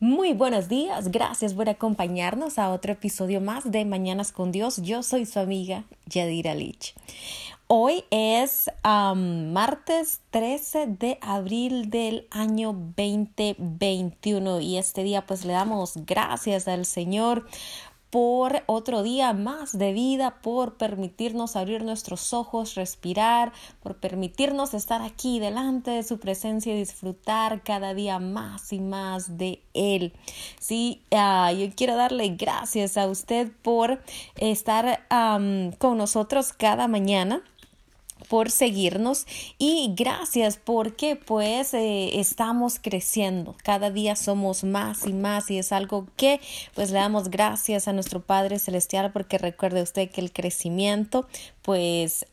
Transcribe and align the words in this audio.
Muy 0.00 0.32
buenos 0.32 0.68
días, 0.68 1.10
gracias 1.10 1.54
por 1.54 1.68
acompañarnos 1.68 2.60
a 2.60 2.70
otro 2.70 2.92
episodio 2.92 3.40
más 3.40 3.68
de 3.68 3.84
Mañanas 3.84 4.30
con 4.30 4.52
Dios. 4.52 4.80
Yo 4.80 5.02
soy 5.02 5.26
su 5.26 5.40
amiga 5.40 5.86
Yadira 6.06 6.54
Lich. 6.54 6.94
Hoy 7.66 8.04
es 8.12 8.70
martes 8.84 10.20
13 10.30 10.86
de 10.86 11.18
abril 11.20 11.90
del 11.90 12.28
año 12.30 12.72
2021 12.72 14.60
y 14.60 14.78
este 14.78 15.02
día 15.02 15.26
pues 15.26 15.44
le 15.44 15.52
damos 15.52 15.94
gracias 16.06 16.68
al 16.68 16.86
Señor 16.86 17.48
por 18.10 18.62
otro 18.66 19.02
día 19.02 19.32
más 19.32 19.76
de 19.76 19.92
vida, 19.92 20.36
por 20.42 20.76
permitirnos 20.76 21.56
abrir 21.56 21.82
nuestros 21.82 22.32
ojos, 22.32 22.74
respirar, 22.74 23.52
por 23.82 23.96
permitirnos 23.96 24.74
estar 24.74 25.02
aquí 25.02 25.40
delante 25.40 25.90
de 25.90 26.02
su 26.02 26.18
presencia 26.18 26.74
y 26.74 26.78
disfrutar 26.78 27.62
cada 27.62 27.94
día 27.94 28.18
más 28.18 28.72
y 28.72 28.80
más 28.80 29.36
de 29.36 29.62
Él. 29.74 30.12
Sí, 30.58 31.02
ah, 31.10 31.52
yo 31.52 31.66
quiero 31.74 31.96
darle 31.96 32.28
gracias 32.30 32.96
a 32.96 33.06
usted 33.06 33.50
por 33.62 34.00
estar 34.36 35.06
con 35.78 35.98
nosotros 35.98 36.52
cada 36.52 36.88
mañana 36.88 37.42
por 38.28 38.50
seguirnos 38.50 39.26
y 39.58 39.94
gracias 39.96 40.58
porque 40.62 41.16
pues 41.16 41.74
eh, 41.74 42.20
estamos 42.20 42.78
creciendo 42.80 43.56
cada 43.62 43.90
día 43.90 44.16
somos 44.16 44.64
más 44.64 45.06
y 45.06 45.12
más 45.12 45.50
y 45.50 45.58
es 45.58 45.72
algo 45.72 46.06
que 46.16 46.40
pues 46.74 46.90
le 46.90 46.98
damos 46.98 47.30
gracias 47.30 47.88
a 47.88 47.92
nuestro 47.92 48.20
Padre 48.20 48.58
Celestial 48.58 49.12
porque 49.12 49.38
recuerde 49.38 49.82
usted 49.82 50.10
que 50.10 50.20
el 50.20 50.32
crecimiento 50.32 51.26
pues 51.62 52.26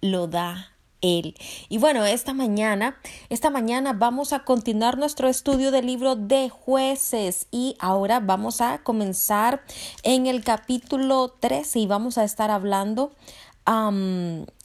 lo 0.00 0.26
da 0.26 0.76
él. 1.02 1.34
Y 1.68 1.78
bueno, 1.78 2.04
esta 2.04 2.32
mañana, 2.32 2.96
esta 3.28 3.50
mañana 3.50 3.92
vamos 3.92 4.32
a 4.32 4.40
continuar 4.40 4.98
nuestro 4.98 5.28
estudio 5.28 5.70
del 5.70 5.86
libro 5.86 6.16
de 6.16 6.48
jueces 6.48 7.46
y 7.50 7.76
ahora 7.78 8.20
vamos 8.20 8.60
a 8.60 8.78
comenzar 8.78 9.62
en 10.02 10.26
el 10.26 10.42
capítulo 10.42 11.34
13 11.40 11.80
y 11.80 11.86
vamos 11.86 12.18
a 12.18 12.24
estar 12.24 12.50
hablando 12.50 13.12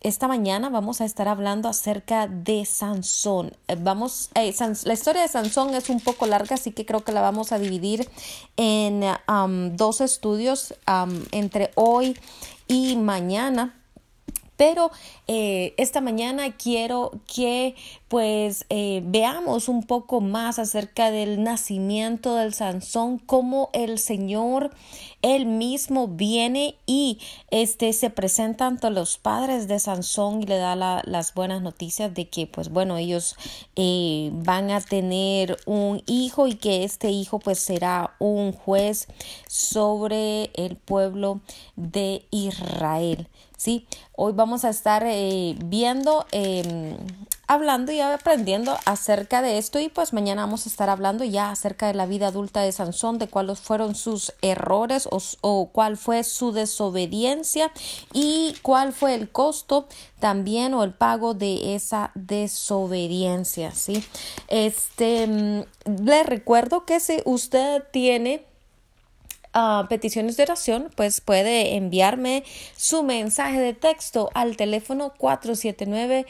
esta 0.02 0.27
mañana 0.27 0.69
vamos 0.69 1.02
a 1.02 1.05
estar 1.05 1.27
hablando 1.27 1.67
acerca 1.67 2.27
de 2.27 2.66
Sansón. 2.66 3.53
Eh, 3.67 3.75
vamos, 3.80 4.30
eh, 4.35 4.53
la 4.83 4.94
historia 4.94 5.23
de 5.23 5.27
Sansón 5.27 5.73
es 5.73 5.89
un 5.89 5.99
poco 5.99 6.27
larga, 6.27 6.53
así 6.53 6.71
que 6.71 6.85
creo 6.85 7.03
que 7.03 7.11
la 7.11 7.22
vamos 7.22 7.52
a 7.52 7.57
dividir 7.57 8.07
en 8.57 9.03
dos 9.75 10.02
estudios 10.02 10.75
entre 11.31 11.72
hoy 11.75 12.16
y 12.67 12.95
mañana. 12.95 13.75
Pero 14.55 14.91
eh, 15.27 15.73
esta 15.77 16.02
mañana 16.02 16.55
quiero 16.55 17.11
que 17.25 17.73
pues 18.07 18.67
veamos 18.69 19.67
un 19.67 19.81
poco 19.81 20.22
más 20.22 20.59
acerca 20.59 21.09
del 21.09 21.41
nacimiento 21.41 22.35
del 22.35 22.53
Sansón, 22.53 23.17
cómo 23.17 23.72
el 23.73 23.97
Señor 23.97 24.69
él 25.22 25.45
mismo 25.45 26.08
viene 26.08 26.75
y 26.86 27.19
este 27.50 27.94
se 27.94 28.09
presenta 28.09 28.67
ante 28.67 28.89
los 28.89 29.17
padres 29.17 29.67
de 29.67 29.80
Sansón 29.80 30.41
y 30.41 30.45
le 30.45 30.58
da 30.58 30.75
las 30.75 31.33
buenas 31.33 31.61
noticias 31.61 32.13
de 32.13 32.30
que 32.30 32.47
pues 32.47 32.69
bueno 32.69 32.97
ellos 32.97 33.36
eh, 33.75 34.30
van 34.33 34.72
a 34.72 34.81
tener 34.81 35.58
un 35.66 36.02
hijo 36.05 36.47
y 36.47 36.55
que 36.55 36.83
este 36.83 37.09
hijo 37.09 37.39
pues 37.39 37.59
será 37.59 38.16
un 38.19 38.52
juez 38.52 39.08
sobre 39.47 40.52
el 40.55 40.75
pueblo 40.75 41.41
de 41.75 42.25
Israel. 42.31 43.28
Sí, 43.58 43.85
hoy 44.16 44.33
vamos 44.33 44.66
a 44.66 44.69
estar 44.69 45.03
eh, 45.06 45.56
viendo, 45.63 46.25
em, 46.31 46.97
hablando 47.52 47.91
y 47.91 47.99
aprendiendo 47.99 48.77
acerca 48.85 49.41
de 49.41 49.57
esto 49.57 49.77
y 49.81 49.89
pues 49.89 50.13
mañana 50.13 50.44
vamos 50.44 50.66
a 50.66 50.69
estar 50.69 50.89
hablando 50.89 51.25
ya 51.25 51.52
acerca 51.52 51.88
de 51.88 51.94
la 51.94 52.05
vida 52.05 52.27
adulta 52.27 52.61
de 52.61 52.71
Sansón, 52.71 53.19
de 53.19 53.27
cuáles 53.27 53.59
fueron 53.59 53.94
sus 53.94 54.33
errores 54.41 55.05
o, 55.11 55.21
o 55.41 55.69
cuál 55.69 55.97
fue 55.97 56.23
su 56.23 56.53
desobediencia 56.53 57.69
y 58.13 58.55
cuál 58.61 58.94
fue 58.94 59.16
el 59.16 59.29
costo 59.29 59.88
también 60.19 60.73
o 60.73 60.85
el 60.85 60.94
pago 60.94 61.34
de 61.34 61.75
esa 61.75 62.12
desobediencia, 62.16 63.72
¿sí? 63.72 64.01
Este, 64.47 65.28
mm, 65.28 66.06
le 66.06 66.23
recuerdo 66.23 66.85
que 66.85 67.01
si 67.01 67.22
usted 67.25 67.83
tiene 67.91 68.45
peticiones 69.89 70.38
de 70.38 70.44
oración, 70.44 70.89
pues 70.95 71.22
puede 71.22 71.75
enviarme 71.75 72.44
su 72.75 73.03
mensaje 73.03 73.59
de 73.59 73.73
texto 73.73 74.29
al 74.34 74.57
teléfono 74.57 75.13
479 75.17 76.25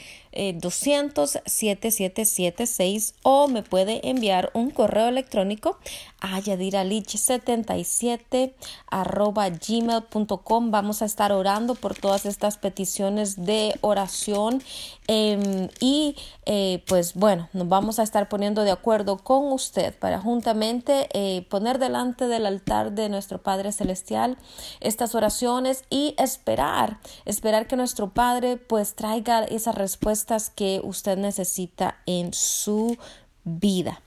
200 0.55 1.39
7776 1.45 3.15
o 3.23 3.47
me 3.47 3.63
puede 3.63 4.09
enviar 4.09 4.51
un 4.53 4.71
correo 4.71 5.09
electrónico 5.09 5.77
a 6.21 6.39
yadiralich77 6.39 8.53
arroba 8.89 9.49
gmail.com. 9.49 10.71
Vamos 10.71 11.01
a 11.01 11.05
estar 11.05 11.31
orando 11.31 11.75
por 11.75 11.95
todas 11.95 12.25
estas 12.25 12.57
peticiones 12.57 13.45
de 13.45 13.77
oración 13.81 14.63
em, 15.07 15.69
y 15.79 16.15
eh, 16.45 16.83
pues 16.87 17.13
bueno, 17.15 17.49
nos 17.53 17.67
vamos 17.67 17.99
a 17.99 18.03
estar 18.03 18.29
poniendo 18.29 18.63
de 18.63 18.71
acuerdo 18.71 19.17
con 19.17 19.51
usted 19.51 19.93
para 19.97 20.19
juntamente 20.19 21.09
eh, 21.13 21.45
poner 21.49 21.79
delante 21.79 22.27
del 22.27 22.45
altar 22.45 22.91
de 22.93 23.09
nuestro 23.11 23.41
Padre 23.41 23.71
Celestial 23.71 24.37
estas 24.79 25.13
oraciones 25.15 25.83
y 25.89 26.15
esperar, 26.17 26.99
esperar 27.25 27.67
que 27.67 27.75
nuestro 27.75 28.09
Padre 28.09 28.57
pues 28.57 28.95
traiga 28.95 29.43
esa 29.43 29.71
respuesta 29.71 30.37
que 30.55 30.81
usted 30.83 31.17
necesita 31.17 31.97
en 32.05 32.33
su 32.33 32.97
vida. 33.43 34.01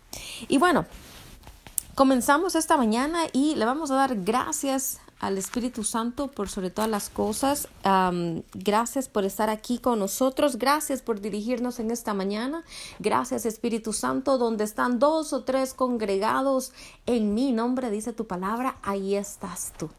Y 0.49 0.59
bueno, 0.59 0.87
comenzamos 1.95 2.55
esta 2.55 2.77
mañana 2.77 3.25
y 3.33 3.55
le 3.55 3.65
vamos 3.65 3.91
a 3.91 3.97
dar 3.97 4.17
gracias 4.17 5.01
al 5.21 5.39
Espíritu 5.39 5.85
Santo 5.85 6.29
por 6.29 6.49
sobre 6.49 6.71
todas 6.71 6.91
las 6.91 7.09
cosas. 7.09 7.69
gracias 8.55 9.09
por 9.09 9.25
estar 9.25 9.51
aquí 9.51 9.79
con 9.79 9.99
nosotros. 9.99 10.57
Gracias 10.59 11.03
por 11.03 11.21
dirigirnos 11.21 11.81
en 11.81 11.91
esta 11.91 12.15
mañana. 12.15 12.65
Gracias 12.99 13.47
Espíritu 13.47 13.93
Santo, 13.93 14.39
donde 14.39 14.65
están 14.65 14.99
dos 14.99 15.33
o 15.33 15.45
tres 15.45 15.75
congregados 15.75 16.73
en 17.07 17.35
mi 17.35 17.53
nombre, 17.53 17.91
dice 17.91 18.13
tu 18.13 18.27
palabra, 18.27 18.77
ahí 18.83 19.15
estás 19.15 19.73
tú. 19.79 19.91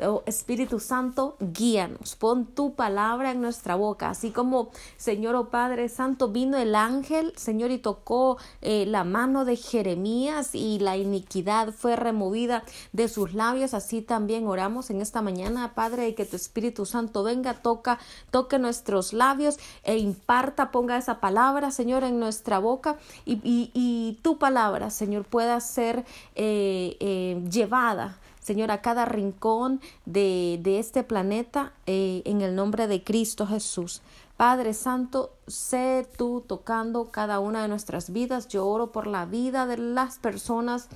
Oh, 0.00 0.22
Espíritu 0.26 0.80
Santo, 0.80 1.36
guíanos, 1.38 2.16
pon 2.16 2.46
tu 2.46 2.74
palabra 2.74 3.30
en 3.30 3.40
nuestra 3.40 3.74
boca, 3.74 4.10
así 4.10 4.30
como 4.30 4.70
Señor 4.96 5.34
o 5.34 5.40
oh 5.40 5.48
Padre 5.50 5.88
Santo 5.88 6.28
vino 6.28 6.56
el 6.56 6.74
ángel, 6.74 7.32
Señor, 7.36 7.70
y 7.70 7.78
tocó 7.78 8.38
eh, 8.62 8.86
la 8.86 9.04
mano 9.04 9.44
de 9.44 9.56
Jeremías 9.56 10.54
y 10.54 10.78
la 10.78 10.96
iniquidad 10.96 11.72
fue 11.72 11.96
removida 11.96 12.64
de 12.92 13.08
sus 13.08 13.34
labios, 13.34 13.74
así 13.74 14.00
también 14.00 14.46
oramos 14.46 14.90
en 14.90 15.00
esta 15.02 15.20
mañana, 15.20 15.74
Padre, 15.74 16.08
y 16.08 16.14
que 16.14 16.24
tu 16.24 16.36
Espíritu 16.36 16.86
Santo 16.86 17.22
venga, 17.22 17.54
toca, 17.54 17.98
toque 18.30 18.58
nuestros 18.58 19.12
labios 19.12 19.58
e 19.84 19.98
imparta, 19.98 20.70
ponga 20.70 20.96
esa 20.96 21.20
palabra, 21.20 21.70
Señor, 21.70 22.02
en 22.02 22.18
nuestra 22.18 22.58
boca 22.58 22.96
y, 23.24 23.40
y, 23.74 24.18
tu 24.22 24.38
palabra, 24.38 24.90
Señor, 24.90 25.24
pueda 25.24 25.60
ser 25.60 26.04
eh, 26.34 26.96
eh, 27.00 27.42
llevada 27.50 28.18
Señor, 28.42 28.70
a 28.72 28.82
cada 28.82 29.04
rincón 29.04 29.80
de, 30.04 30.58
de 30.62 30.78
este 30.78 31.04
planeta 31.04 31.72
eh, 31.86 32.22
en 32.24 32.40
el 32.40 32.54
nombre 32.54 32.88
de 32.88 33.02
Cristo 33.02 33.46
Jesús. 33.46 34.02
Padre 34.36 34.74
Santo, 34.74 35.32
sé 35.46 36.08
tú 36.16 36.42
tocando 36.44 37.12
cada 37.12 37.38
una 37.38 37.62
de 37.62 37.68
nuestras 37.68 38.12
vidas. 38.12 38.48
Yo 38.48 38.66
oro 38.66 38.90
por 38.90 39.06
la 39.06 39.24
vida 39.24 39.66
de 39.66 39.76
las 39.76 40.18
personas 40.18 40.88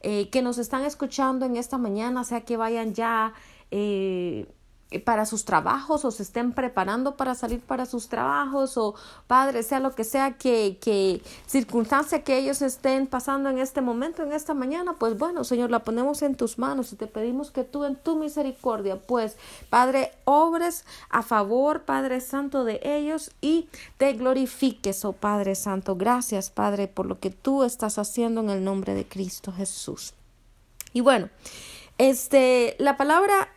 eh, 0.00 0.30
que 0.30 0.40
nos 0.40 0.56
están 0.56 0.84
escuchando 0.84 1.44
en 1.44 1.56
esta 1.56 1.76
mañana, 1.76 2.24
sea 2.24 2.40
que 2.40 2.56
vayan 2.56 2.94
ya 2.94 3.34
eh, 3.70 4.46
para 5.04 5.26
sus 5.26 5.44
trabajos 5.44 6.04
o 6.04 6.10
se 6.10 6.22
estén 6.22 6.52
preparando 6.52 7.16
para 7.16 7.34
salir 7.34 7.60
para 7.60 7.86
sus 7.86 8.08
trabajos 8.08 8.76
o 8.76 8.94
padre, 9.26 9.62
sea 9.62 9.80
lo 9.80 9.94
que 9.94 10.04
sea 10.04 10.32
que, 10.32 10.78
que 10.80 11.20
circunstancia 11.46 12.22
que 12.22 12.38
ellos 12.38 12.62
estén 12.62 13.06
pasando 13.06 13.50
en 13.50 13.58
este 13.58 13.80
momento, 13.80 14.22
en 14.22 14.32
esta 14.32 14.54
mañana, 14.54 14.94
pues 14.98 15.18
bueno, 15.18 15.42
Señor, 15.44 15.70
la 15.70 15.80
ponemos 15.80 16.22
en 16.22 16.36
tus 16.36 16.58
manos 16.58 16.92
y 16.92 16.96
te 16.96 17.06
pedimos 17.06 17.50
que 17.50 17.64
tú 17.64 17.84
en 17.84 17.96
tu 17.96 18.16
misericordia, 18.16 18.96
pues 18.96 19.36
Padre, 19.68 20.12
obres 20.24 20.84
a 21.10 21.22
favor, 21.22 21.82
Padre 21.82 22.20
Santo, 22.20 22.64
de 22.64 22.80
ellos 22.82 23.32
y 23.40 23.68
te 23.96 24.12
glorifiques, 24.12 25.04
oh 25.04 25.12
Padre 25.12 25.54
Santo. 25.54 25.96
Gracias, 25.96 26.50
Padre, 26.50 26.88
por 26.88 27.06
lo 27.06 27.18
que 27.18 27.30
tú 27.30 27.64
estás 27.64 27.98
haciendo 27.98 28.40
en 28.40 28.50
el 28.50 28.64
nombre 28.64 28.94
de 28.94 29.06
Cristo 29.06 29.52
Jesús. 29.52 30.14
Y 30.92 31.00
bueno, 31.00 31.28
este, 31.98 32.76
la 32.78 32.96
palabra 32.96 33.48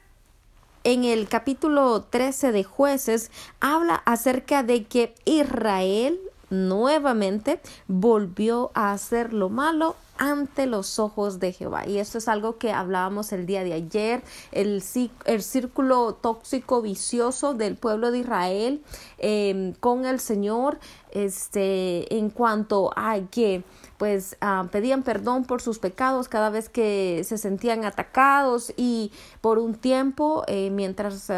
en 0.88 1.04
el 1.04 1.28
capítulo 1.28 2.01
13 2.10 2.54
de 2.54 2.63
jueces 2.63 3.30
habla 3.60 3.95
acerca 4.06 4.63
de 4.63 4.86
que 4.86 5.13
Israel 5.25 6.18
nuevamente 6.50 7.60
volvió 7.89 8.72
a 8.74 8.94
hacer 8.94 9.34
lo 9.34 9.50
malo 9.50 9.98
ante 10.18 10.66
los 10.66 11.00
ojos 11.00 11.40
de 11.40 11.54
Jehová. 11.54 11.88
Y 11.88 12.00
esto 12.00 12.18
es 12.18 12.28
algo 12.28 12.58
que 12.58 12.72
hablábamos 12.72 13.31
el 13.34 13.46
día 13.46 13.64
de 13.64 13.74
ayer, 13.74 14.24
el, 14.52 14.84
el 15.25 15.44
círculo 15.44 16.14
tóxico 16.14 16.81
vicioso 16.81 17.54
del 17.54 17.75
pueblo 17.75 18.12
de 18.12 18.19
Israel 18.19 18.84
em, 19.18 19.74
con 19.74 20.06
el 20.06 20.19
Señor 20.19 20.80
este, 21.12 22.16
en 22.16 22.30
cuanto 22.30 22.92
a 22.96 23.18
que 23.31 23.64
pues 23.98 24.38
ah, 24.42 24.68
pedían 24.72 25.02
perdón 25.02 25.46
por 25.46 25.60
sus 25.60 25.80
pecados 25.80 26.28
cada 26.28 26.52
vez 26.52 26.69
que 26.69 27.24
se 27.24 27.40
sentían 27.40 27.84
atacados 27.84 28.72
y 28.78 29.12
por 29.42 29.58
un 29.58 29.74
tiempo 29.74 30.44
eh, 30.48 30.69
mientras 30.69 31.31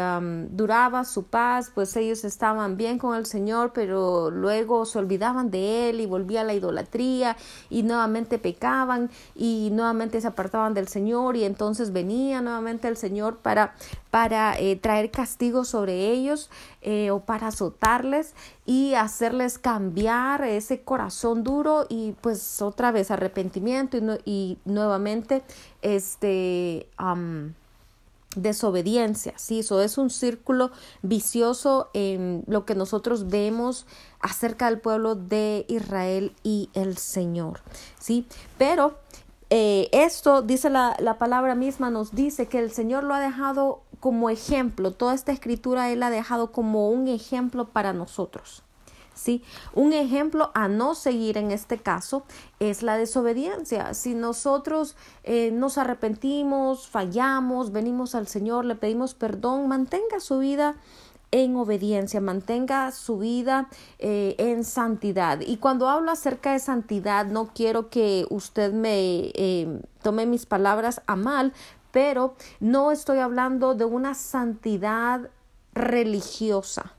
duraba 0.50 1.04
su 1.04 1.24
paz 1.24 1.72
pues 1.74 1.96
ellos 1.96 2.24
estaban 2.24 2.76
bien 2.76 2.98
con 2.98 3.16
el 3.16 3.24
Señor 3.24 3.72
pero 3.72 4.30
luego 4.30 4.84
se 4.84 4.98
olvidaban 4.98 5.50
de 5.50 5.88
él 5.88 6.00
y 6.00 6.06
volvía 6.06 6.44
la 6.44 6.52
idolatría 6.52 7.36
y 7.70 7.82
nuevamente 7.82 8.38
pecaban 8.38 8.69
y 9.34 9.70
nuevamente 9.72 10.20
se 10.20 10.26
apartaban 10.26 10.74
del 10.74 10.88
Señor 10.88 11.36
y 11.36 11.44
entonces 11.44 11.92
venía 11.92 12.40
nuevamente 12.40 12.88
el 12.88 12.96
Señor 12.96 13.38
para 13.38 13.74
para 14.10 14.58
eh, 14.58 14.76
traer 14.76 15.10
castigo 15.10 15.64
sobre 15.64 16.10
ellos 16.10 16.50
eh, 16.82 17.10
o 17.10 17.20
para 17.20 17.48
azotarles 17.48 18.34
y 18.66 18.94
hacerles 18.94 19.58
cambiar 19.58 20.44
ese 20.44 20.80
corazón 20.82 21.44
duro 21.44 21.86
y 21.88 22.12
pues 22.20 22.60
otra 22.60 22.92
vez 22.92 23.10
arrepentimiento 23.10 23.98
y, 24.24 24.58
nuevamente 24.64 25.42
este 25.82 26.88
desobediencia, 28.36 29.34
sí, 29.36 29.60
eso 29.60 29.82
es 29.82 29.98
un 29.98 30.10
círculo 30.10 30.70
vicioso 31.02 31.90
en 31.94 32.44
lo 32.46 32.64
que 32.64 32.74
nosotros 32.74 33.28
vemos 33.28 33.86
acerca 34.20 34.66
del 34.66 34.80
pueblo 34.80 35.14
de 35.14 35.64
Israel 35.68 36.34
y 36.42 36.70
el 36.74 36.96
Señor, 36.96 37.60
sí, 37.98 38.26
pero 38.58 38.98
eh, 39.50 39.88
esto, 39.92 40.42
dice 40.42 40.70
la, 40.70 40.96
la, 41.00 41.18
palabra 41.18 41.56
misma, 41.56 41.90
nos 41.90 42.14
dice 42.14 42.46
que 42.46 42.60
el 42.60 42.70
Señor 42.70 43.02
lo 43.02 43.14
ha 43.14 43.20
dejado 43.20 43.82
como 43.98 44.30
ejemplo, 44.30 44.92
toda 44.92 45.14
esta 45.14 45.32
escritura 45.32 45.90
Él 45.90 46.02
ha 46.02 46.10
dejado 46.10 46.52
como 46.52 46.88
un 46.90 47.08
ejemplo 47.08 47.68
para 47.68 47.92
nosotros. 47.92 48.62
¿Sí? 49.20 49.44
Un 49.74 49.92
ejemplo 49.92 50.50
a 50.54 50.66
no 50.66 50.94
seguir 50.94 51.36
en 51.36 51.50
este 51.50 51.76
caso 51.76 52.22
es 52.58 52.82
la 52.82 52.96
desobediencia. 52.96 53.92
Si 53.92 54.14
nosotros 54.14 54.96
eh, 55.24 55.50
nos 55.50 55.76
arrepentimos, 55.76 56.88
fallamos, 56.88 57.70
venimos 57.70 58.14
al 58.14 58.28
Señor, 58.28 58.64
le 58.64 58.76
pedimos 58.76 59.12
perdón, 59.12 59.68
mantenga 59.68 60.20
su 60.20 60.38
vida 60.38 60.76
en 61.32 61.54
obediencia, 61.56 62.22
mantenga 62.22 62.90
su 62.92 63.18
vida 63.18 63.68
eh, 63.98 64.36
en 64.38 64.64
santidad. 64.64 65.40
Y 65.42 65.58
cuando 65.58 65.90
hablo 65.90 66.10
acerca 66.10 66.52
de 66.52 66.58
santidad, 66.58 67.26
no 67.26 67.50
quiero 67.54 67.90
que 67.90 68.26
usted 68.30 68.72
me 68.72 69.32
eh, 69.34 69.82
tome 70.02 70.24
mis 70.24 70.46
palabras 70.46 71.02
a 71.06 71.14
mal, 71.14 71.52
pero 71.92 72.36
no 72.58 72.90
estoy 72.90 73.18
hablando 73.18 73.74
de 73.74 73.84
una 73.84 74.14
santidad 74.14 75.28
religiosa. 75.74 76.94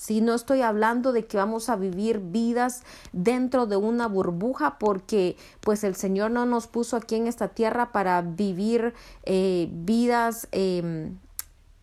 Si 0.00 0.22
no 0.22 0.34
estoy 0.34 0.62
hablando 0.62 1.12
de 1.12 1.26
que 1.26 1.36
vamos 1.36 1.68
a 1.68 1.76
vivir 1.76 2.20
vidas 2.20 2.84
dentro 3.12 3.66
de 3.66 3.76
una 3.76 4.08
burbuja 4.08 4.78
porque 4.78 5.36
pues 5.60 5.84
el 5.84 5.94
Señor 5.94 6.30
no 6.30 6.46
nos 6.46 6.68
puso 6.68 6.96
aquí 6.96 7.16
en 7.16 7.26
esta 7.26 7.48
tierra 7.48 7.92
para 7.92 8.22
vivir 8.22 8.94
eh, 9.24 9.68
vidas 9.70 10.48
em, 10.52 11.18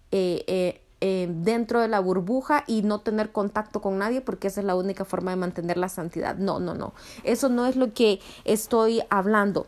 eh, 0.09 0.43
eh, 0.47 0.81
em, 0.99 1.43
dentro 1.43 1.79
de 1.79 1.89
la 1.89 1.99
burbuja 1.99 2.63
y 2.65 2.81
no 2.81 3.01
tener 3.01 3.31
contacto 3.31 3.81
con 3.81 3.99
nadie 3.99 4.21
porque 4.21 4.47
esa 4.47 4.61
es 4.61 4.65
la 4.65 4.73
única 4.73 5.05
forma 5.05 5.29
de 5.29 5.37
mantener 5.37 5.77
la 5.77 5.87
santidad. 5.87 6.37
No, 6.37 6.59
no, 6.59 6.73
no. 6.73 6.95
Eso 7.23 7.49
no 7.49 7.67
es 7.67 7.75
lo 7.75 7.93
que 7.93 8.19
estoy 8.45 9.03
hablando. 9.11 9.67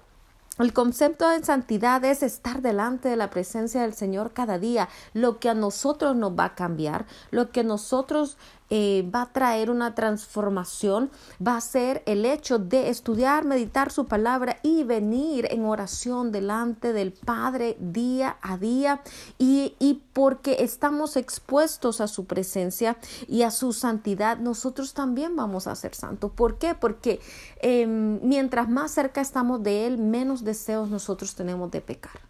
El 0.60 0.74
concepto 0.74 1.30
de 1.30 1.42
santidad 1.42 2.04
es 2.04 2.22
estar 2.22 2.62
delante 2.62 3.08
de 3.08 3.16
la 3.16 3.30
presencia 3.30 3.82
del 3.82 3.94
Señor 3.94 4.34
cada 4.34 4.60
día. 4.60 4.90
Lo 5.14 5.40
que 5.40 5.48
a 5.48 5.54
nosotros 5.54 6.18
nos 6.18 6.38
va 6.38 6.44
a 6.44 6.56
cambiar, 6.56 7.06
lo 7.32 7.50
que 7.52 7.64
nosotros 7.64 8.38
eh, 8.70 9.10
va 9.14 9.24
a 9.24 9.34
traer 9.34 9.70
una 9.70 9.96
transformación, 9.96 11.10
va 11.46 11.58
a 11.58 11.62
ser 11.62 12.04
el 12.06 12.26
hecho 12.26 12.60
de 12.60 12.90
estudiar, 12.90 13.46
meditar 13.46 13.92
su 13.92 14.06
palabra 14.06 14.58
y 14.64 14.84
venir 14.84 15.48
en 15.52 15.66
oración 15.66 16.32
delante 16.32 16.94
del 16.94 17.12
Padre 17.12 17.78
día 17.80 18.38
a 18.42 18.58
día 18.58 19.02
y, 19.38 19.76
y 19.80 20.02
porque 20.14 20.58
estamos 20.60 21.18
expuestos 21.18 22.02
a 22.02 22.08
su 22.08 22.26
presencia 22.26 22.98
y 23.28 23.44
a 23.44 23.52
su 23.52 23.74
santidad, 23.74 24.38
nosotros 24.38 24.94
también 24.94 25.36
vamos 25.36 25.68
a 25.68 25.76
ser 25.76 25.96
santos. 25.96 26.32
¿Por 26.32 26.58
qué? 26.58 26.76
Porque 26.76 27.20
em, 27.62 28.20
mientras 28.22 28.70
más 28.70 28.92
cerca 28.92 29.22
estamos 29.22 29.64
de 29.64 29.88
Él, 29.88 29.98
menos 29.98 30.44
deseos 30.44 30.90
nosotros 30.90 31.36
tenemos 31.36 31.72
de 31.72 31.82
pecar. 31.82 32.29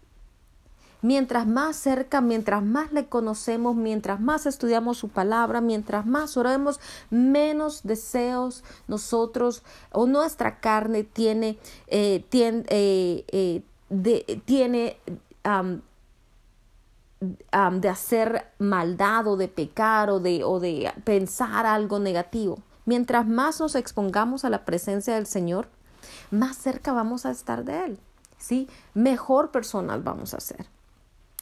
Mientras 1.02 1.48
más 1.48 1.78
cerca, 1.78 2.20
mientras 2.20 2.64
más 2.64 2.92
le 2.92 3.08
conocemos, 3.08 3.76
mientras 3.76 4.20
más 4.20 4.46
estudiamos 4.46 4.98
su 4.98 5.08
palabra, 5.08 5.62
mientras 5.62 6.06
más 6.06 6.36
oremos, 6.36 6.82
menos 7.10 7.84
deseos 7.84 8.66
nosotros 8.88 9.64
o 9.92 10.08
nuestra 10.08 10.60
carne 10.60 11.04
tiene, 11.04 11.58
eh, 11.88 12.26
tiene, 12.30 12.66
eh, 12.68 13.24
eh, 13.32 13.64
de, 13.90 14.42
tiene 14.46 14.98
de 17.22 17.90
hacer 17.90 18.46
maldad 18.60 19.28
o 19.28 19.38
de 19.38 19.48
pecar 19.48 20.10
o 20.10 20.20
de, 20.20 20.44
o 20.44 20.60
de 20.60 20.92
pensar 21.06 21.66
algo 21.66 22.00
negativo. 22.00 22.60
Mientras 22.86 23.26
más 23.26 23.60
nos 23.60 23.76
expongamos 23.76 24.44
a 24.44 24.50
la 24.50 24.66
presencia 24.66 25.16
del 25.16 25.28
Señor, 25.28 25.70
más 26.32 26.58
cerca 26.58 26.92
vamos 26.92 27.26
a 27.26 27.32
estar 27.32 27.64
de 27.64 27.86
Él. 27.86 28.00
¿sí? 28.38 28.68
Mejor 28.94 29.52
personas 29.52 30.04
vamos 30.04 30.34
a 30.34 30.40
ser. 30.40 30.66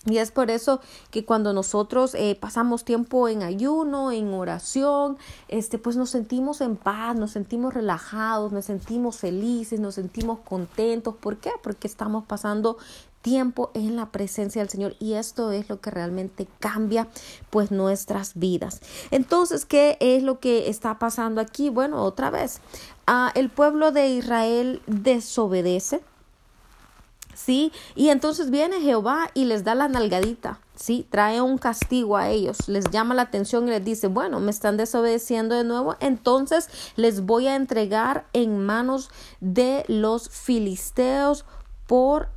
Y 0.10 0.20
es 0.20 0.32
por 0.32 0.50
eso 0.50 0.80
que 1.12 1.26
cuando 1.26 1.52
nosotros 1.54 2.16
eh, 2.16 2.38
pasamos 2.40 2.86
tiempo 2.86 3.28
en 3.28 3.44
ayuno, 3.44 4.12
en 4.12 4.34
oración, 4.34 5.18
este, 5.50 5.78
pues 5.78 5.98
nos 5.98 6.10
sentimos 6.10 6.62
en 6.62 6.78
paz, 6.78 7.16
nos 7.16 7.32
sentimos 7.32 7.74
relajados, 7.74 8.52
nos 8.54 8.66
sentimos 8.66 9.18
felices, 9.18 9.80
nos 9.80 9.96
sentimos 9.96 10.40
contentos. 10.40 11.16
¿Por 11.16 11.38
qué? 11.38 11.52
Porque 11.62 11.88
estamos 11.88 12.24
pasando 12.24 12.78
tiempo 13.22 13.72
en 13.74 13.98
la 13.98 14.12
presencia 14.12 14.62
del 14.62 14.70
Señor 14.70 14.96
y 15.00 15.14
esto 15.14 15.52
es 15.52 15.68
lo 15.68 15.82
que 15.82 15.92
realmente 15.92 16.48
cambia 16.60 17.10
pues 17.50 17.72
nuestras 17.72 18.36
vidas. 18.36 18.80
Entonces, 19.12 19.66
¿qué 19.66 19.98
es 20.00 20.24
lo 20.24 20.40
que 20.40 20.70
está 20.70 20.98
pasando 21.00 21.42
aquí? 21.42 21.70
Bueno, 21.70 22.02
otra 22.04 22.30
vez, 22.30 22.62
ah, 23.06 23.32
el 23.36 23.50
pueblo 23.50 23.92
de 23.92 24.08
Israel 24.08 24.82
desobedece 24.88 26.02
¿sí? 27.38 27.72
Y 27.96 28.10
entonces 28.10 28.50
viene 28.50 28.82
Jehová 28.82 29.30
y 29.34 29.46
les 29.46 29.64
da 29.64 29.76
la 29.76 29.88
nalgadita, 29.88 30.60
¿sí? 30.76 31.08
Trae 31.10 31.40
un 31.40 31.58
castigo 31.60 32.18
a 32.18 32.30
ellos, 32.30 32.68
les 32.68 32.90
llama 32.90 33.14
la 33.14 33.22
atención 33.22 33.68
y 33.68 33.72
les 33.72 33.86
dice, 33.86 34.08
bueno, 34.08 34.40
me 34.40 34.50
están 34.50 34.76
desobedeciendo 34.76 35.56
de 35.56 35.64
nuevo, 35.64 35.96
entonces 36.00 36.68
les 36.96 37.22
voy 37.26 37.48
a 37.48 37.56
entregar 37.56 38.26
en 38.34 38.66
manos 38.66 39.12
de 39.40 39.86
los 39.88 40.30
filisteos 40.30 41.46
por 41.86 42.30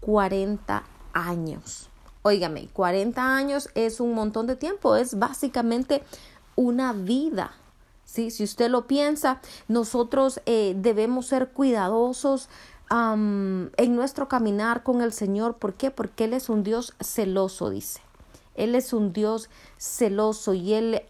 40 0.00 0.84
años. 1.14 1.88
Óigame, 2.22 2.68
40 2.72 3.36
años 3.36 3.70
es 3.74 3.98
un 3.98 4.12
montón 4.12 4.46
de 4.46 4.56
tiempo, 4.56 4.96
es 4.96 5.18
básicamente 5.18 6.02
una 6.54 6.92
vida. 6.92 7.52
¿sí? 8.04 8.30
Si 8.30 8.44
usted 8.44 8.70
lo 8.70 8.86
piensa, 8.86 9.40
nosotros 9.68 10.40
eh, 10.46 10.74
debemos 10.76 11.26
ser 11.26 11.48
cuidadosos 11.48 12.48
en 12.90 13.96
nuestro 13.96 14.28
caminar 14.28 14.82
con 14.82 15.00
el 15.00 15.12
Señor. 15.12 15.56
¿Por 15.56 15.74
qué? 15.74 15.90
Porque 15.90 16.24
Él 16.24 16.34
es 16.34 16.48
un 16.48 16.62
Dios 16.62 16.94
celoso, 17.00 17.70
dice. 17.70 18.00
Él 18.54 18.74
es 18.74 18.92
un 18.92 19.12
Dios 19.12 19.50
celoso 19.78 20.54
y 20.54 20.74
Él 20.74 21.02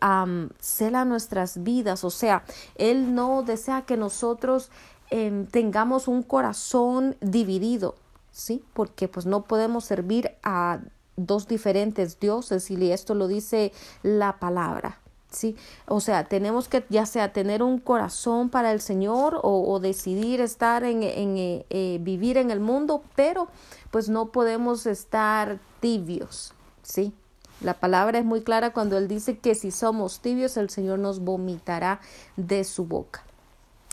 cela 0.61 1.05
nuestras 1.05 1.63
vidas. 1.63 2.05
O 2.05 2.11
sea, 2.11 2.45
Él 2.77 3.15
no 3.15 3.43
desea 3.43 3.83
que 3.83 3.97
nosotros 3.97 4.71
em, 5.11 5.47
tengamos 5.47 6.09
un 6.09 6.23
corazón 6.23 7.17
dividido, 7.21 7.97
¿sí? 8.31 8.65
Porque 8.73 9.09
pues 9.09 9.27
no 9.27 9.43
podemos 9.45 9.85
servir 9.85 10.33
a 10.43 10.81
dos 11.17 11.47
diferentes 11.47 12.19
dioses 12.19 12.71
y 12.71 12.91
esto 12.91 13.15
lo 13.15 13.29
dice 13.29 13.73
la 14.03 14.39
palabra. 14.39 14.99
¿Sí? 15.35 15.57
O 15.87 16.01
sea, 16.01 16.25
tenemos 16.25 16.69
que 16.69 16.85
ya 16.89 17.07
sea 17.07 17.33
tener 17.33 17.63
un 17.63 17.79
corazón 17.79 18.49
para 18.49 18.73
el 18.73 18.81
Señor 18.81 19.41
o, 19.43 19.79
decidir 19.81 20.41
estar 20.41 20.85
en, 20.85 21.03
eh, 21.03 21.67
eh, 21.71 21.99
vivir 22.01 22.39
en 22.39 22.51
el 22.51 22.61
mundo, 22.61 23.03
pero 23.17 23.49
pues 23.91 24.09
no 24.09 24.27
podemos 24.27 24.87
estar 24.87 25.59
tibios, 25.81 26.55
¿sí? 26.83 27.13
La 27.61 27.75
palabra 27.75 28.19
es 28.19 28.25
muy 28.25 28.43
clara 28.43 28.73
cuando 28.73 28.99
Él 28.99 29.09
dice 29.09 29.39
que 29.39 29.55
si 29.55 29.71
somos 29.71 30.21
tibios, 30.21 30.57
el 30.57 30.71
Señor 30.71 30.99
nos 30.99 31.21
vomitará 31.21 32.01
de 32.37 32.65
su 32.65 32.85
boca. 32.85 33.23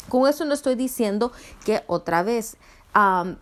Con 0.10 0.28
eso 0.28 0.46
no 0.46 0.54
estoy 0.54 0.76
diciendo 0.76 1.32
que 1.64 1.84
otra 1.88 2.24
vez 2.24 2.58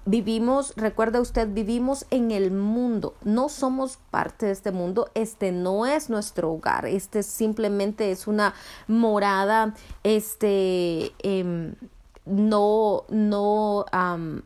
vivimos, 0.06 0.74
recuerda 0.76 1.20
usted, 1.20 1.48
vivimos 1.52 2.06
en 2.12 2.32
el 2.32 2.52
mundo, 2.52 3.16
no 3.24 3.50
somos 3.50 3.98
parte 4.12 4.46
de 4.48 4.52
este 4.52 4.72
mundo, 4.72 5.10
este 5.16 5.52
no 5.52 5.86
es 5.86 6.10
nuestro 6.10 6.52
hogar, 6.52 6.86
este 6.86 7.24
simplemente 7.24 8.12
es 8.12 8.28
una 8.28 8.54
morada, 8.88 9.74
este, 10.04 11.14
em, 11.20 11.76
no, 12.26 13.06
no 13.10 13.86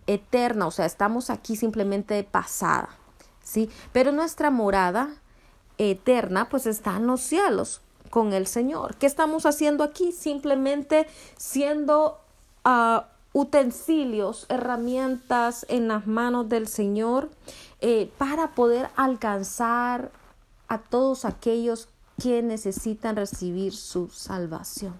eterna, 0.08 0.68
o 0.68 0.72
sea, 0.72 0.86
estamos 0.86 1.30
aquí 1.30 1.58
simplemente 1.58 2.24
pasada, 2.24 2.90
¿sí? 3.44 3.70
Pero 3.92 4.14
nuestra 4.14 4.52
morada 4.52 5.10
eterna 5.78 6.48
pues 6.50 6.66
está 6.66 6.96
en 6.96 7.08
los 7.08 7.22
cielos 7.22 7.82
con 8.10 8.32
el 8.32 8.48
Señor. 8.48 8.96
¿Qué 8.96 9.06
estamos 9.08 9.46
haciendo 9.46 9.84
aquí? 9.84 10.12
Simplemente 10.12 11.08
siendo 11.36 12.22
uh, 12.64 13.02
utensilios, 13.34 14.46
herramientas 14.50 15.66
en 15.68 15.88
las 15.88 16.08
manos 16.08 16.48
del 16.48 16.68
Señor 16.68 17.30
eh, 17.82 18.12
para 18.18 18.52
poder 18.52 18.90
alcanzar 18.96 20.12
a 20.68 20.78
todos 20.78 21.26
aquellos 21.26 21.90
que 22.22 22.42
necesitan 22.44 23.16
recibir 23.16 23.74
su 23.74 24.10
salvación. 24.10 24.94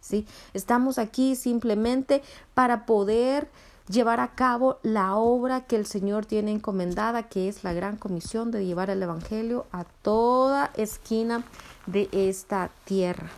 ¿sí? 0.00 0.26
Estamos 0.54 0.98
aquí 0.98 1.36
simplemente 1.36 2.22
para 2.54 2.84
poder 2.84 3.48
llevar 3.88 4.20
a 4.20 4.34
cabo 4.34 4.78
la 4.82 5.16
obra 5.16 5.62
que 5.62 5.76
el 5.76 5.86
Señor 5.86 6.26
tiene 6.26 6.52
encomendada, 6.52 7.24
que 7.24 7.48
es 7.48 7.64
la 7.64 7.72
gran 7.72 7.96
comisión 7.96 8.50
de 8.50 8.66
llevar 8.66 8.90
el 8.90 9.02
Evangelio 9.02 9.66
a 9.72 9.84
toda 10.02 10.70
esquina 10.76 11.44
de 11.86 12.08
esta 12.12 12.70
tierra. 12.84 13.30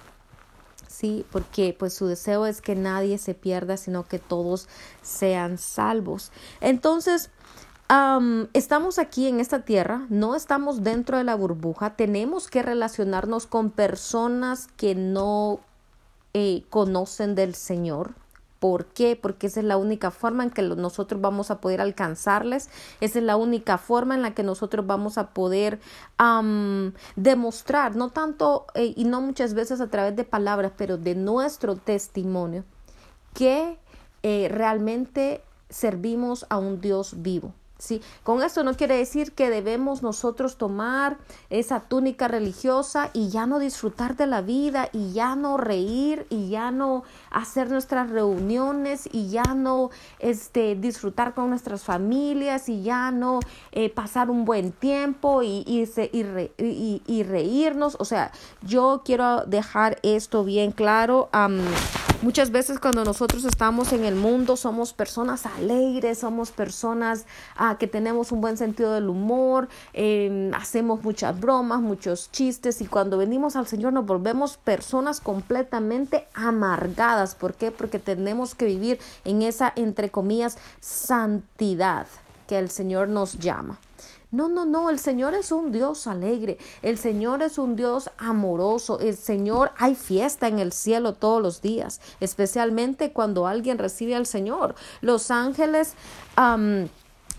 Sí, 1.00 1.24
porque 1.32 1.74
pues 1.78 1.94
su 1.94 2.08
deseo 2.08 2.44
es 2.44 2.60
que 2.60 2.74
nadie 2.74 3.16
se 3.16 3.32
pierda, 3.32 3.78
sino 3.78 4.06
que 4.06 4.18
todos 4.18 4.68
sean 5.00 5.56
salvos. 5.56 6.30
Entonces, 6.60 7.30
estamos 8.52 8.98
aquí 8.98 9.26
en 9.26 9.40
esta 9.40 9.64
tierra, 9.64 10.04
no 10.10 10.34
estamos 10.34 10.84
dentro 10.84 11.16
de 11.16 11.24
la 11.24 11.36
burbuja, 11.36 11.96
tenemos 11.96 12.48
que 12.48 12.60
relacionarnos 12.60 13.46
con 13.46 13.70
personas 13.70 14.68
que 14.76 14.94
no 14.94 15.60
eh, 16.34 16.64
conocen 16.68 17.34
del 17.34 17.54
Señor, 17.54 18.12
¿Por 18.60 18.84
qué? 18.84 19.18
Porque 19.20 19.46
esa 19.46 19.60
es 19.60 19.66
la 19.66 19.78
única 19.78 20.10
forma 20.10 20.44
en 20.44 20.50
que 20.50 20.60
nosotros 20.60 21.18
vamos 21.20 21.50
a 21.50 21.62
poder 21.62 21.80
alcanzarles, 21.80 22.68
esa 23.00 23.18
es 23.18 23.24
la 23.24 23.36
única 23.36 23.78
forma 23.78 24.14
en 24.14 24.20
la 24.20 24.34
que 24.34 24.42
nosotros 24.42 24.86
vamos 24.86 25.16
a 25.16 25.30
poder 25.30 25.80
demostrar, 27.16 27.96
no 27.96 28.10
tanto 28.10 28.66
eh, 28.74 28.92
y 28.94 29.04
no 29.04 29.22
muchas 29.22 29.54
veces 29.54 29.80
a 29.80 29.88
través 29.88 30.14
de 30.14 30.24
palabras, 30.24 30.72
pero 30.76 30.98
de 30.98 31.14
nuestro 31.14 31.76
testimonio, 31.76 32.64
que 33.32 33.78
eh, 34.22 34.48
realmente 34.50 35.42
servimos 35.70 36.44
a 36.50 36.58
un 36.58 36.82
Dios 36.82 37.22
vivo. 37.22 37.54
Sí, 37.80 38.02
con 38.24 38.42
esto 38.42 38.62
no 38.62 38.74
quiere 38.74 38.98
decir 38.98 39.32
que 39.32 39.48
debemos 39.48 40.02
nosotros 40.02 40.58
tomar 40.58 41.16
esa 41.48 41.80
túnica 41.80 42.28
religiosa 42.28 43.08
y 43.14 43.30
ya 43.30 43.46
no 43.46 43.58
disfrutar 43.58 44.16
de 44.16 44.26
la 44.26 44.42
vida 44.42 44.90
y 44.92 45.14
ya 45.14 45.34
no 45.34 45.56
reír 45.56 46.26
y 46.28 46.50
ya 46.50 46.72
no 46.72 47.04
hacer 47.30 47.70
nuestras 47.70 48.10
reuniones 48.10 49.08
y 49.10 49.30
ya 49.30 49.54
no 49.54 49.88
este, 50.18 50.76
disfrutar 50.76 51.32
con 51.32 51.48
nuestras 51.48 51.82
familias 51.82 52.68
y 52.68 52.82
ya 52.82 53.10
no 53.12 53.40
eh, 53.72 53.88
pasar 53.88 54.28
un 54.28 54.44
buen 54.44 54.72
tiempo 54.72 55.42
y, 55.42 55.64
y, 55.66 57.02
y, 57.06 57.22
reírnos. 57.22 57.96
O 57.98 58.04
sea, 58.04 58.30
yo 58.60 59.00
quiero 59.06 59.46
dejar 59.46 59.98
esto 60.02 60.44
bien 60.44 60.72
claro. 60.72 61.30
Muchas 62.22 62.50
veces 62.50 62.78
cuando 62.78 63.02
nosotros 63.02 63.46
estamos 63.46 63.94
en 63.94 64.04
el 64.04 64.14
mundo 64.14 64.54
somos 64.54 64.92
personas 64.92 65.46
alegres, 65.46 66.18
somos 66.18 66.50
personas 66.50 67.24
ah, 67.56 67.76
que 67.78 67.86
tenemos 67.86 68.30
un 68.30 68.42
buen 68.42 68.58
sentido 68.58 68.92
del 68.92 69.08
humor, 69.08 69.70
em, 69.94 70.52
hacemos 70.52 71.02
muchas 71.02 71.40
bromas, 71.40 71.80
muchos 71.80 72.30
chistes 72.30 72.82
y 72.82 72.86
cuando 72.86 73.16
venimos 73.16 73.56
al 73.56 73.66
Señor 73.66 73.94
nos 73.94 74.04
volvemos 74.04 74.58
personas 74.58 75.18
completamente 75.22 76.28
amargadas. 76.34 77.34
¿Por 77.34 77.54
qué? 77.54 77.70
Porque 77.70 77.98
tenemos 77.98 78.54
que 78.54 78.66
vivir 78.66 78.98
en 79.24 79.40
esa, 79.40 79.72
entre 79.74 80.10
comillas, 80.10 80.58
santidad 80.78 82.06
que 82.46 82.58
el 82.58 82.68
Señor 82.68 83.08
nos 83.08 83.38
llama. 83.38 83.78
No, 84.32 84.48
no, 84.48 84.64
no, 84.64 84.90
el 84.90 85.00
Señor 85.00 85.34
es 85.34 85.50
un 85.50 85.72
Dios 85.72 86.06
alegre, 86.06 86.56
el 86.82 86.98
Señor 86.98 87.42
es 87.42 87.58
un 87.58 87.74
Dios 87.74 88.10
amoroso, 88.16 89.00
el 89.00 89.16
Señor 89.16 89.72
hay 89.76 89.96
fiesta 89.96 90.46
en 90.46 90.60
el 90.60 90.72
cielo 90.72 91.14
todos 91.14 91.42
los 91.42 91.60
días, 91.62 92.00
especialmente 92.20 93.12
cuando 93.12 93.48
alguien 93.48 93.76
recibe 93.78 94.14
al 94.14 94.26
Señor. 94.26 94.76
Los 95.00 95.32
ángeles 95.32 95.94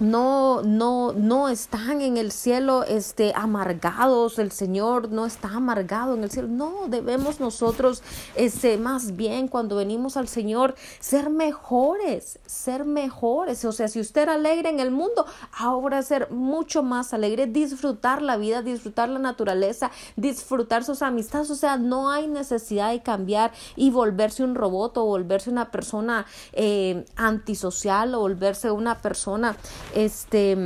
no, 0.02 0.64
no, 0.64 1.14
no 1.14 1.48
están 1.48 2.02
en 2.02 2.18
el 2.18 2.32
cielo 2.32 2.84
este, 2.84 3.34
amargados, 3.36 4.40
el 4.40 4.52
Señor 4.52 5.12
no 5.12 5.28
está 5.28 5.50
amargado 5.50 6.16
en 6.16 6.24
el 6.24 6.32
cielo. 6.32 6.48
No, 6.48 6.88
debemos 6.88 7.40
nosotros, 7.40 8.02
este, 8.34 8.80
más 8.80 9.16
bien 9.16 9.48
cuando 9.48 9.76
venimos 9.76 10.18
al 10.18 10.28
Señor, 10.28 10.74
ser 11.00 11.30
mejores, 11.30 12.40
ser 12.48 12.84
mejores. 12.84 13.64
O 13.64 13.72
sea, 13.72 13.88
si 13.88 14.00
usted 14.00 14.24
era 14.24 14.34
alegre 14.34 14.70
en 14.70 14.80
el 14.80 14.90
mundo, 14.90 15.28
ahora 15.56 16.02
ser 16.02 16.32
mucho 16.32 16.82
más 16.82 17.14
alegre, 17.14 17.46
disfrutar 17.46 18.24
la 18.24 18.38
vida, 18.38 18.64
disfrutar 18.64 19.08
la 19.08 19.20
naturaleza, 19.20 19.92
disfrutar 20.16 20.84
sus 20.84 21.04
amistades. 21.04 21.52
O 21.52 21.56
sea, 21.56 21.78
no 21.78 22.10
hay 22.10 22.28
necesidad 22.28 22.90
de 22.90 23.04
cambiar 23.04 23.52
y 23.76 23.92
volverse 23.92 24.44
un 24.44 24.56
robot 24.56 24.98
o 24.98 25.06
volverse 25.06 25.52
una 25.52 25.70
persona 25.70 26.26
eh, 26.54 27.06
antisocial 27.16 28.16
o 28.16 28.22
volverse 28.22 28.72
una 28.72 28.98
persona 28.98 29.56
este, 29.96 30.58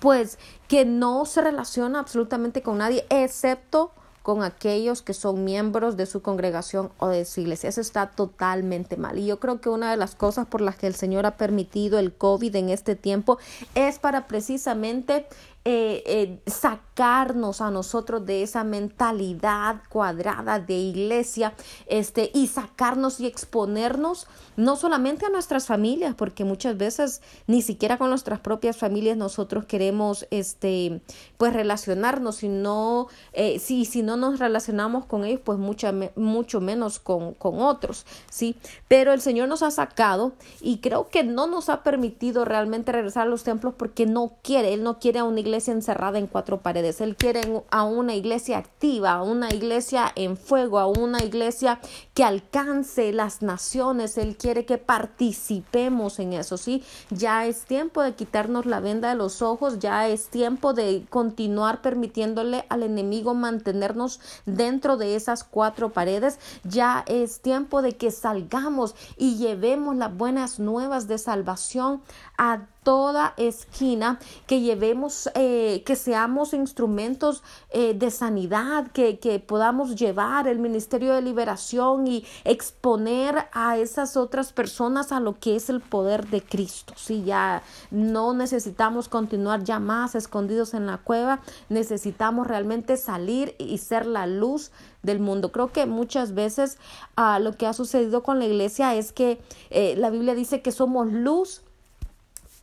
pues 0.00 0.38
que 0.68 0.84
no 0.84 1.24
se 1.24 1.40
relaciona 1.40 2.00
absolutamente 2.00 2.62
con 2.62 2.78
nadie, 2.78 3.06
excepto 3.10 3.90
con 4.24 4.42
aquellos 4.42 5.02
que 5.02 5.12
son 5.12 5.44
miembros 5.44 5.98
de 5.98 6.06
su 6.06 6.22
congregación 6.22 6.90
o 6.96 7.08
de 7.08 7.26
su 7.26 7.42
iglesia. 7.42 7.68
Eso 7.68 7.82
está 7.82 8.06
totalmente 8.06 8.96
mal. 8.96 9.18
Y 9.18 9.26
yo 9.26 9.38
creo 9.38 9.60
que 9.60 9.68
una 9.68 9.90
de 9.90 9.98
las 9.98 10.14
cosas 10.14 10.46
por 10.46 10.62
las 10.62 10.76
que 10.76 10.86
el 10.86 10.94
Señor 10.94 11.26
ha 11.26 11.36
permitido 11.36 11.98
el 11.98 12.14
COVID 12.14 12.56
en 12.56 12.70
este 12.70 12.96
tiempo 12.96 13.36
es 13.74 13.98
para 13.98 14.26
precisamente 14.26 15.26
eh, 15.66 16.02
eh, 16.04 16.40
sacarnos 16.44 17.62
a 17.62 17.70
nosotros 17.70 18.26
de 18.26 18.42
esa 18.42 18.64
mentalidad 18.64 19.80
cuadrada 19.88 20.60
de 20.60 20.74
iglesia 20.74 21.54
este, 21.86 22.30
y 22.34 22.48
sacarnos 22.48 23.18
y 23.18 23.26
exponernos 23.26 24.26
no 24.56 24.76
solamente 24.76 25.24
a 25.24 25.30
nuestras 25.30 25.66
familias, 25.66 26.14
porque 26.14 26.44
muchas 26.44 26.76
veces 26.76 27.22
ni 27.46 27.62
siquiera 27.62 27.96
con 27.96 28.10
nuestras 28.10 28.40
propias 28.40 28.76
familias 28.76 29.16
nosotros 29.16 29.64
queremos 29.64 30.26
este, 30.30 31.00
pues 31.38 31.54
relacionarnos, 31.54 32.36
sino, 32.36 33.08
eh, 33.32 33.58
si, 33.58 33.86
si 33.86 34.02
no 34.02 34.18
nos 34.18 34.40
relacionamos 34.40 35.06
con 35.06 35.24
ellos, 35.24 35.40
pues 35.42 35.58
mucha, 35.58 35.94
mucho 36.14 36.60
menos 36.60 36.98
con, 36.98 37.32
con 37.32 37.62
otros, 37.62 38.04
¿sí? 38.30 38.54
Pero 38.86 39.14
el 39.14 39.22
Señor 39.22 39.48
nos 39.48 39.62
ha 39.62 39.70
sacado 39.70 40.34
y 40.60 40.78
creo 40.78 41.08
que 41.08 41.24
no 41.24 41.46
nos 41.46 41.70
ha 41.70 41.82
permitido 41.82 42.44
realmente 42.44 42.92
regresar 42.92 43.22
a 43.22 43.30
los 43.30 43.44
templos 43.44 43.72
porque 43.78 44.04
no 44.04 44.34
quiere, 44.42 44.74
Él 44.74 44.82
no 44.82 44.98
quiere 44.98 45.20
a 45.20 45.24
una 45.24 45.40
iglesia 45.40 45.53
encerrada 45.68 46.18
en 46.18 46.26
cuatro 46.26 46.60
paredes. 46.60 47.00
Él 47.00 47.16
quiere 47.16 47.62
a 47.70 47.84
una 47.84 48.14
iglesia 48.14 48.58
activa, 48.58 49.12
a 49.12 49.22
una 49.22 49.48
iglesia 49.50 50.12
en 50.14 50.36
fuego, 50.36 50.78
a 50.78 50.86
una 50.86 51.22
iglesia 51.22 51.80
que 52.14 52.24
alcance 52.24 53.12
las 53.12 53.42
naciones. 53.42 54.18
Él 54.18 54.36
quiere 54.36 54.66
que 54.66 54.78
participemos 54.78 56.18
en 56.18 56.32
eso, 56.32 56.56
¿sí? 56.56 56.82
Ya 57.10 57.46
es 57.46 57.64
tiempo 57.64 58.02
de 58.02 58.14
quitarnos 58.14 58.66
la 58.66 58.80
venda 58.80 59.10
de 59.10 59.14
los 59.14 59.42
ojos, 59.42 59.78
ya 59.78 60.08
es 60.08 60.28
tiempo 60.28 60.74
de 60.74 61.06
continuar 61.08 61.82
permitiéndole 61.82 62.64
al 62.68 62.82
enemigo 62.82 63.34
mantenernos 63.34 64.20
dentro 64.46 64.96
de 64.96 65.16
esas 65.16 65.44
cuatro 65.44 65.92
paredes. 65.92 66.38
Ya 66.64 67.04
es 67.06 67.40
tiempo 67.40 67.82
de 67.82 67.96
que 67.96 68.10
salgamos 68.10 68.94
y 69.16 69.36
llevemos 69.36 69.96
las 69.96 70.16
buenas 70.16 70.58
nuevas 70.58 71.08
de 71.08 71.18
salvación 71.18 72.02
a 72.38 72.66
toda 72.84 73.34
esquina, 73.36 74.20
que 74.46 74.60
llevemos, 74.60 75.28
eh, 75.34 75.82
que 75.84 75.96
seamos 75.96 76.54
instrumentos 76.54 77.42
eh, 77.70 77.94
de 77.94 78.10
sanidad, 78.10 78.92
que, 78.92 79.18
que, 79.18 79.40
podamos 79.40 79.96
llevar 79.96 80.46
el 80.46 80.58
ministerio 80.58 81.14
de 81.14 81.22
liberación 81.22 82.06
y 82.06 82.24
exponer 82.44 83.46
a 83.52 83.78
esas 83.78 84.16
otras 84.16 84.52
personas 84.52 85.10
a 85.10 85.20
lo 85.20 85.38
que 85.40 85.56
es 85.56 85.70
el 85.70 85.80
poder 85.80 86.28
de 86.28 86.42
Cristo. 86.42 86.94
Si 86.96 87.24
ya 87.24 87.62
no 87.90 88.34
necesitamos 88.34 89.08
continuar 89.08 89.64
ya 89.64 89.80
más 89.80 90.14
escondidos 90.14 90.74
en 90.74 90.86
la 90.86 90.98
cueva, 90.98 91.40
necesitamos 91.68 92.46
realmente 92.46 92.96
salir 92.96 93.56
y 93.58 93.78
ser 93.78 94.06
la 94.06 94.26
luz 94.26 94.70
del 95.02 95.20
mundo. 95.20 95.52
Creo 95.52 95.72
que 95.72 95.86
muchas 95.86 96.34
veces 96.34 96.78
ah, 97.16 97.38
lo 97.38 97.56
que 97.56 97.66
ha 97.66 97.72
sucedido 97.72 98.22
con 98.22 98.38
la 98.38 98.46
iglesia 98.46 98.94
es 98.94 99.12
que 99.12 99.40
eh, 99.70 99.94
la 99.96 100.10
Biblia 100.10 100.34
dice 100.34 100.62
que 100.62 100.72
somos 100.72 101.10
luz 101.10 101.63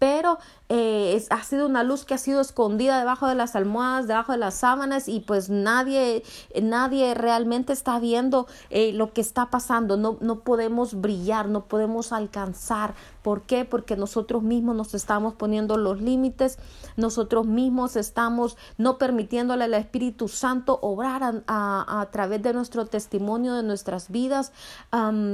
pero 0.01 0.39
eh, 0.67 1.23
ha 1.29 1.43
sido 1.43 1.67
una 1.67 1.83
luz 1.83 2.05
que 2.05 2.15
ha 2.15 2.17
sido 2.17 2.41
escondida 2.41 2.97
debajo 2.97 3.27
de 3.27 3.35
las 3.35 3.55
almohadas, 3.55 4.07
debajo 4.07 4.31
de 4.31 4.39
las 4.39 4.55
sábanas 4.55 5.07
y 5.07 5.19
pues 5.19 5.51
nadie, 5.51 6.23
nadie 6.59 7.13
realmente 7.13 7.71
está 7.71 7.99
viendo 7.99 8.47
eh, 8.71 8.93
lo 8.93 9.13
que 9.13 9.21
está 9.21 9.51
pasando. 9.51 9.97
No, 9.97 10.17
no 10.19 10.39
podemos 10.39 10.99
brillar, 10.99 11.49
no 11.49 11.65
podemos 11.65 12.13
alcanzar. 12.13 12.95
¿Por 13.21 13.43
qué? 13.43 13.63
Porque 13.63 13.95
nosotros 13.95 14.41
mismos 14.41 14.75
nos 14.75 14.95
estamos 14.95 15.35
poniendo 15.35 15.77
los 15.77 16.01
límites, 16.01 16.57
nosotros 16.97 17.45
mismos 17.45 17.95
estamos 17.95 18.57
no 18.79 18.97
permitiéndole 18.97 19.65
al 19.65 19.75
Espíritu 19.75 20.29
Santo 20.29 20.79
obrar 20.81 21.43
a, 21.45 22.07
través 22.11 22.41
de 22.41 22.53
nuestro 22.53 22.87
testimonio, 22.87 23.53
de 23.53 23.61
nuestras 23.61 24.09
vidas 24.09 24.51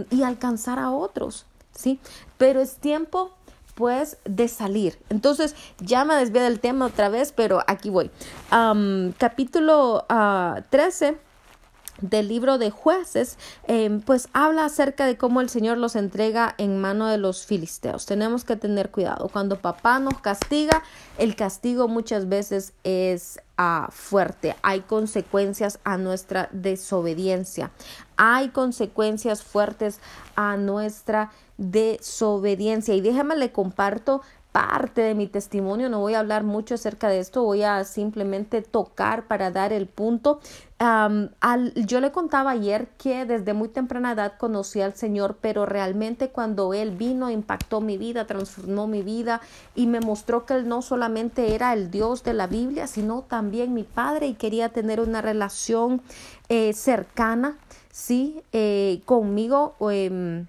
y 0.09 0.24
alcanzar 0.24 0.77
a 0.77 0.91
otros. 0.91 1.45
¿sí? 1.71 2.01
Pero 2.38 2.59
es 2.59 2.75
tiempo 2.75 3.31
pues 3.77 4.17
de 4.25 4.48
salir. 4.48 4.98
Entonces, 5.10 5.55
ya 5.79 6.03
me 6.03 6.15
desvié 6.15 6.41
del 6.41 6.60
tema 6.60 6.88
otra 6.88 7.10
vez, 7.10 7.31
pero 7.31 7.63
aquí 7.67 7.91
voy. 7.91 8.10
capítulo 9.17 10.05
13 10.07 10.10
ah, 10.10 11.26
del 12.01 12.27
libro 12.27 12.57
de 12.57 12.69
jueces, 12.69 13.37
em, 13.67 14.01
pues 14.01 14.29
habla 14.33 14.65
acerca 14.65 15.05
de 15.05 15.17
cómo 15.17 15.41
el 15.41 15.49
Señor 15.49 15.77
los 15.77 15.95
entrega 15.95 16.53
en 16.57 16.79
mano 16.79 17.07
de 17.07 17.17
los 17.17 17.45
filisteos. 17.45 18.05
Tenemos 18.05 18.43
que 18.43 18.55
tener 18.55 18.91
cuidado. 18.91 19.29
Cuando 19.29 19.59
papá 19.59 19.99
nos 19.99 20.19
castiga, 20.19 20.83
el 21.17 21.35
castigo 21.35 21.87
muchas 21.87 22.29
veces 22.29 22.73
es 22.83 23.39
ah, 23.57 23.89
fuerte. 23.91 24.55
Hay 24.61 24.81
consecuencias 24.81 25.79
a 25.83 25.97
nuestra 25.97 26.49
desobediencia. 26.51 27.71
Hay 28.15 28.49
consecuencias 28.49 29.43
fuertes 29.43 29.99
a 30.35 30.57
nuestra 30.57 31.31
desobediencia. 31.57 32.93
Y 32.93 33.01
déjame 33.01 33.35
le 33.35 33.51
comparto 33.51 34.21
parte 34.57 35.01
de 35.01 35.13
mi 35.13 35.27
testimonio, 35.27 35.87
no 35.87 35.99
voy 35.99 36.15
a 36.15 36.19
hablar 36.19 36.43
mucho 36.43 36.73
acerca 36.73 37.09
de 37.09 37.19
esto, 37.19 37.43
voy 37.43 37.61
a 37.61 37.83
simplemente 37.83 38.63
tocar 38.63 39.27
para 39.27 39.51
dar 39.51 39.71
el 39.71 39.85
punto. 39.85 40.39
al, 40.79 41.73
yo 41.75 42.01
le 42.01 42.11
contaba 42.11 42.51
ayer 42.51 42.87
que 42.97 43.25
desde 43.25 43.53
muy 43.53 43.67
temprana 43.67 44.13
edad 44.13 44.33
conocí 44.39 44.81
al 44.81 44.95
Señor, 44.95 45.37
pero 45.41 45.67
realmente 45.67 46.29
cuando 46.29 46.73
Él 46.73 46.89
vino 46.89 47.29
impactó 47.29 47.81
mi 47.81 47.99
vida, 47.99 48.25
transformó 48.25 48.87
mi 48.87 49.03
vida 49.03 49.41
y 49.75 49.85
me 49.85 49.99
mostró 49.99 50.47
que 50.47 50.55
Él 50.55 50.67
no 50.67 50.81
solamente 50.81 51.53
era 51.53 51.71
el 51.73 51.91
Dios 51.91 52.23
de 52.23 52.33
la 52.33 52.47
Biblia, 52.47 52.87
sino 52.87 53.25
también 53.29 53.75
mi 53.75 53.83
Padre 53.83 54.25
y 54.25 54.33
quería 54.33 54.69
tener 54.69 54.99
una 55.01 55.21
relación 55.21 56.01
eh, 56.49 56.73
cercana, 56.73 57.59
sí, 57.91 58.41
eh, 58.53 59.01
conmigo. 59.05 59.75
Em, 59.91 60.47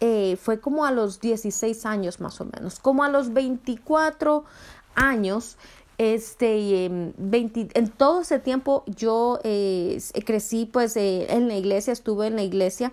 eh, 0.00 0.36
fue 0.40 0.60
como 0.60 0.84
a 0.84 0.92
los 0.92 1.20
16 1.20 1.86
años 1.86 2.20
más 2.20 2.40
o 2.40 2.46
menos, 2.46 2.80
como 2.80 3.04
a 3.04 3.08
los 3.08 3.32
24 3.32 4.44
años, 4.94 5.56
este, 5.98 6.86
en 6.86 7.92
todo 7.98 8.22
ese 8.22 8.38
tiempo 8.38 8.84
yo 8.86 9.38
eh, 9.44 10.00
crecí 10.24 10.64
pues 10.64 10.96
eh, 10.96 11.26
en 11.28 11.48
la 11.48 11.56
iglesia, 11.56 11.92
estuve 11.92 12.28
en 12.28 12.36
la 12.36 12.42
iglesia 12.42 12.92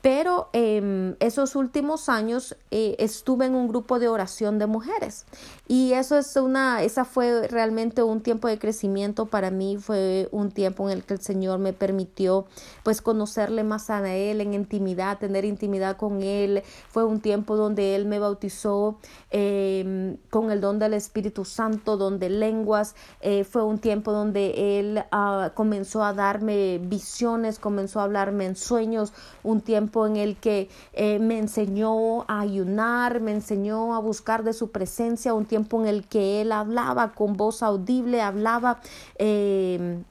pero 0.00 0.48
eh, 0.52 1.16
esos 1.20 1.56
últimos 1.56 2.08
años 2.08 2.56
eh, 2.70 2.94
estuve 2.98 3.46
en 3.46 3.54
un 3.54 3.68
grupo 3.68 3.98
de 3.98 4.08
oración 4.08 4.58
de 4.58 4.66
mujeres. 4.66 5.26
Y 5.66 5.92
eso 5.92 6.16
es 6.16 6.34
una, 6.36 6.82
esa 6.82 7.04
fue 7.04 7.46
realmente 7.48 8.02
un 8.02 8.22
tiempo 8.22 8.48
de 8.48 8.58
crecimiento 8.58 9.26
para 9.26 9.50
mí, 9.50 9.76
fue 9.76 10.28
un 10.32 10.50
tiempo 10.50 10.88
en 10.88 10.96
el 10.96 11.04
que 11.04 11.14
el 11.14 11.20
Señor 11.20 11.58
me 11.58 11.72
permitió 11.72 12.46
pues 12.84 13.02
conocerle 13.02 13.64
más 13.64 13.90
a 13.90 13.98
Él 14.14 14.40
en 14.40 14.54
intimidad, 14.54 15.18
tener 15.18 15.44
intimidad 15.44 15.96
con 15.96 16.22
Él, 16.22 16.62
fue 16.88 17.04
un 17.04 17.20
tiempo 17.20 17.56
donde 17.56 17.96
Él 17.96 18.06
me 18.06 18.18
bautizó 18.18 18.98
eh, 19.30 20.16
con 20.30 20.50
el 20.50 20.60
don 20.60 20.78
del 20.78 20.94
Espíritu 20.94 21.44
Santo, 21.44 21.96
donde 21.98 22.30
lenguas, 22.30 22.94
eh, 23.20 23.44
fue 23.44 23.62
un 23.62 23.78
tiempo 23.78 24.12
donde 24.12 24.78
Él 24.78 25.04
uh, 25.12 25.50
comenzó 25.54 26.02
a 26.02 26.14
darme 26.14 26.78
visiones, 26.78 27.58
comenzó 27.58 28.00
a 28.00 28.04
hablarme 28.04 28.46
en 28.46 28.56
sueños, 28.56 29.12
un 29.42 29.60
tiempo 29.60 29.87
en 30.06 30.16
el 30.16 30.36
que 30.36 30.68
eh, 30.92 31.18
me 31.18 31.38
enseñó 31.38 32.22
a 32.22 32.40
ayunar, 32.40 33.20
me 33.20 33.32
enseñó 33.32 33.94
a 33.94 33.98
buscar 33.98 34.44
de 34.44 34.52
su 34.52 34.70
presencia, 34.70 35.34
un 35.34 35.46
tiempo 35.46 35.80
en 35.80 35.86
el 35.88 36.06
que 36.06 36.40
Él 36.40 36.52
hablaba 36.52 37.12
con 37.12 37.36
voz 37.36 37.62
audible, 37.62 38.20
hablaba... 38.22 38.80
Em, 39.16 40.04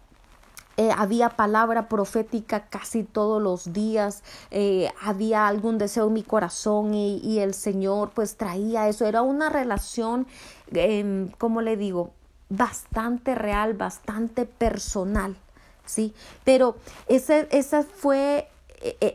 eh, 0.79 0.91
había 0.95 1.29
palabra 1.29 1.89
profética 1.89 2.67
casi 2.69 3.03
todos 3.03 3.41
los 3.41 3.73
días, 3.73 4.21
eh, 4.51 4.91
había 5.01 5.47
algún 5.47 5.79
deseo 5.79 6.05
en 6.05 6.13
mi 6.13 6.21
corazón 6.21 6.93
y, 6.93 7.39
el 7.39 7.55
Señor 7.55 8.11
pues 8.13 8.37
traía 8.37 8.87
eso. 8.87 9.05
Era 9.05 9.23
una 9.23 9.49
relación, 9.49 10.27
eh, 10.71 11.31
como 11.39 11.61
le 11.61 11.77
digo, 11.77 12.11
bastante 12.49 13.33
real, 13.33 13.73
bastante 13.73 14.45
personal, 14.45 15.35
¿sí? 15.83 16.13
Pero 16.43 16.75
esa 17.07 17.81
fue 17.81 18.47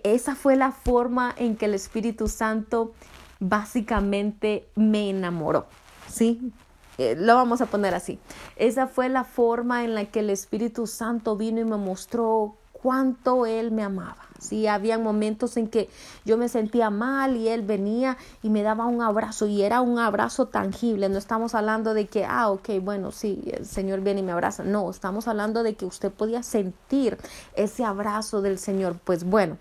esa 0.04 0.35
fue 0.35 0.57
la 0.57 0.73
forma 0.73 1.35
en 1.37 1.57
que 1.57 1.66
el 1.66 1.75
Espíritu 1.75 2.28
Santo 2.28 2.92
básicamente 3.38 4.69
me 4.76 5.11
enamoró, 5.11 5.66
¿sí? 6.09 6.52
Eh, 6.99 7.16
lo 7.19 7.35
vamos 7.35 7.61
a 7.61 7.66
poner 7.66 7.95
así. 7.95 8.19
Esa 8.57 8.87
fue 8.87 9.08
la 9.08 9.25
forma 9.25 9.84
en 9.84 9.95
la 9.95 10.04
que 10.06 10.21
el 10.21 10.30
Espíritu 10.30 10.87
Santo 10.87 11.37
vino 11.37 11.60
y 11.60 11.65
me 11.65 11.76
mostró 11.76 12.56
cuánto 12.82 13.47
Él 13.47 13.71
me 13.71 13.82
amaba. 13.82 14.16
Sí, 14.42 14.66
había 14.66 14.99
momentos 14.99 15.56
en 15.56 15.68
que 15.68 15.88
yo 16.25 16.36
me 16.36 16.49
sentía 16.49 16.90
mal 16.90 17.36
y 17.36 17.47
él 17.47 17.62
venía 17.62 18.18
y 18.42 18.50
me 18.50 18.64
daba 18.64 18.86
un 18.86 19.00
abrazo 19.00 19.47
y 19.47 19.62
era 19.62 19.80
un 19.80 20.00
abrazo 20.00 20.47
tangible. 20.47 21.08
No 21.08 21.16
estamos 21.16 21.54
hablando 21.54 21.95
de 21.95 22.08
que, 22.08 22.25
ah, 22.25 22.50
ok, 22.50 22.71
bueno, 22.82 23.12
sí, 23.12 23.40
el 23.52 23.64
Señor 23.64 24.00
viene 24.00 24.18
y 24.18 24.25
me 24.25 24.32
abraza. 24.32 24.64
No, 24.64 24.90
estamos 24.90 25.28
hablando 25.28 25.62
de 25.62 25.75
que 25.75 25.84
usted 25.84 26.10
podía 26.10 26.42
sentir 26.42 27.18
ese 27.54 27.84
abrazo 27.84 28.42
del 28.42 28.58
Señor. 28.58 28.97
Pues 29.04 29.23
bueno, 29.23 29.58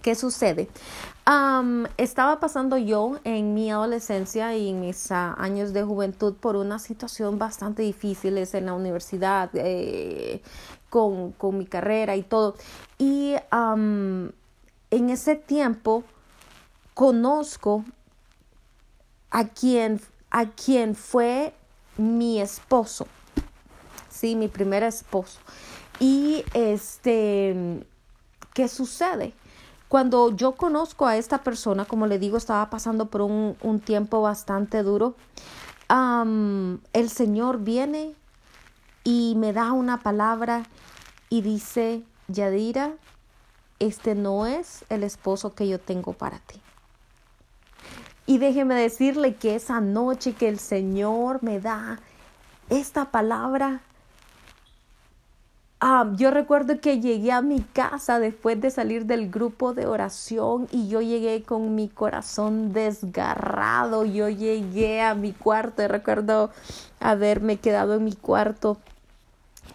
¿qué 0.00 0.14
sucede? 0.14 0.68
estaba 1.98 2.40
pasando 2.40 2.78
yo 2.78 3.18
en 3.24 3.52
mi 3.52 3.70
adolescencia 3.70 4.56
y 4.56 4.70
en 4.70 4.80
mis 4.80 5.12
ah, 5.12 5.34
años 5.36 5.74
de 5.74 5.82
juventud 5.82 6.34
por 6.34 6.56
una 6.56 6.78
situación 6.78 7.38
bastante 7.38 7.82
difícil 7.82 8.38
en 8.38 8.64
la 8.64 8.72
universidad, 8.72 9.50
eh, 9.52 10.40
con, 10.90 11.32
con, 11.32 11.58
mi 11.58 11.66
carrera 11.66 12.16
y 12.16 12.22
todo. 12.22 12.54
Y 12.98 13.34
en 13.52 14.32
ese 14.90 15.36
tiempo 15.36 16.04
conozco 16.94 17.84
a 19.30 19.44
quien, 19.44 20.00
a 20.30 20.46
quien 20.46 20.94
fue 20.94 21.54
mi 21.96 22.40
esposo, 22.40 23.06
sí, 24.08 24.34
mi 24.34 24.48
primer 24.48 24.82
esposo. 24.82 25.38
Y 26.00 26.44
este, 26.54 27.86
¿qué 28.54 28.68
sucede? 28.68 29.34
Cuando 29.88 30.34
yo 30.34 30.52
conozco 30.52 31.06
a 31.06 31.16
esta 31.16 31.42
persona, 31.42 31.84
como 31.84 32.06
le 32.06 32.18
digo, 32.18 32.36
estaba 32.36 32.68
pasando 32.70 33.06
por 33.06 33.22
un, 33.22 33.56
un 33.62 33.80
tiempo 33.80 34.20
bastante 34.20 34.82
duro, 34.82 35.14
el 35.88 37.08
Señor 37.08 37.60
viene 37.60 38.14
y 39.10 39.32
me 39.36 39.54
da 39.54 39.72
una 39.72 40.00
palabra 40.00 40.64
y 41.30 41.40
dice, 41.40 42.02
Yadira, 42.26 42.92
este 43.78 44.14
no 44.14 44.44
es 44.44 44.84
el 44.90 45.02
esposo 45.02 45.54
que 45.54 45.66
yo 45.66 45.80
tengo 45.80 46.12
para 46.12 46.40
ti. 46.40 46.60
Y 48.26 48.36
déjeme 48.36 48.74
decirle 48.74 49.36
que 49.36 49.54
esa 49.54 49.80
noche 49.80 50.34
que 50.34 50.46
el 50.46 50.58
Señor 50.58 51.42
me 51.42 51.58
da 51.58 52.00
esta 52.68 53.10
palabra, 53.10 53.80
Ah, 55.80 56.10
yo 56.16 56.32
recuerdo 56.32 56.80
que 56.80 56.98
llegué 56.98 57.30
a 57.30 57.40
mi 57.40 57.60
casa 57.60 58.18
después 58.18 58.60
de 58.60 58.68
salir 58.72 59.06
del 59.06 59.30
grupo 59.30 59.74
de 59.74 59.86
oración 59.86 60.66
y 60.72 60.88
yo 60.88 61.00
llegué 61.00 61.44
con 61.44 61.76
mi 61.76 61.88
corazón 61.88 62.72
desgarrado. 62.72 64.04
Yo 64.04 64.28
llegué 64.28 65.00
a 65.02 65.14
mi 65.14 65.32
cuarto 65.32 65.86
recuerdo 65.86 66.50
haberme 66.98 67.58
quedado 67.58 67.94
en 67.94 68.02
mi 68.02 68.12
cuarto 68.12 68.78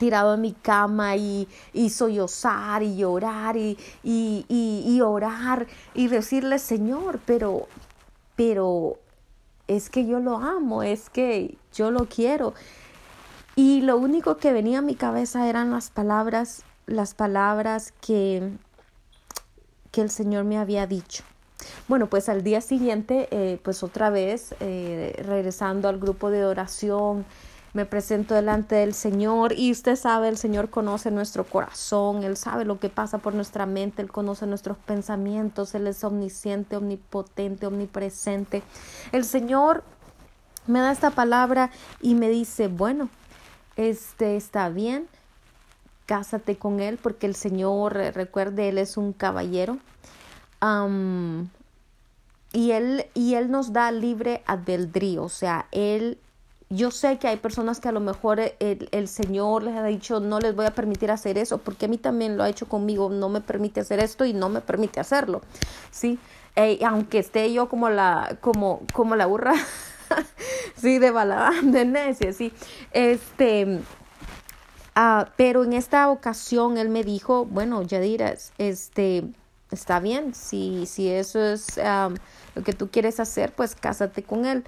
tirado 0.04 0.34
en 0.34 0.42
mi 0.42 0.52
cama 0.52 1.16
y, 1.16 1.48
y 1.72 1.90
sollozar 1.90 2.84
y 2.84 2.98
llorar 2.98 3.56
y, 3.56 3.78
y, 4.04 4.46
y, 4.50 5.00
orar 5.00 5.66
y 5.94 6.10
decirle 6.10 6.60
Señor, 6.60 7.22
pero, 7.26 7.70
pero 8.36 8.98
es 9.70 9.90
que 9.90 10.06
yo 10.06 10.20
lo 10.20 10.36
amo, 10.40 10.84
es 10.84 11.10
que 11.10 11.58
yo 11.74 11.90
lo 11.90 12.10
quiero. 12.10 12.54
Y 13.56 13.80
lo 13.80 13.96
único 13.96 14.36
que 14.36 14.52
venía 14.52 14.80
a 14.80 14.82
mi 14.82 14.96
cabeza 14.96 15.48
eran 15.48 15.72
las 15.72 15.90
palabras, 15.90 16.64
las 16.86 17.14
palabras 17.14 17.94
que, 18.02 18.52
que 19.92 20.02
el 20.02 20.10
Señor 20.10 20.44
me 20.44 20.58
había 20.58 20.86
dicho. 20.86 21.24
Bueno, 21.88 22.08
pues 22.08 22.28
al 22.28 22.44
día 22.44 22.60
siguiente, 22.60 23.30
eh, 23.32 23.58
pues 23.64 23.84
otra 23.84 24.10
vez, 24.10 24.54
eh, 24.60 25.16
regresando 25.26 25.88
al 25.88 25.98
grupo 25.98 26.30
de 26.30 26.44
oración, 26.44 27.24
me 27.74 27.86
presento 27.86 28.36
delante 28.36 28.76
del 28.76 28.94
Señor 28.94 29.54
y 29.54 29.72
usted 29.72 29.96
sabe, 29.96 30.30
el 30.30 30.38
Señor 30.38 30.70
conoce 30.70 31.10
nuestro 31.10 31.44
corazón, 31.44 32.24
Él 32.24 32.38
sabe 32.38 32.66
lo 32.66 32.80
que 32.80 32.90
pasa 32.90 33.18
por 33.18 33.34
nuestra 33.34 33.66
mente, 33.66 34.04
Él 34.04 34.12
conoce 34.12 34.46
nuestros 34.46 34.78
pensamientos, 34.78 35.74
Él 35.74 35.88
es 35.88 36.04
omnisciente, 36.04 36.76
omnipotente, 36.76 37.66
omnipresente. 37.66 38.62
El 39.12 39.26
Señor 39.26 39.84
me 40.68 40.80
da 40.80 40.92
esta 40.92 41.10
palabra 41.10 41.72
y 42.00 42.14
me 42.14 42.30
dice, 42.30 42.68
bueno, 42.68 43.10
este 43.76 44.36
está 44.36 44.70
bien, 44.70 45.08
cásate 46.06 46.58
con 46.58 46.80
él 46.80 47.00
porque 47.02 47.26
el 47.26 47.36
Señor, 47.36 47.94
recuerde, 47.94 48.70
él 48.70 48.78
es 48.78 48.98
un 48.98 49.14
caballero. 49.14 49.80
y 52.54 52.72
él, 52.72 53.08
y 53.16 53.34
él 53.34 53.50
nos 53.50 53.74
da 53.74 53.92
libre 53.92 54.44
albedrío, 54.46 55.24
o 55.24 55.30
sea, 55.30 55.66
él 55.72 56.20
yo 56.76 56.92
sé 56.92 57.18
que 57.18 57.28
hay 57.28 57.38
personas 57.38 57.80
que 57.80 57.90
a 57.90 57.92
lo 57.92 58.00
mejor 58.00 58.40
el, 58.40 58.90
el, 58.92 59.08
Señor 59.08 59.64
les 59.64 59.76
ha 59.76 59.84
dicho 59.84 60.20
no 60.20 60.40
les 60.40 60.56
voy 60.56 60.66
a 60.66 60.72
permitir 60.72 61.12
hacer 61.12 61.38
eso, 61.38 61.58
porque 61.58 61.86
a 61.86 61.88
mí 61.90 61.98
también 61.98 62.38
lo 62.38 62.44
ha 62.44 62.50
hecho 62.50 62.68
conmigo, 62.68 63.10
no 63.10 63.30
me 63.30 63.42
permite 63.42 63.80
hacer 63.82 64.00
esto 64.00 64.26
y 64.26 64.34
no 64.34 64.50
me 64.50 64.62
permite 64.62 65.00
hacerlo, 65.00 65.42
¿sí? 65.92 66.20
aunque 66.86 67.20
esté 67.20 67.52
yo 67.52 67.68
como 67.68 67.90
la, 67.90 68.38
como, 68.42 68.82
como 68.94 69.16
la 69.16 69.26
burra, 69.26 69.54
sí, 70.76 71.00
de 71.00 71.12
balada, 71.12 71.52
de 71.64 71.86
necia, 71.86 72.32
sí, 72.34 72.54
este, 72.92 73.80
ah, 74.96 75.30
pero 75.36 75.64
en 75.64 75.74
esta 75.74 76.10
ocasión 76.10 76.78
él 76.78 76.90
me 76.90 77.04
dijo, 77.04 77.46
bueno, 77.46 77.82
Yadira, 77.82 78.36
este, 78.58 79.24
está 79.74 80.00
bien, 80.00 80.34
si, 80.34 80.86
si 80.86 81.10
eso 81.10 81.44
es 81.44 81.80
lo 82.56 82.64
que 82.64 82.74
tú 82.74 82.90
quieres 82.90 83.20
hacer, 83.20 83.54
pues 83.54 83.76
cásate 83.76 84.24
con 84.24 84.46
él. 84.46 84.64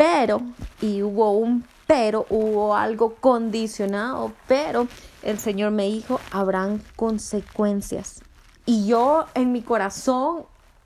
Pero, 0.00 0.40
y 0.80 1.02
hubo 1.02 1.32
un 1.32 1.62
pero, 1.86 2.24
hubo 2.30 2.74
algo 2.74 3.16
condicionado, 3.16 4.32
pero 4.48 4.88
el 5.22 5.38
Señor 5.38 5.72
me 5.72 5.88
dijo, 5.88 6.20
habrán 6.30 6.80
consecuencias. 6.96 8.22
Y 8.64 8.86
yo 8.86 9.26
en 9.34 9.52
mi 9.52 9.60
corazón, 9.60 10.44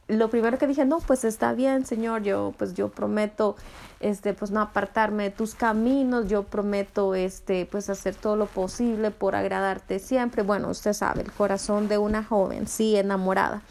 lo 0.09 0.31
primero 0.31 0.59
que 0.59 0.67
dije, 0.67 0.85
no, 0.85 0.99
pues 0.99 1.23
está 1.23 1.53
bien, 1.53 1.87
Señor, 1.87 2.25
yo 2.25 2.55
pues 2.59 2.75
yo 2.75 2.89
prometo 2.89 3.55
este 4.01 4.35
pues 4.35 4.51
no 4.51 4.61
apartarme 4.61 5.23
de 5.23 5.31
tus 5.31 5.55
caminos, 5.55 6.27
yo 6.27 6.43
prometo 6.43 7.15
este 7.15 7.67
pues 7.67 7.91
hacer 7.91 8.17
todo 8.17 8.35
lo 8.35 8.47
posible 8.47 9.13
por 9.13 9.37
agradarte 9.37 10.01
siempre. 10.01 10.43
Bueno, 10.43 10.71
usted 10.71 10.93
sabe, 10.93 11.23
el 11.23 11.31
corazón 11.31 11.87
de 11.87 11.99
una 11.99 12.25
joven, 12.25 12.67
sí, 12.67 12.97
enamorada. 12.97 13.63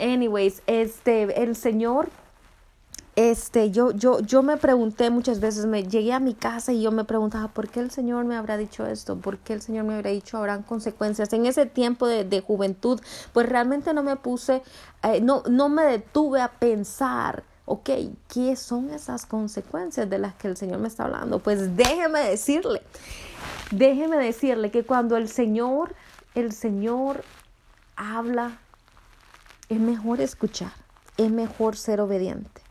Anyways, 0.00 0.62
este 0.66 1.42
el 1.42 1.54
Señor 1.54 2.08
este, 3.16 3.70
yo, 3.70 3.92
yo, 3.92 4.20
yo 4.20 4.42
me 4.42 4.58
pregunté 4.58 5.08
muchas 5.08 5.40
veces, 5.40 5.64
me 5.64 5.84
llegué 5.84 6.12
a 6.12 6.20
mi 6.20 6.34
casa 6.34 6.74
y 6.74 6.82
yo 6.82 6.92
me 6.92 7.04
preguntaba, 7.04 7.48
¿por 7.48 7.70
qué 7.70 7.80
el 7.80 7.90
Señor 7.90 8.26
me 8.26 8.36
habrá 8.36 8.58
dicho 8.58 8.86
esto? 8.86 9.16
¿Por 9.16 9.38
qué 9.38 9.54
el 9.54 9.62
Señor 9.62 9.86
me 9.86 9.94
habrá 9.94 10.10
dicho 10.10 10.36
habrán 10.36 10.62
consecuencias? 10.62 11.32
En 11.32 11.46
ese 11.46 11.64
tiempo 11.64 12.06
de, 12.06 12.24
de 12.24 12.42
juventud, 12.42 13.00
pues 13.32 13.48
realmente 13.48 13.94
no 13.94 14.02
me 14.02 14.16
puse, 14.16 14.62
eh, 15.02 15.22
no, 15.22 15.42
no 15.48 15.70
me 15.70 15.84
detuve 15.84 16.42
a 16.42 16.48
pensar, 16.48 17.42
ok, 17.64 17.88
¿qué 18.28 18.54
son 18.54 18.90
esas 18.90 19.24
consecuencias 19.24 20.10
de 20.10 20.18
las 20.18 20.34
que 20.34 20.48
el 20.48 20.58
Señor 20.58 20.80
me 20.80 20.88
está 20.88 21.04
hablando? 21.04 21.38
Pues 21.38 21.74
déjeme 21.74 22.20
decirle, 22.20 22.82
déjeme 23.70 24.18
decirle 24.18 24.70
que 24.70 24.84
cuando 24.84 25.16
el 25.16 25.30
Señor, 25.30 25.94
el 26.34 26.52
Señor 26.52 27.24
habla, 27.96 28.58
es 29.70 29.80
mejor 29.80 30.20
escuchar, 30.20 30.72
es 31.16 31.30
mejor 31.30 31.78
ser 31.78 32.02
obediente 32.02 32.65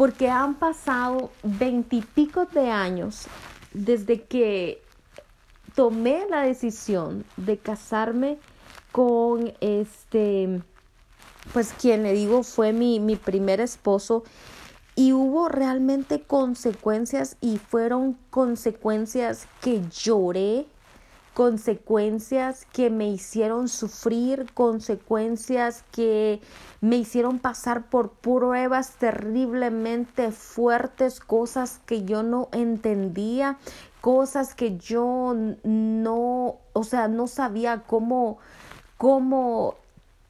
porque 0.00 0.30
han 0.30 0.54
pasado 0.54 1.30
veintipico 1.42 2.46
de 2.46 2.70
años 2.70 3.26
desde 3.74 4.22
que 4.22 4.80
tomé 5.74 6.24
la 6.30 6.40
decisión 6.40 7.26
de 7.36 7.58
casarme 7.58 8.38
con 8.92 9.52
este, 9.60 10.62
pues 11.52 11.74
quien 11.78 12.02
le 12.04 12.14
digo 12.14 12.44
fue 12.44 12.72
mi, 12.72 12.98
mi 12.98 13.16
primer 13.16 13.60
esposo 13.60 14.24
y 14.96 15.12
hubo 15.12 15.50
realmente 15.50 16.22
consecuencias 16.22 17.36
y 17.42 17.58
fueron 17.58 18.16
consecuencias 18.30 19.48
que 19.60 19.82
lloré 19.90 20.64
consecuencias 21.40 22.66
que 22.70 22.90
me 22.90 23.08
hicieron 23.08 23.68
sufrir, 23.70 24.52
consecuencias 24.52 25.84
que 25.90 26.38
me 26.82 26.96
hicieron 26.96 27.38
pasar 27.38 27.88
por 27.88 28.10
pruebas 28.10 28.96
terriblemente 28.98 30.32
fuertes, 30.32 31.18
cosas 31.18 31.80
que 31.86 32.04
yo 32.04 32.22
no 32.22 32.50
entendía, 32.52 33.56
cosas 34.02 34.54
que 34.54 34.76
yo 34.76 35.34
no, 35.64 36.56
o 36.74 36.84
sea, 36.84 37.08
no 37.08 37.26
sabía 37.26 37.84
cómo, 37.86 38.36
cómo 38.98 39.76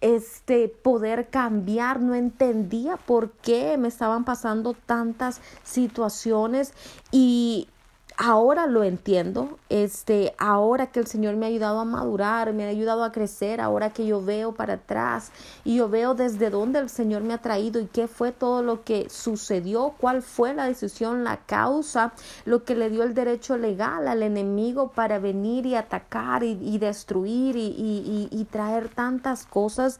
este 0.00 0.68
poder 0.68 1.28
cambiar, 1.28 2.00
no 2.00 2.14
entendía 2.14 2.96
por 2.96 3.32
qué 3.32 3.76
me 3.78 3.88
estaban 3.88 4.24
pasando 4.24 4.74
tantas 4.86 5.40
situaciones 5.64 6.72
y 7.10 7.66
ahora 8.22 8.66
lo 8.66 8.85
entiendo, 8.85 9.59
este, 9.70 10.35
ahora 10.37 10.88
que 10.88 11.00
el 11.00 11.06
Señor 11.06 11.37
me 11.37 11.46
ha 11.46 11.48
ayudado 11.48 11.80
a 11.80 11.87
madurar, 11.87 12.52
me 12.52 12.66
ha 12.66 12.68
ayudado 12.68 13.02
a 13.02 13.12
crecer, 13.12 13.62
ahora 13.62 13.94
que 13.94 14.04
yo 14.04 14.22
veo 14.22 14.52
para 14.52 14.74
atrás 14.74 15.33
y 15.64 15.76
yo 15.76 15.88
veo 15.88 16.12
desde 16.12 16.50
dónde 16.50 16.80
el 16.80 16.90
Señor 16.90 17.22
me 17.22 17.33
ha 17.33 17.38
traído 17.38 17.80
y 17.80 17.87
qué 17.87 18.09
fue 18.09 18.30
todo 18.30 18.62
lo 18.62 18.85
que 18.85 19.09
sucedió, 19.09 19.94
cuál 19.96 20.20
fue 20.20 20.52
la 20.52 20.66
decisión, 20.66 21.24
la 21.24 21.38
causa, 21.38 22.12
lo 22.44 22.62
que 22.64 22.74
le 22.74 22.90
dio 22.90 23.04
el 23.04 23.14
derecho 23.14 23.56
legal 23.56 24.06
al 24.06 24.22
enemigo 24.22 24.88
para 24.90 25.18
venir 25.18 25.64
y 25.64 25.74
atacar 25.74 26.44
y, 26.44 26.76
destruir 26.76 27.56
y, 27.56 28.46
traer 28.50 28.90
tantas 28.90 29.46
cosas. 29.46 29.98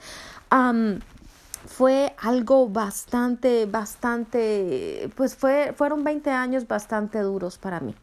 fue 1.67 2.15
algo 2.21 2.69
bastante, 2.69 3.65
bastante, 3.65 5.11
pues 5.17 5.35
fue, 5.35 5.73
fueron 5.75 6.05
20 6.05 6.31
años 6.31 6.69
bastante 6.69 7.21
duros 7.21 7.57
para 7.57 7.81
mí. 7.81 7.95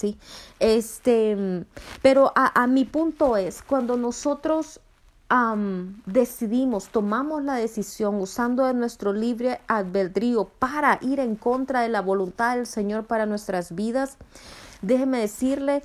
¿Sí? 0.00 0.18
Este, 0.58 1.64
pero 2.02 2.32
a, 2.34 2.66
mi 2.66 2.84
punto 2.84 3.36
es, 3.36 3.62
cuando 3.62 3.96
nosotros 3.96 4.80
decidimos, 6.06 6.88
tomamos 6.88 7.44
la 7.44 7.54
decisión 7.54 8.16
usando 8.16 8.64
de 8.64 8.74
nuestro 8.74 9.12
libre 9.12 9.60
albedrío 9.68 10.46
para 10.58 10.98
ir 11.02 11.20
en 11.20 11.36
contra 11.36 11.82
de 11.82 11.88
la 11.88 12.00
voluntad 12.00 12.56
del 12.56 12.66
Señor 12.66 13.04
para 13.04 13.26
nuestras 13.26 13.74
vidas, 13.74 14.16
déjeme 14.82 15.20
decirle 15.20 15.84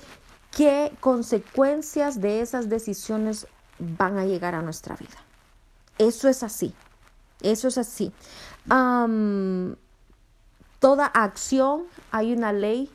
qué 0.50 0.92
consecuencias 0.98 2.20
de 2.20 2.40
esas 2.40 2.68
decisiones 2.68 3.46
van 3.78 4.18
a 4.18 4.24
llegar 4.24 4.56
a 4.56 4.62
nuestra 4.62 4.96
vida. 4.96 5.18
Eso 5.98 6.28
es 6.28 6.42
así, 6.42 6.74
eso 7.40 7.68
es 7.68 7.78
así. 7.78 8.12
toda 10.80 11.06
acción, 11.06 11.84
hay 12.10 12.32
una 12.32 12.52
ley 12.52 12.90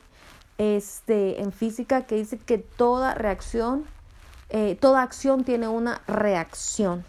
este, 0.58 1.40
en 1.40 1.52
física 1.52 2.02
que 2.02 2.16
dice 2.16 2.38
que 2.38 2.58
toda 2.58 3.14
reacción, 3.14 3.84
eh, 4.50 4.76
toda 4.80 5.02
acción 5.02 5.44
tiene 5.44 5.68
una 5.68 6.02
reacción, 6.06 7.04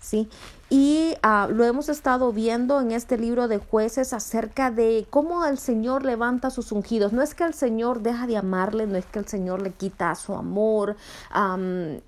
¿sí? 0.00 0.28
Y 0.76 1.14
ah, 1.22 1.46
lo 1.48 1.62
hemos 1.62 1.88
estado 1.88 2.32
viendo 2.32 2.80
en 2.80 2.90
este 2.90 3.16
libro 3.16 3.46
de 3.46 3.58
jueces 3.58 4.12
acerca 4.12 4.72
de 4.72 5.06
cómo 5.08 5.46
el 5.46 5.56
Señor 5.56 6.04
levanta 6.04 6.50
sus 6.50 6.72
ungidos. 6.72 7.12
No 7.12 7.22
es 7.22 7.36
que 7.36 7.44
el 7.44 7.54
Señor 7.54 8.02
deja 8.02 8.26
de 8.26 8.36
amarle, 8.36 8.88
no 8.88 8.96
es 8.96 9.06
que 9.06 9.20
el 9.20 9.28
Señor 9.28 9.62
le 9.62 9.70
quita 9.70 10.12
su 10.16 10.34
amor, 10.34 10.96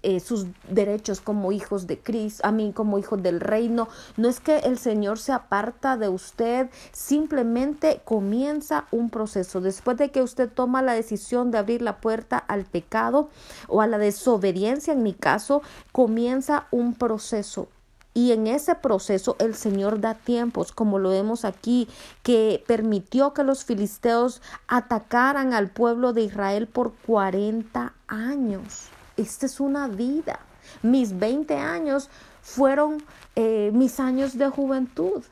eh, 0.03 0.19
sus 0.19 0.47
derechos 0.69 1.21
como 1.21 1.53
hijos 1.53 1.87
de 1.87 2.01
Cristo, 2.01 2.45
a 2.45 2.51
mí 2.51 2.73
como 2.73 2.99
hijos 2.99 3.23
del 3.23 3.39
reino. 3.39 3.87
No 4.17 4.29
es 4.29 4.41
que 4.41 4.59
el 4.59 4.79
Señor 4.79 5.21
se 5.21 5.31
aparta 5.31 5.97
de 5.97 6.09
usted, 6.09 6.69
simplemente 6.91 8.01
comienza 8.05 8.87
un 8.91 9.11
proceso. 9.11 9.61
Después 9.61 9.97
de 9.97 10.11
que 10.11 10.23
usted 10.23 10.51
toma 10.51 10.83
la 10.83 10.95
decisión 10.95 11.53
de 11.53 11.59
abrir 11.59 11.83
la 11.83 11.99
puerta 11.99 12.37
al 12.37 12.65
pecado 12.65 13.29
o 13.69 13.81
a 13.81 13.87
la 13.87 13.99
desobediencia, 13.99 14.93
en 14.93 15.05
mi 15.05 15.15
caso, 15.15 15.63
comienza 15.93 16.67
un 16.73 16.95
proceso 16.95 17.69
y 18.17 18.33
en 18.33 18.47
ese 18.47 18.75
proceso 18.75 19.37
el 19.39 19.55
Señor 19.55 20.01
da 20.01 20.15
tiempos, 20.15 20.73
como 20.73 20.99
lo 20.99 21.11
vemos 21.11 21.45
aquí, 21.45 21.87
que 22.23 22.65
permitió 22.67 23.35
que 23.35 23.45
los 23.45 23.67
filisteos 23.67 24.41
atacaran 24.69 25.53
al 25.53 25.69
pueblo 25.69 26.15
de 26.15 26.23
Israel 26.23 26.67
por 26.67 26.95
40 27.07 27.93
años. 28.09 28.89
Esta 29.19 29.45
es 29.45 29.61
una 29.61 29.87
vida. 29.87 30.41
Mis 30.83 31.19
20 31.19 31.59
años 31.59 32.09
fueron 32.41 33.05
eh, 33.35 33.71
mis 33.75 34.01
años 34.01 34.39
de 34.39 34.49
juventud. 34.49 35.23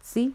¿Sí? 0.00 0.34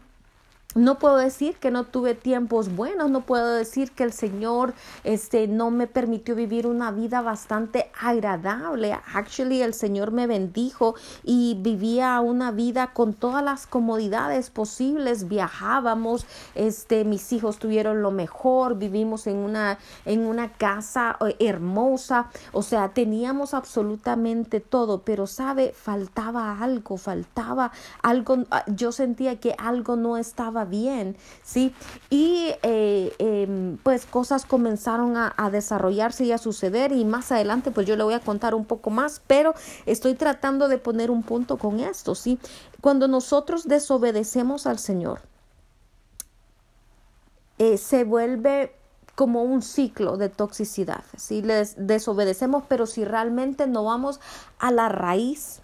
No 0.74 0.98
puedo 0.98 1.16
decir 1.16 1.56
que 1.56 1.70
no 1.70 1.84
tuve 1.84 2.14
tiempos 2.14 2.76
buenos, 2.76 3.10
no 3.10 3.22
puedo 3.22 3.54
decir 3.54 3.92
que 3.92 4.04
el 4.04 4.12
Señor 4.12 4.74
este, 5.02 5.48
no 5.48 5.70
me 5.70 5.86
permitió 5.86 6.34
vivir 6.34 6.66
una 6.66 6.90
vida 6.90 7.22
bastante 7.22 7.90
agradable. 7.98 8.92
Actually, 9.14 9.62
el 9.62 9.72
Señor 9.72 10.12
me 10.12 10.26
bendijo 10.26 10.94
y 11.24 11.56
vivía 11.58 12.20
una 12.20 12.50
vida 12.50 12.88
con 12.92 13.14
todas 13.14 13.42
las 13.42 13.66
comodidades 13.66 14.50
posibles. 14.50 15.26
Viajábamos, 15.26 16.26
este, 16.54 17.06
mis 17.06 17.32
hijos 17.32 17.58
tuvieron 17.58 18.02
lo 18.02 18.10
mejor, 18.10 18.76
vivimos 18.76 19.26
en 19.26 19.38
una, 19.38 19.78
en 20.04 20.26
una 20.26 20.52
casa 20.52 21.16
eh, 21.26 21.34
hermosa, 21.40 22.28
o 22.52 22.60
sea, 22.60 22.90
teníamos 22.90 23.54
absolutamente 23.54 24.60
todo, 24.60 25.00
pero 25.00 25.26
sabe, 25.26 25.72
faltaba 25.74 26.62
algo, 26.62 26.98
faltaba 26.98 27.72
algo, 28.02 28.44
ah, 28.50 28.64
yo 28.66 28.92
sentía 28.92 29.40
que 29.40 29.54
algo 29.58 29.96
no 29.96 30.18
estaba 30.18 30.57
bien, 30.64 31.16
¿sí? 31.42 31.74
Y 32.10 32.52
eh, 32.62 33.12
em, 33.18 33.76
pues 33.78 34.06
cosas 34.06 34.44
comenzaron 34.44 35.16
a, 35.16 35.34
desarrollarse 35.50 36.24
y 36.24 36.32
a 36.32 36.38
suceder 36.38 36.92
y 36.92 37.04
más 37.04 37.32
adelante 37.32 37.70
pues 37.70 37.86
yo 37.86 37.96
le 37.96 38.04
voy 38.04 38.14
a 38.14 38.20
contar 38.20 38.54
un 38.54 38.64
poco 38.64 38.90
más, 38.90 39.22
pero 39.26 39.54
estoy 39.86 40.14
tratando 40.14 40.68
de 40.68 40.78
poner 40.78 41.10
un 41.10 41.22
punto 41.22 41.56
con 41.56 41.80
esto, 41.80 42.14
¿sí? 42.14 42.38
Cuando 42.80 43.08
nosotros 43.08 43.66
desobedecemos 43.66 44.66
al 44.66 44.78
Señor, 44.78 45.20
eh, 47.58 47.78
se 47.78 48.04
vuelve 48.04 48.72
como 49.14 49.42
un 49.42 49.62
ciclo 49.62 50.16
de 50.16 50.28
toxicidad. 50.28 51.02
Si 51.16 51.42
les 51.42 51.74
desobedecemos, 51.76 52.62
pero 52.68 52.86
si 52.86 53.04
realmente 53.04 53.66
no 53.66 53.82
vamos 53.82 54.20
a 54.60 54.70
la 54.70 54.88
raíz 54.88 55.60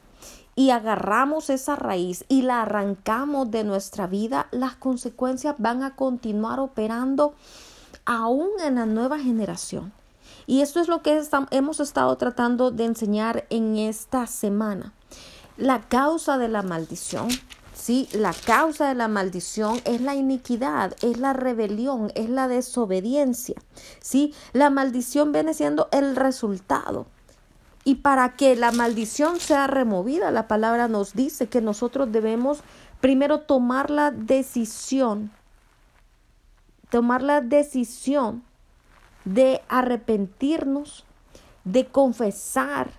y 0.57 0.71
agarramos 0.71 1.51
esa 1.51 1.77
raíz 1.77 2.25
y 2.29 2.43
la 2.43 2.63
arrancamos 2.63 3.51
de 3.51 3.65
nuestra 3.65 4.07
vida, 4.07 4.47
las 4.51 4.77
consecuencias 4.77 5.57
van 5.59 5.83
a 5.83 5.97
continuar 5.97 6.61
operando 6.61 7.35
aún 8.05 8.49
en 8.65 8.77
la 8.77 8.87
nueva 8.87 9.19
generación. 9.19 9.93
Y 10.47 10.61
esto 10.61 10.81
es 10.81 10.89
lo 10.89 11.03
que 11.03 11.23
hemos 11.51 11.81
estado 11.81 12.17
tratando 12.17 12.71
de 12.71 12.85
enseñar 12.85 13.47
en 13.51 13.77
esta 13.77 14.27
semana. 14.27 14.93
La 15.57 15.81
causa 15.83 16.37
de 16.37 16.49
la 16.49 16.63
maldición, 16.63 17.29
¿sí? 17.73 18.09
La 18.13 18.33
causa 18.33 18.89
de 18.89 18.95
la 18.95 19.09
maldición 19.09 19.81
es 19.85 20.01
la 20.01 20.15
iniquidad, 20.15 20.95
es 21.03 21.19
la 21.19 21.33
rebelión, 21.33 22.13
es 22.15 22.29
la 22.29 22.49
desobediencia, 22.49 23.57
¿sí? 24.01 24.35
La 24.53 24.69
maldición 24.71 25.33
viene 25.33 25.55
siendo 25.55 25.89
el 25.93 26.17
resultado. 26.17 27.07
Y 27.85 27.97
para 27.97 28.35
que 28.35 28.57
la 28.57 28.73
maldición 28.73 29.39
sea 29.39 29.67
removida, 29.67 30.31
la 30.31 30.49
palabra 30.49 30.89
nos 30.89 31.13
dice 31.13 31.49
que 31.49 31.61
nosotros 31.61 32.11
debemos 32.11 32.63
primero 33.01 33.41
tomar 33.41 33.91
la 33.91 34.11
decisión, 34.11 35.31
tomar 36.89 37.23
la 37.23 37.43
decisión 37.43 38.43
de 39.27 39.61
arrepentirnos, 39.69 41.05
de 41.65 41.87
confesar 41.87 42.91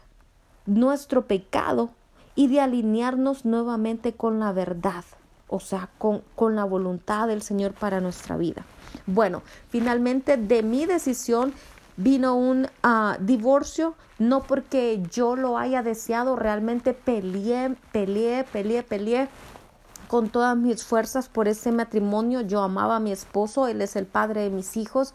nuestro 0.68 1.26
pecado 1.26 1.90
y 2.36 2.48
de 2.48 2.62
alinearnos 2.62 3.46
nuevamente 3.46 4.14
con 4.14 4.40
la 4.40 4.52
verdad, 4.52 5.06
o 5.48 5.60
sea, 5.60 5.90
con, 5.98 6.22
con, 6.36 6.56
la 6.56 6.66
voluntad 6.66 7.28
del 7.28 7.42
Señor 7.42 7.74
para 7.74 8.02
nuestra 8.02 8.38
vida. 8.38 8.66
Bueno, 9.06 9.42
finalmente 9.70 10.38
de 10.38 10.64
mi 10.64 10.86
decisión 10.86 11.54
vino 11.98 12.36
un 12.36 12.68
ah, 12.84 13.18
divorcio, 13.20 13.96
no 14.20 14.44
porque 14.44 15.02
yo 15.12 15.36
lo 15.36 15.58
haya 15.58 15.84
deseado, 15.84 16.36
realmente 16.36 16.94
peleé, 16.94 17.76
peleé, 17.92 18.44
peleé, 18.44 18.84
peleé 18.84 19.30
con 20.08 20.30
todas 20.30 20.56
mis 20.56 20.84
fuerzas 20.84 21.30
por 21.30 21.48
ese 21.48 21.72
matrimonio. 21.72 22.42
Yo 22.42 22.62
amaba 22.62 22.98
a 22.98 23.00
mi 23.00 23.12
esposo, 23.12 23.68
él 23.68 23.82
es 23.82 23.96
el 23.96 24.06
padre 24.06 24.42
de 24.42 24.50
mis 24.50 24.78
hijos. 24.78 25.14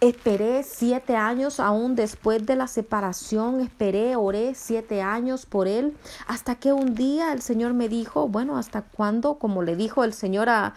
esperé 0.00 0.62
siete 0.62 1.16
años, 1.16 1.58
aún 1.58 1.96
después 1.96 2.46
de 2.46 2.56
la 2.56 2.68
separación, 2.68 3.60
esperé, 3.60 4.14
oré 4.16 4.54
siete 4.54 5.02
años 5.02 5.46
por 5.46 5.66
él, 5.66 5.96
hasta 6.28 6.54
que 6.54 6.72
un 6.72 6.94
día 6.94 7.32
el 7.32 7.42
Señor 7.42 7.74
me 7.74 7.88
dijo, 7.88 8.28
bueno, 8.28 8.56
¿hasta 8.56 8.82
cuándo? 8.82 9.38
Como 9.38 9.62
le 9.62 9.76
dijo 9.76 10.04
el 10.04 10.12
Señor 10.12 10.48
a... 10.48 10.74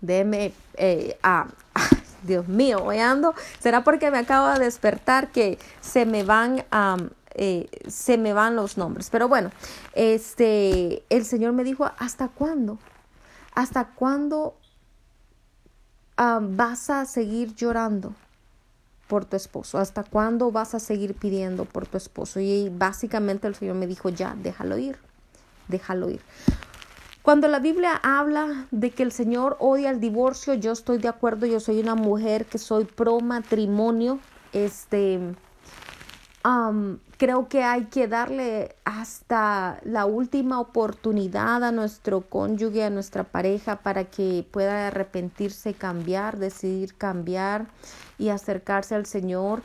déjeme, 0.00 0.52
eh, 0.74 1.18
Dios 2.22 2.48
mío, 2.48 2.82
hoy 2.84 2.98
ando, 2.98 3.34
será 3.58 3.84
porque 3.84 4.10
me 4.10 4.18
acabo 4.18 4.48
de 4.48 4.64
despertar 4.64 5.32
que 5.32 5.58
se 5.80 6.06
me 6.06 6.22
van 6.22 6.64
eh, 7.34 7.68
se 7.88 8.18
me 8.18 8.32
van 8.32 8.56
los 8.56 8.76
nombres. 8.76 9.08
Pero 9.10 9.28
bueno, 9.28 9.50
este, 9.94 11.02
el 11.08 11.24
Señor 11.24 11.52
me 11.52 11.64
dijo, 11.64 11.90
¿hasta 11.98 12.28
cuándo? 12.28 12.78
¿Hasta 13.54 13.86
cuándo 13.86 14.54
vas 16.16 16.90
a 16.90 17.04
seguir 17.04 17.54
llorando 17.54 18.14
por 19.08 19.24
tu 19.24 19.36
esposo? 19.36 19.78
¿Hasta 19.78 20.04
cuándo 20.04 20.52
vas 20.52 20.74
a 20.74 20.80
seguir 20.80 21.14
pidiendo 21.14 21.64
por 21.64 21.86
tu 21.86 21.96
esposo? 21.96 22.40
Y 22.40 22.68
básicamente 22.70 23.48
el 23.48 23.54
Señor 23.54 23.76
me 23.76 23.86
dijo, 23.86 24.08
ya, 24.08 24.34
déjalo 24.38 24.78
ir, 24.78 24.98
déjalo 25.68 26.10
ir. 26.10 26.20
Cuando 27.22 27.46
la 27.46 27.60
Biblia 27.60 28.00
habla 28.02 28.66
de 28.72 28.90
que 28.90 29.04
el 29.04 29.12
Señor 29.12 29.56
odia 29.60 29.90
el 29.90 30.00
divorcio, 30.00 30.54
yo 30.54 30.72
estoy 30.72 30.98
de 30.98 31.06
acuerdo, 31.06 31.46
yo 31.46 31.60
soy 31.60 31.78
una 31.78 31.94
mujer 31.94 32.46
que 32.46 32.58
soy 32.58 32.84
pro 32.84 33.20
matrimonio, 33.20 34.18
este, 34.52 35.20
creo 37.16 37.48
que 37.48 37.62
hay 37.62 37.84
que 37.84 38.08
darle 38.08 38.74
hasta 38.84 39.78
la 39.84 40.04
última 40.04 40.58
oportunidad 40.58 41.62
a 41.62 41.70
nuestro 41.70 42.22
cónyuge, 42.22 42.82
a 42.82 42.90
nuestra 42.90 43.22
pareja, 43.22 43.76
para 43.76 44.04
que 44.04 44.44
pueda 44.50 44.88
arrepentirse, 44.88 45.74
cambiar, 45.74 46.38
decidir 46.38 46.96
cambiar 46.96 47.66
y 48.18 48.30
acercarse 48.30 48.96
al 48.96 49.06
Señor. 49.06 49.62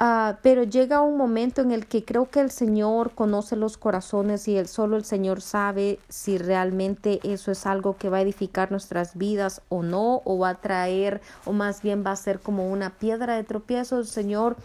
Ah, 0.00 0.38
pero 0.42 0.62
llega 0.62 1.00
un 1.00 1.16
momento 1.16 1.60
en 1.60 1.72
el 1.72 1.86
que 1.86 2.04
creo 2.04 2.30
que 2.30 2.38
el 2.38 2.52
Señor 2.52 3.16
conoce 3.16 3.56
los 3.56 3.76
corazones 3.76 4.46
y 4.46 4.56
el, 4.56 4.68
solo 4.68 4.96
el 4.96 5.04
Señor 5.04 5.40
sabe 5.40 5.98
si 6.08 6.38
realmente 6.38 7.18
eso 7.24 7.50
es 7.50 7.66
algo 7.66 7.96
que 7.96 8.08
va 8.08 8.18
a 8.18 8.20
edificar 8.20 8.70
nuestras 8.70 9.16
vidas 9.18 9.60
o 9.68 9.82
no, 9.82 10.22
o 10.24 10.38
va 10.38 10.50
a 10.50 10.60
traer, 10.60 11.20
o 11.44 11.52
más 11.52 11.82
bien 11.82 12.04
va 12.06 12.12
a 12.12 12.16
ser 12.16 12.38
como 12.38 12.70
una 12.70 12.90
piedra 12.90 13.34
de 13.34 13.42
tropiezo. 13.42 13.98
El 13.98 14.06
Señor 14.06 14.56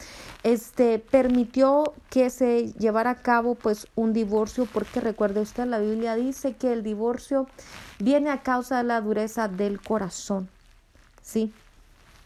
este, 0.44 1.00
permitió 1.00 1.94
que 2.12 2.30
se 2.30 2.72
llevara 2.74 3.10
a 3.10 3.22
cabo 3.24 3.56
pues 3.56 3.88
un 3.96 4.14
divorcio, 4.14 4.68
porque 4.72 5.02
recuerde 5.02 5.42
usted, 5.42 5.66
la 5.66 5.80
Biblia 5.80 6.16
dice 6.16 6.54
que 6.54 6.74
el 6.74 6.84
divorcio 6.84 7.48
viene 7.98 8.30
a 8.30 8.44
causa 8.44 8.78
de 8.78 8.84
la 8.84 9.02
dureza 9.02 9.48
del 9.48 9.82
corazón. 9.82 10.48
¿Sí? 11.24 11.52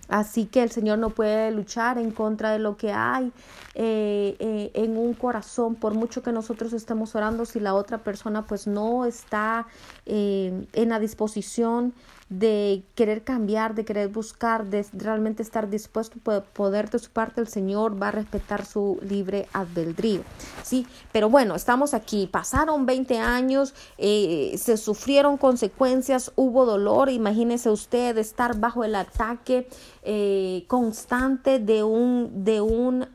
Así 0.08 0.46
que 0.46 0.64
el 0.64 0.72
Señor 0.72 1.00
no 1.00 1.10
puede 1.10 1.52
luchar 1.52 1.98
en 1.98 2.12
contra 2.12 2.52
de 2.52 2.60
lo 2.60 2.78
que 2.78 2.92
hay 2.92 3.32
eh, 3.76 4.36
eh, 4.40 4.72
en 4.74 4.98
un 4.98 5.14
corazón, 5.14 5.76
por 5.76 5.94
mucho 5.94 6.24
que 6.24 6.32
nosotros 6.32 6.74
estemos 6.74 7.16
orando, 7.16 7.46
si 7.46 7.60
la 7.60 7.74
otra 7.74 8.00
persona 8.00 8.46
pues 8.46 8.68
no 8.68 9.06
está 9.06 9.68
eh, 10.06 10.66
en 10.74 10.90
la 10.90 11.00
disposición 11.00 11.94
de 12.30 12.84
querer 12.96 13.24
cambiar, 13.24 13.74
de 13.74 13.86
querer 13.86 14.10
buscar, 14.10 14.66
de 14.66 14.86
realmente 14.92 15.42
estar 15.42 15.70
dispuesto 15.70 16.20
a 16.30 16.42
poder 16.42 16.90
de 16.90 17.00
su 17.00 17.10
parte, 17.10 17.40
el 17.40 17.48
Señor 17.48 18.02
va 18.02 18.10
a 18.10 18.12
respetar 18.12 18.66
su 18.66 19.00
libre 19.02 19.48
albedrío. 19.54 20.22
Sí, 20.62 20.86
pero 21.14 21.30
bueno, 21.30 21.56
estamos 21.56 21.94
aquí, 21.94 22.28
pasaron 22.28 22.86
20 22.86 23.18
años, 23.20 23.74
eh, 23.98 24.56
se 24.58 24.76
sufrieron 24.76 25.38
consecuencias, 25.38 26.34
hubo 26.36 26.66
dolor, 26.66 27.10
imagínese 27.10 27.70
usted 27.70 28.18
estar 28.18 28.60
bajo 28.60 28.84
el 28.84 28.96
ataque 28.96 29.70
eh, 30.04 30.66
constante 30.68 31.60
de 31.60 31.84
un, 31.84 32.44
de 32.44 32.60
un, 32.60 33.08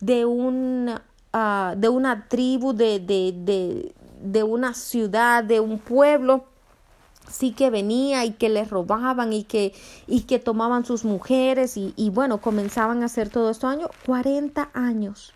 de 0.00 0.24
un, 0.24 0.90
ah, 1.34 1.74
de 1.76 1.88
una 1.90 2.28
tribu, 2.28 2.72
de, 2.72 2.98
de, 2.98 3.34
de, 3.36 3.94
de 4.22 4.42
una 4.42 4.72
ciudad, 4.72 5.44
de 5.44 5.60
un 5.60 5.78
pueblo 5.78 6.46
sí 7.34 7.52
que 7.52 7.70
venía 7.70 8.24
y 8.24 8.32
que 8.32 8.48
les 8.48 8.70
robaban 8.70 9.32
y 9.32 9.44
que, 9.44 9.74
y 10.06 10.22
que 10.22 10.38
tomaban 10.38 10.84
sus 10.84 11.04
mujeres 11.04 11.76
y, 11.76 11.92
y 11.96 12.10
bueno, 12.10 12.40
comenzaban 12.40 13.02
a 13.02 13.06
hacer 13.06 13.28
todo 13.28 13.50
esto 13.50 13.66
año, 13.66 13.88
40 14.06 14.70
años. 14.72 15.34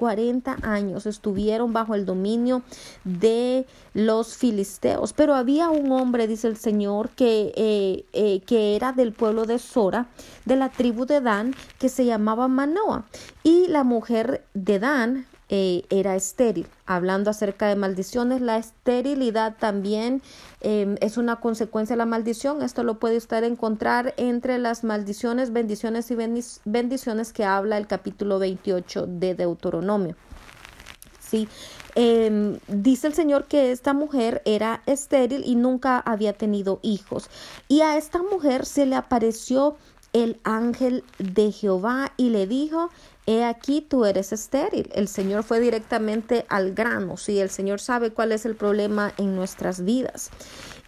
40 0.00 0.56
años 0.62 1.04
estuvieron 1.04 1.74
bajo 1.74 1.94
el 1.94 2.06
dominio 2.06 2.62
de 3.04 3.66
los 3.92 4.34
filisteos. 4.34 5.12
Pero 5.12 5.34
había 5.34 5.68
un 5.68 5.92
hombre, 5.92 6.26
dice 6.26 6.48
el 6.48 6.56
Señor, 6.56 7.10
que, 7.10 7.52
eh, 7.54 8.06
eh, 8.14 8.40
que 8.46 8.76
era 8.76 8.92
del 8.92 9.12
pueblo 9.12 9.44
de 9.44 9.58
Sora, 9.58 10.08
de 10.46 10.56
la 10.56 10.70
tribu 10.70 11.04
de 11.04 11.20
Dan, 11.20 11.54
que 11.78 11.90
se 11.90 12.06
llamaba 12.06 12.48
Manoa. 12.48 13.04
Y 13.42 13.68
la 13.68 13.84
mujer 13.84 14.42
de 14.54 14.78
Dan, 14.78 15.26
eh, 15.52 15.82
era 15.90 16.14
estéril. 16.14 16.68
Hablando 16.86 17.28
acerca 17.28 17.66
de 17.66 17.74
maldiciones, 17.74 18.40
la 18.40 18.56
esterilidad 18.56 19.56
también 19.58 20.22
em, 20.60 20.94
es 21.00 21.16
una 21.16 21.40
consecuencia 21.40 21.94
de 21.94 21.98
la 21.98 22.06
maldición. 22.06 22.62
Esto 22.62 22.84
lo 22.84 23.00
puede 23.00 23.16
usted 23.16 23.42
encontrar 23.42 24.14
entre 24.16 24.58
las 24.58 24.84
maldiciones, 24.84 25.52
bendiciones 25.52 26.08
y 26.12 26.16
bendiciones 26.64 27.32
que 27.32 27.44
habla 27.44 27.78
el 27.78 27.88
capítulo 27.88 28.38
28 28.38 29.06
de 29.08 29.34
Deuteronomio. 29.34 30.14
Sí. 31.18 31.48
Em, 31.96 32.60
dice 32.68 33.08
el 33.08 33.14
Señor 33.14 33.46
que 33.46 33.72
esta 33.72 33.92
mujer 33.92 34.42
era 34.44 34.84
estéril 34.86 35.42
y 35.44 35.56
nunca 35.56 35.98
había 35.98 36.32
tenido 36.32 36.78
hijos. 36.82 37.28
Y 37.66 37.80
a 37.80 37.96
esta 37.96 38.22
mujer 38.22 38.66
se 38.66 38.86
le 38.86 38.94
apareció 38.94 39.76
el 40.12 40.40
ángel 40.44 41.04
de 41.18 41.52
Jehová 41.52 42.12
y 42.16 42.30
le 42.30 42.46
dijo, 42.46 42.90
he 43.26 43.44
aquí 43.44 43.80
tú 43.80 44.04
eres 44.04 44.32
estéril. 44.32 44.90
El 44.94 45.08
Señor 45.08 45.42
fue 45.44 45.60
directamente 45.60 46.46
al 46.48 46.72
grano, 46.74 47.16
sí, 47.16 47.38
el 47.38 47.50
Señor 47.50 47.80
sabe 47.80 48.12
cuál 48.12 48.32
es 48.32 48.46
el 48.46 48.56
problema 48.56 49.12
en 49.16 49.36
nuestras 49.36 49.84
vidas. 49.84 50.30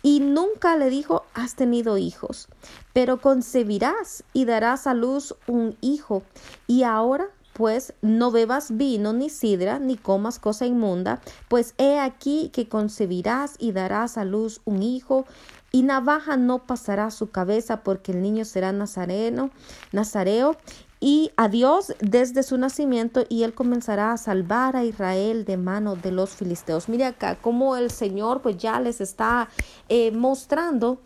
Y 0.03 0.21
nunca 0.21 0.77
le 0.77 0.91
dijo, 0.91 1.25
has 1.33 1.55
tenido 1.55 1.97
hijos, 1.97 2.49
pero 2.93 3.21
concebirás 3.21 4.25
y 4.33 4.45
darás 4.47 4.87
a 4.87 4.95
luz 4.95 5.37
un 5.47 5.77
hijo. 5.81 6.25
Y 6.67 6.83
ahora 6.83 7.29
pues 7.53 7.93
no 8.01 8.31
bebas 8.31 8.77
vino 8.77 9.13
ni 9.13 9.29
sidra, 9.29 9.79
ni 9.79 9.97
comas 9.97 10.39
cosa 10.39 10.67
inmunda, 10.67 11.21
pues 11.49 11.75
he 11.79 11.99
aquí 11.99 12.51
que 12.53 12.69
concebirás 12.69 13.57
y 13.59 13.73
darás 13.73 14.17
a 14.17 14.25
luz 14.25 14.61
un 14.65 14.83
hijo, 14.83 15.27
y 15.71 15.83
navaja 15.83 16.37
no 16.37 16.67
pasará 16.67 17.11
su 17.11 17.31
cabeza, 17.31 17.83
porque 17.83 18.13
el 18.13 18.23
niño 18.23 18.45
será 18.45 18.73
nazareno, 18.73 19.51
nazareo, 19.91 20.57
y 21.03 21.33
a 21.37 21.49
Dios 21.49 21.93
desde 21.99 22.45
su 22.45 22.57
nacimiento 22.57 23.25
y 23.29 23.43
él 23.43 23.55
comenzará 23.55 24.13
a 24.13 24.17
salvar 24.17 24.77
a 24.77 24.85
Israel 24.85 25.45
de 25.45 25.57
mano 25.57 25.97
de 25.97 26.13
los 26.13 26.31
filisteos. 26.31 26.89
Mire 26.89 27.07
acá 27.07 27.37
cómo 27.43 27.77
el 27.77 27.91
Señor 27.91 28.41
pues 28.41 28.57
ya 28.57 28.79
les 28.79 29.01
está 29.01 29.49
eh, 29.89 30.13
mostrando 30.13 31.01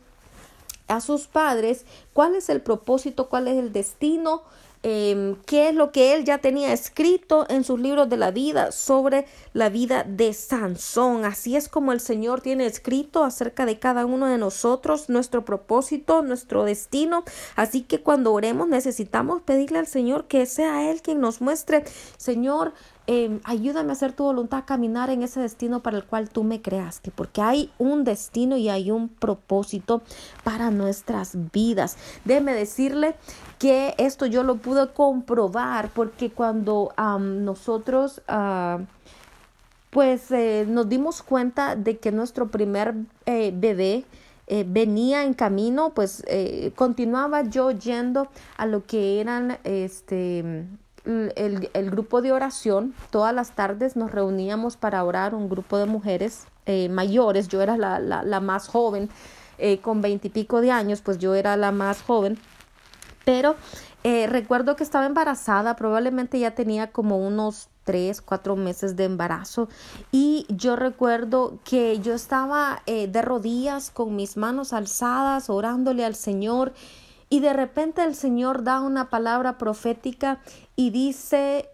a 0.86 1.00
sus 1.00 1.28
padres 1.28 1.86
cuál 2.12 2.34
es 2.34 2.50
el 2.50 2.60
propósito, 2.60 3.30
cuál 3.30 3.48
es 3.48 3.56
el 3.56 3.72
destino 3.72 4.42
Em, 4.88 5.34
qué 5.46 5.70
es 5.70 5.74
lo 5.74 5.90
que 5.90 6.14
él 6.14 6.24
ya 6.24 6.38
tenía 6.38 6.72
escrito 6.72 7.44
en 7.48 7.64
sus 7.64 7.80
libros 7.80 8.08
de 8.08 8.16
la 8.16 8.30
vida 8.30 8.70
sobre 8.70 9.26
la 9.52 9.68
vida 9.68 10.04
de 10.04 10.32
Sansón. 10.32 11.24
Así 11.24 11.56
es 11.56 11.68
como 11.68 11.90
el 11.90 11.98
Señor 11.98 12.40
tiene 12.40 12.66
escrito 12.66 13.24
acerca 13.24 13.66
de 13.66 13.80
cada 13.80 14.06
uno 14.06 14.28
de 14.28 14.38
nosotros, 14.38 15.08
nuestro 15.08 15.44
propósito, 15.44 16.22
nuestro 16.22 16.62
destino. 16.62 17.24
Así 17.56 17.82
que 17.82 18.00
cuando 18.00 18.32
oremos 18.32 18.68
necesitamos 18.68 19.42
pedirle 19.42 19.80
al 19.80 19.88
Señor 19.88 20.26
que 20.26 20.46
sea 20.46 20.88
Él 20.88 21.02
quien 21.02 21.20
nos 21.20 21.40
muestre, 21.40 21.82
Señor, 22.16 22.72
Em, 23.08 23.38
ayúdame 23.44 23.90
a 23.90 23.92
hacer 23.92 24.12
tu 24.12 24.24
voluntad, 24.24 24.60
a 24.60 24.64
caminar 24.66 25.10
en 25.10 25.22
ese 25.22 25.38
destino 25.38 25.80
para 25.80 25.96
el 25.96 26.04
cual 26.04 26.28
tú 26.28 26.42
me 26.42 26.60
creaste, 26.60 27.12
porque 27.12 27.40
hay 27.40 27.70
un 27.78 28.02
destino 28.02 28.56
y 28.56 28.68
hay 28.68 28.90
un 28.90 29.08
propósito 29.08 30.02
para 30.42 30.72
nuestras 30.72 31.36
vidas. 31.52 31.96
Déjeme 32.24 32.52
decirle 32.52 33.14
que 33.58 33.94
esto 33.98 34.26
yo 34.26 34.42
lo 34.42 34.56
pude 34.56 34.88
comprobar 34.92 35.90
porque 35.90 36.30
cuando 36.30 36.92
nosotros 37.18 38.22
ah, 38.28 38.80
pues 39.90 40.30
eh, 40.30 40.66
nos 40.68 40.88
dimos 40.88 41.22
cuenta 41.22 41.74
de 41.74 41.98
que 41.98 42.12
nuestro 42.12 42.48
primer 42.48 42.94
eh, 43.24 43.52
bebé 43.54 44.04
eh, 44.46 44.64
venía 44.66 45.24
en 45.24 45.34
camino, 45.34 45.90
pues 45.94 46.24
continuaba 46.74 47.42
yo 47.42 47.72
yendo 47.72 48.28
a 48.56 48.66
lo 48.66 48.84
que 48.84 49.20
eran 49.20 49.58
este 49.64 50.66
el, 51.06 51.70
el, 51.72 51.90
grupo 51.90 52.20
de 52.20 52.32
oración, 52.32 52.94
todas 53.10 53.32
las 53.34 53.52
tardes 53.52 53.96
nos 53.96 54.10
reuníamos 54.10 54.76
para 54.76 55.04
orar, 55.04 55.34
un 55.34 55.48
grupo 55.48 55.78
de 55.78 55.86
mujeres 55.86 56.46
eh, 56.66 56.88
mayores, 56.88 57.48
yo 57.48 57.62
era 57.62 57.76
la, 57.76 58.00
la, 58.00 58.22
la 58.22 58.40
más 58.40 58.68
joven, 58.68 59.08
eh, 59.58 59.78
con 59.78 60.02
veintipico 60.02 60.60
de 60.60 60.72
años, 60.72 61.00
pues 61.00 61.18
yo 61.18 61.34
era 61.34 61.56
la 61.56 61.70
más 61.70 62.02
joven, 62.02 62.38
pero 63.26 63.56
eh, 64.04 64.28
recuerdo 64.28 64.76
que 64.76 64.84
estaba 64.84 65.04
embarazada, 65.04 65.74
probablemente 65.74 66.38
ya 66.38 66.52
tenía 66.52 66.92
como 66.92 67.18
unos 67.18 67.68
tres, 67.82 68.22
cuatro 68.22 68.54
meses 68.54 68.94
de 68.94 69.02
embarazo 69.02 69.68
y 70.12 70.46
yo 70.48 70.76
recuerdo 70.76 71.58
que 71.64 71.98
yo 71.98 72.14
estaba 72.14 72.82
de 72.86 73.22
rodillas 73.22 73.90
con 73.90 74.14
mis 74.14 74.36
manos 74.36 74.72
alzadas 74.72 75.50
orándole 75.50 76.04
al 76.04 76.14
Señor 76.14 76.72
y 77.28 77.40
de 77.40 77.52
repente 77.52 78.04
el 78.04 78.14
Señor 78.14 78.62
da 78.62 78.80
una 78.80 79.10
palabra 79.10 79.58
profética 79.58 80.38
y 80.76 80.90
dice, 80.90 81.68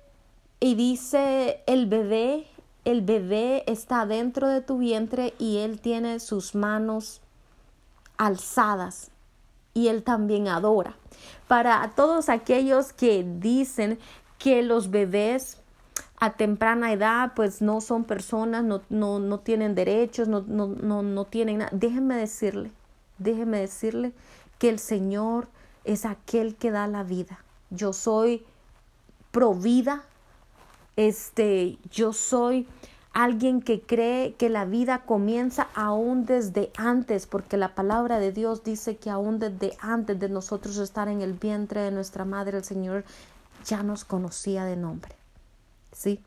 y 0.58 0.74
dice, 0.74 1.62
el 1.66 1.86
bebé, 1.86 2.46
el 2.86 3.02
bebé 3.02 3.62
está 3.66 4.06
dentro 4.06 4.48
de 4.48 4.62
tu 4.62 4.78
vientre 4.78 5.34
y 5.38 5.58
él 5.58 5.80
tiene 5.80 6.18
sus 6.18 6.54
manos 6.54 7.20
alzadas 8.16 9.11
y 9.74 9.88
él 9.88 10.02
también 10.02 10.48
adora. 10.48 10.96
Para 11.48 11.92
todos 11.94 12.28
aquellos 12.28 12.92
que 12.92 13.24
dicen 13.24 13.98
que 14.38 14.62
los 14.62 14.90
bebés 14.90 15.58
a 16.18 16.34
temprana 16.34 16.92
edad 16.92 17.32
pues 17.34 17.62
no 17.62 17.80
son 17.80 18.04
personas, 18.04 18.64
no, 18.64 18.82
no, 18.88 19.18
no 19.18 19.40
tienen 19.40 19.74
derechos, 19.74 20.28
no, 20.28 20.44
no, 20.46 20.68
no, 20.68 21.02
no 21.02 21.24
tienen 21.24 21.58
nada, 21.58 21.70
déjenme 21.72 22.14
decirle, 22.16 22.70
déjenme 23.18 23.58
decirle 23.58 24.12
que 24.58 24.68
el 24.68 24.78
Señor 24.78 25.48
es 25.84 26.04
aquel 26.04 26.54
que 26.54 26.70
da 26.70 26.86
la 26.86 27.02
vida. 27.02 27.42
Yo 27.70 27.92
soy 27.92 28.44
provida, 29.32 30.04
este, 30.96 31.78
yo 31.90 32.12
soy 32.12 32.68
alguien 33.12 33.60
que 33.60 33.80
cree 33.82 34.34
que 34.34 34.48
la 34.48 34.64
vida 34.64 35.02
comienza 35.04 35.68
aún 35.74 36.24
desde 36.24 36.70
antes, 36.76 37.26
porque 37.26 37.56
la 37.56 37.74
palabra 37.74 38.18
de 38.18 38.32
Dios 38.32 38.64
dice 38.64 38.96
que 38.96 39.10
aún 39.10 39.38
desde 39.38 39.76
antes 39.80 40.18
de 40.18 40.28
nosotros 40.28 40.78
estar 40.78 41.08
en 41.08 41.20
el 41.20 41.34
vientre 41.34 41.80
de 41.82 41.90
nuestra 41.90 42.24
madre, 42.24 42.58
el 42.58 42.64
Señor 42.64 43.04
ya 43.64 43.82
nos 43.82 44.04
conocía 44.04 44.64
de 44.64 44.76
nombre. 44.76 45.14
¿Sí? 45.92 46.20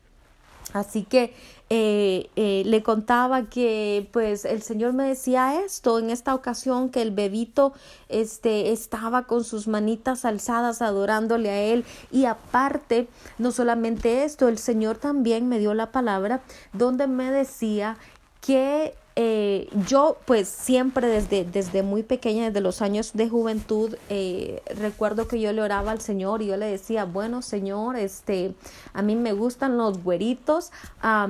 Así 0.72 1.04
que 1.04 1.32
eh, 1.68 2.30
eh, 2.36 2.62
le 2.64 2.82
contaba 2.82 3.44
que 3.44 4.08
pues 4.12 4.44
el 4.44 4.62
Señor 4.62 4.92
me 4.92 5.04
decía 5.04 5.60
esto 5.64 5.98
en 5.98 6.10
esta 6.10 6.34
ocasión 6.34 6.90
que 6.90 7.02
el 7.02 7.10
bebito 7.10 7.72
este 8.08 8.70
estaba 8.70 9.24
con 9.24 9.42
sus 9.42 9.66
manitas 9.66 10.24
alzadas 10.24 10.82
adorándole 10.82 11.50
a 11.50 11.60
él. 11.60 11.84
Y 12.10 12.26
aparte 12.26 13.08
no 13.38 13.50
solamente 13.52 14.24
esto 14.24 14.48
el 14.48 14.58
Señor 14.58 14.98
también 14.98 15.48
me 15.48 15.58
dio 15.58 15.74
la 15.74 15.90
palabra 15.90 16.42
donde 16.72 17.06
me 17.06 17.30
decía 17.30 17.96
que 18.40 18.94
eh, 19.18 19.70
yo 19.88 20.18
pues 20.26 20.46
siempre 20.46 21.06
desde, 21.06 21.44
desde 21.44 21.82
muy 21.82 22.02
pequeña, 22.02 22.44
desde 22.44 22.60
los 22.60 22.82
años 22.82 23.12
de 23.14 23.30
juventud, 23.30 23.96
eh, 24.10 24.60
recuerdo 24.78 25.26
que 25.26 25.40
yo 25.40 25.54
le 25.54 25.62
oraba 25.62 25.90
al 25.92 26.02
Señor 26.02 26.42
y 26.42 26.48
yo 26.48 26.58
le 26.58 26.66
decía, 26.66 27.06
bueno 27.06 27.40
Señor, 27.40 27.96
este, 27.96 28.54
a 28.92 29.00
mí 29.00 29.16
me 29.16 29.32
gustan 29.32 29.78
los 29.78 30.02
güeritos, 30.02 30.70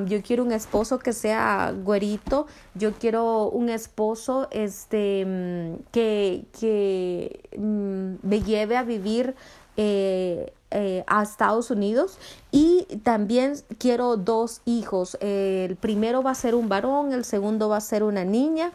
yo 0.07 0.21
quiero 0.23 0.43
un 0.43 0.51
esposo 0.51 0.99
que 0.99 1.13
sea 1.13 1.73
güerito, 1.85 2.49
yo 2.75 2.93
quiero 2.93 3.51
un 3.51 3.69
esposo 3.69 4.49
este, 4.51 5.25
mm, 5.25 5.85
que, 5.93 6.45
que 6.59 7.49
mm, 7.57 8.27
me 8.29 8.43
lleve 8.43 8.77
a 8.77 8.83
vivir 8.83 9.37
eh, 9.77 10.53
eh, 10.77 11.05
a 11.07 11.23
Estados 11.23 11.71
Unidos 11.71 12.19
y 12.53 12.85
también 13.03 13.55
quiero 13.79 14.19
dos 14.19 14.61
hijos. 14.67 15.17
el 15.21 15.77
primero 15.77 16.23
va 16.23 16.33
a 16.33 16.35
ser 16.35 16.55
un 16.55 16.69
varón, 16.69 17.13
el 17.13 17.25
segundo 17.25 17.71
va 17.71 17.79
a 17.79 17.81
ser 17.81 18.03
una 18.03 18.25
niña. 18.25 18.73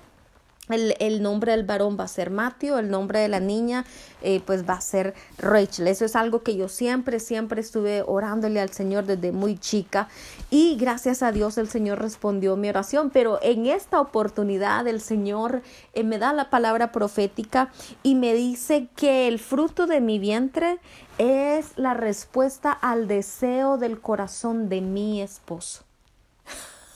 El, 0.73 0.95
el, 0.99 1.21
nombre 1.21 1.51
del 1.51 1.63
varón 1.63 1.97
va 1.99 2.05
a 2.05 2.07
ser 2.07 2.29
Matthew, 2.29 2.77
el 2.77 2.89
nombre 2.89 3.19
de 3.19 3.27
la 3.27 3.39
niña 3.39 3.85
eh, 4.21 4.41
pues 4.45 4.67
va 4.67 4.75
a 4.75 4.81
ser 4.81 5.15
Rachel. 5.37 5.87
Eso 5.87 6.05
es 6.05 6.15
algo 6.15 6.43
que 6.43 6.55
yo 6.55 6.69
siempre, 6.69 7.19
siempre 7.19 7.61
estuve 7.61 8.03
orándole 8.05 8.59
al 8.59 8.71
Señor 8.71 9.05
desde 9.05 9.31
muy 9.31 9.57
chica 9.57 10.07
y 10.49 10.75
gracias 10.77 11.23
a 11.23 11.31
Dios 11.31 11.57
el 11.57 11.69
Señor 11.69 11.99
respondió 11.99 12.55
mi 12.55 12.69
oración. 12.69 13.09
Pero 13.09 13.39
en 13.41 13.65
esta 13.65 13.99
oportunidad 13.99 14.87
el 14.87 15.01
Señor 15.01 15.61
eh, 15.93 16.03
me 16.03 16.19
da 16.19 16.33
la 16.33 16.49
palabra 16.49 16.91
profética 16.91 17.71
y 18.03 18.15
me 18.15 18.33
dice 18.33 18.87
que 18.95 19.27
el 19.27 19.39
fruto 19.39 19.87
de 19.87 20.01
mi 20.01 20.19
vientre 20.19 20.79
es 21.17 21.77
la 21.77 21.93
respuesta 21.93 22.71
al 22.71 23.07
deseo 23.07 23.77
del 23.77 23.99
corazón 23.99 24.69
de 24.69 24.81
mi 24.81 25.21
esposo. 25.21 25.83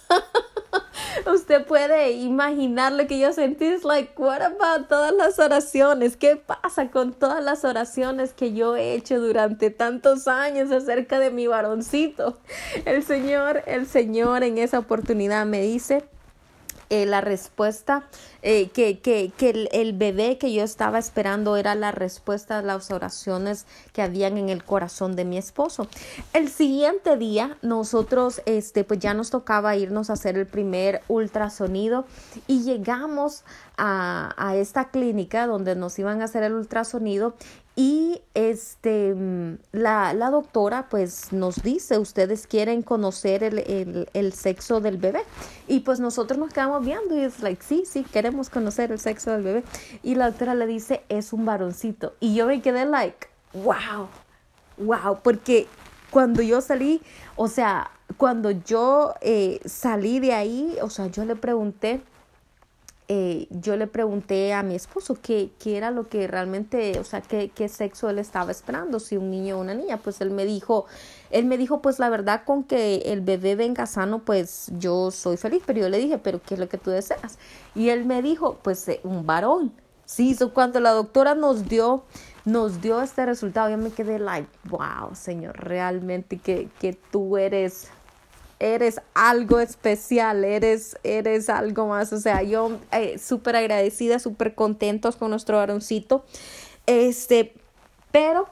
Usted 1.34 1.66
puede 1.66 2.12
imaginar 2.12 2.92
lo 2.92 3.08
que 3.08 3.20
yo 3.20 3.34
sentí. 3.34 3.66
Es 3.66 3.84
like, 3.84 4.14
what 4.18 4.42
about 4.42 4.88
todas 4.88 5.14
las 5.14 5.40
oraciones? 5.40 6.18
¿Qué 6.18 6.36
pasa 6.36 6.90
con 6.90 7.14
todas 7.14 7.44
las 7.44 7.64
oraciones 7.64 8.34
que 8.34 8.54
yo 8.54 8.76
he 8.76 8.94
hecho 8.94 9.20
durante 9.20 9.70
tantos 9.70 10.28
años 10.28 10.72
acerca 10.72 11.20
de 11.20 11.32
mi 11.32 11.48
varoncito? 11.48 12.38
El 12.86 13.04
Señor, 13.04 13.64
el 13.66 13.88
Señor 13.88 14.44
en 14.44 14.58
esa 14.58 14.80
oportunidad 14.80 15.46
me 15.46 15.62
dice, 15.62 16.04
eh, 16.90 17.06
la 17.06 17.22
respuesta, 17.22 18.08
eh, 18.42 18.70
que, 18.70 19.00
que, 19.00 19.32
que 19.36 19.70
el, 19.72 19.94
bebé 19.94 20.38
que 20.38 20.54
yo 20.54 20.64
estaba 20.64 21.00
esperando 21.00 21.58
era 21.58 21.74
la 21.76 21.92
respuesta 21.92 22.60
a 22.60 22.62
las 22.62 22.92
oraciones 22.92 23.66
que 23.94 24.02
habían 24.02 24.38
en 24.38 24.50
el 24.50 24.64
corazón 24.64 25.16
de 25.16 25.26
mi 25.26 25.38
esposo. 25.38 25.88
El 26.34 26.50
siguiente 26.50 27.18
día 27.18 27.58
nosotros, 27.62 28.42
este, 28.46 28.84
pues 28.84 29.00
ya 29.00 29.14
nos 29.14 29.30
tocaba 29.32 29.76
irnos 29.76 30.10
a 30.10 30.14
hacer 30.14 30.38
el 30.38 30.46
primer 30.46 31.02
ultrasonido 31.08 32.06
y 32.48 32.64
llegamos 32.64 33.44
a, 33.78 34.34
a 34.38 34.56
esta 34.56 34.90
clínica 34.90 35.48
donde 35.48 35.76
nos 35.76 35.98
iban 36.00 36.22
a 36.22 36.26
hacer 36.26 36.44
el 36.44 36.54
ultrasonido 36.54 37.36
y 37.76 38.22
este, 38.34 39.14
la, 39.74 40.14
la, 40.14 40.30
doctora 40.30 40.88
pues 40.90 41.34
nos 41.34 41.62
dice, 41.62 41.98
ustedes 41.98 42.48
quieren 42.48 42.82
conocer 42.82 43.44
el, 43.44 43.60
el, 43.60 44.10
el, 44.14 44.32
sexo 44.32 44.80
del 44.80 44.98
bebé. 44.98 45.24
Y 45.68 45.82
pues 45.82 46.00
nosotros 46.00 46.40
nos 46.40 46.54
quedamos 46.54 46.86
viendo 46.86 47.16
y 47.16 47.20
es 47.20 47.42
like, 47.42 47.62
sí, 47.62 47.84
sí, 47.86 48.06
queremos 48.06 48.50
conocer 48.50 48.94
el 48.94 49.00
sexo 49.00 49.32
del 49.32 49.44
bebé. 49.44 49.64
Y 50.04 50.16
la 50.16 50.30
doctora 50.30 50.56
le 50.56 50.68
dice, 50.68 51.04
es 51.10 51.34
un 51.34 51.46
varoncito. 51.46 52.14
Y 52.22 52.34
yo 52.34 52.48
me 52.48 52.62
quedé 52.62 52.86
like, 52.86 53.28
wow, 53.54 54.08
wow, 54.78 55.20
porque 55.22 55.68
cuando 56.12 56.42
yo 56.42 56.62
salí, 56.62 57.02
o 57.36 57.50
sea, 57.50 57.92
cuando 58.16 58.52
yo 58.52 59.16
eh, 59.20 59.60
salí 59.66 60.22
de 60.22 60.32
ahí, 60.32 60.78
o 60.82 60.90
sea, 60.90 61.08
yo 61.08 61.26
le 61.26 61.36
pregunté, 61.36 62.02
eh, 63.08 63.48
yo 63.52 63.76
le 63.76 63.86
pregunté 63.86 64.54
a 64.54 64.64
mi 64.64 64.74
esposo 64.74 65.16
qué, 65.22 65.52
qué, 65.60 65.78
era 65.78 65.92
lo 65.92 66.08
que 66.08 66.26
realmente, 66.26 66.98
o 67.00 67.04
sea, 67.04 67.22
qué, 67.22 67.52
qué 67.54 67.70
sexo 67.70 68.10
él 68.10 68.18
estaba 68.18 68.50
esperando, 68.50 69.00
si 69.00 69.16
un 69.16 69.30
niño 69.30 69.58
o 69.58 69.62
una 69.62 69.76
niña. 69.76 69.98
Pues 69.98 70.22
él 70.22 70.32
me 70.32 70.46
dijo, 70.46 70.86
él 71.30 71.46
me 71.46 71.58
dijo, 71.58 71.82
pues 71.82 72.00
la 72.00 72.10
verdad 72.10 72.44
con 72.46 72.64
que 72.64 72.98
el 73.06 73.22
bebé 73.22 73.56
venga 73.56 73.86
sano, 73.86 74.20
pues 74.20 74.72
yo 74.80 75.12
soy 75.12 75.38
feliz. 75.38 75.62
Pero 75.66 75.82
yo 75.82 75.90
le 75.90 76.00
dije, 76.00 76.18
pero 76.18 76.42
¿qué 76.42 76.56
es 76.56 76.60
lo 76.60 76.68
que 76.68 76.80
tú 76.80 76.90
deseas? 76.90 77.38
Y 77.76 77.90
él 77.90 78.06
me 78.06 78.24
dijo, 78.24 78.58
pues 78.64 78.88
eh, 78.88 79.02
un 79.04 79.26
varón. 79.26 79.72
Sí, 80.06 80.36
cuando 80.54 80.80
la 80.80 80.92
doctora 80.92 81.36
nos 81.36 81.68
dio, 81.68 82.04
nos 82.44 82.82
dio 82.82 83.02
este 83.02 83.26
resultado, 83.26 83.70
yo 83.70 83.78
me 83.78 83.92
quedé 83.92 84.20
like, 84.20 84.50
wow, 84.70 85.16
Señor, 85.16 85.58
realmente 85.58 86.38
que, 86.38 86.70
que 86.80 86.94
tú 86.94 87.38
eres 87.38 87.90
eres 88.60 89.02
algo 89.14 89.60
especial, 89.60 90.44
eres, 90.44 90.98
eres 91.04 91.50
algo 91.50 91.88
más. 91.88 92.14
O 92.14 92.20
sea, 92.20 92.42
yo 92.44 92.80
eh, 92.92 93.20
súper 93.20 93.56
agradecida, 93.56 94.20
súper 94.20 94.56
contentos 94.56 95.16
con 95.16 95.30
nuestro 95.30 95.58
varoncito. 95.58 96.26
Este, 96.86 97.54
pero 98.12 98.48